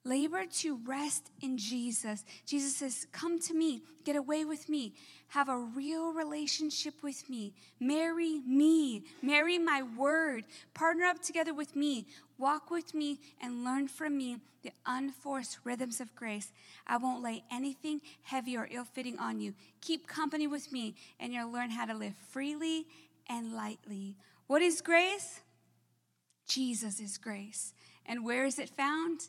Labor 0.03 0.45
to 0.45 0.79
rest 0.85 1.31
in 1.41 1.57
Jesus. 1.57 2.23
Jesus 2.45 2.75
says, 2.75 3.07
Come 3.11 3.39
to 3.41 3.53
me, 3.53 3.83
get 4.05 4.15
away 4.15 4.45
with 4.45 4.69
me, 4.69 4.93
have 5.29 5.49
a 5.49 5.57
real 5.57 6.13
relationship 6.13 6.95
with 7.03 7.29
me, 7.29 7.53
marry 7.79 8.39
me, 8.39 9.03
marry 9.21 9.57
my 9.57 9.83
word, 9.97 10.45
partner 10.73 11.05
up 11.05 11.21
together 11.21 11.53
with 11.53 11.75
me, 11.75 12.05
walk 12.37 12.71
with 12.71 12.93
me, 12.93 13.19
and 13.41 13.63
learn 13.63 13.87
from 13.87 14.17
me 14.17 14.37
the 14.63 14.71
unforced 14.85 15.59
rhythms 15.63 16.01
of 16.01 16.15
grace. 16.15 16.51
I 16.85 16.97
won't 16.97 17.23
lay 17.23 17.43
anything 17.51 18.01
heavy 18.23 18.57
or 18.57 18.67
ill 18.71 18.85
fitting 18.85 19.19
on 19.19 19.39
you. 19.39 19.53
Keep 19.81 20.07
company 20.07 20.47
with 20.47 20.71
me, 20.71 20.95
and 21.19 21.33
you'll 21.33 21.51
learn 21.51 21.69
how 21.69 21.85
to 21.85 21.93
live 21.93 22.15
freely 22.29 22.85
and 23.29 23.53
lightly. 23.53 24.15
What 24.47 24.61
is 24.61 24.81
grace? 24.81 25.41
Jesus 26.47 26.99
is 26.99 27.17
grace. 27.17 27.73
And 28.05 28.23
where 28.23 28.45
is 28.45 28.57
it 28.57 28.69
found? 28.69 29.21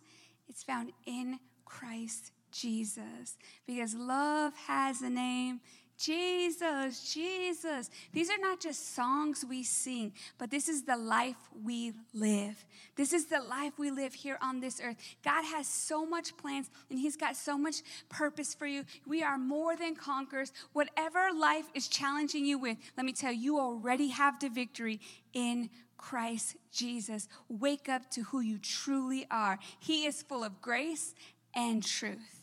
It's 0.48 0.62
found 0.62 0.92
in 1.06 1.40
Christ 1.64 2.30
Jesus. 2.52 3.36
Because 3.66 3.94
love 3.94 4.54
has 4.66 5.02
a 5.02 5.10
name. 5.10 5.60
Jesus, 5.98 7.12
Jesus. 7.12 7.90
These 8.12 8.30
are 8.30 8.38
not 8.38 8.60
just 8.60 8.94
songs 8.94 9.44
we 9.46 9.64
sing, 9.64 10.12
but 10.38 10.48
this 10.48 10.68
is 10.68 10.84
the 10.84 10.96
life 10.96 11.36
we 11.64 11.92
live. 12.14 12.64
This 12.94 13.12
is 13.12 13.26
the 13.26 13.40
life 13.40 13.72
we 13.78 13.90
live 13.90 14.14
here 14.14 14.38
on 14.40 14.60
this 14.60 14.80
earth. 14.82 14.96
God 15.24 15.44
has 15.44 15.66
so 15.66 16.06
much 16.06 16.36
plans 16.36 16.70
and 16.88 17.00
He's 17.00 17.16
got 17.16 17.34
so 17.34 17.58
much 17.58 17.82
purpose 18.08 18.54
for 18.54 18.66
you. 18.66 18.84
We 19.06 19.24
are 19.24 19.36
more 19.36 19.76
than 19.76 19.96
conquerors. 19.96 20.52
Whatever 20.72 21.30
life 21.36 21.66
is 21.74 21.88
challenging 21.88 22.46
you 22.46 22.58
with, 22.58 22.78
let 22.96 23.04
me 23.04 23.12
tell 23.12 23.32
you, 23.32 23.38
you 23.38 23.58
already 23.58 24.08
have 24.08 24.38
the 24.38 24.50
victory 24.50 25.00
in 25.32 25.68
Christ 25.96 26.56
Jesus. 26.70 27.28
Wake 27.48 27.88
up 27.88 28.08
to 28.12 28.22
who 28.22 28.40
you 28.40 28.58
truly 28.58 29.26
are. 29.32 29.58
He 29.80 30.06
is 30.06 30.22
full 30.22 30.44
of 30.44 30.62
grace 30.62 31.14
and 31.54 31.84
truth. 31.84 32.37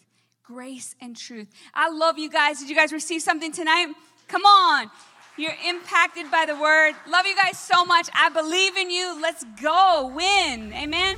Grace 0.48 0.96
and 1.02 1.18
truth. 1.18 1.48
I 1.74 1.90
love 1.90 2.20
you 2.20 2.30
guys. 2.30 2.60
Did 2.60 2.70
you 2.70 2.76
guys 2.76 2.94
receive 2.94 3.24
something 3.24 3.52
tonight? 3.52 3.88
Come 4.28 4.46
on. 4.46 4.92
You're 5.38 5.56
impacted 5.68 6.30
by 6.30 6.46
the 6.46 6.56
word. 6.56 6.94
Love 7.10 7.26
you 7.26 7.36
guys 7.36 7.58
so 7.58 7.84
much. 7.84 8.10
I 8.14 8.30
believe 8.30 8.78
in 8.78 8.92
you. 8.92 9.20
Let's 9.20 9.44
go 9.60 10.12
win. 10.16 10.72
Amen. 10.74 11.18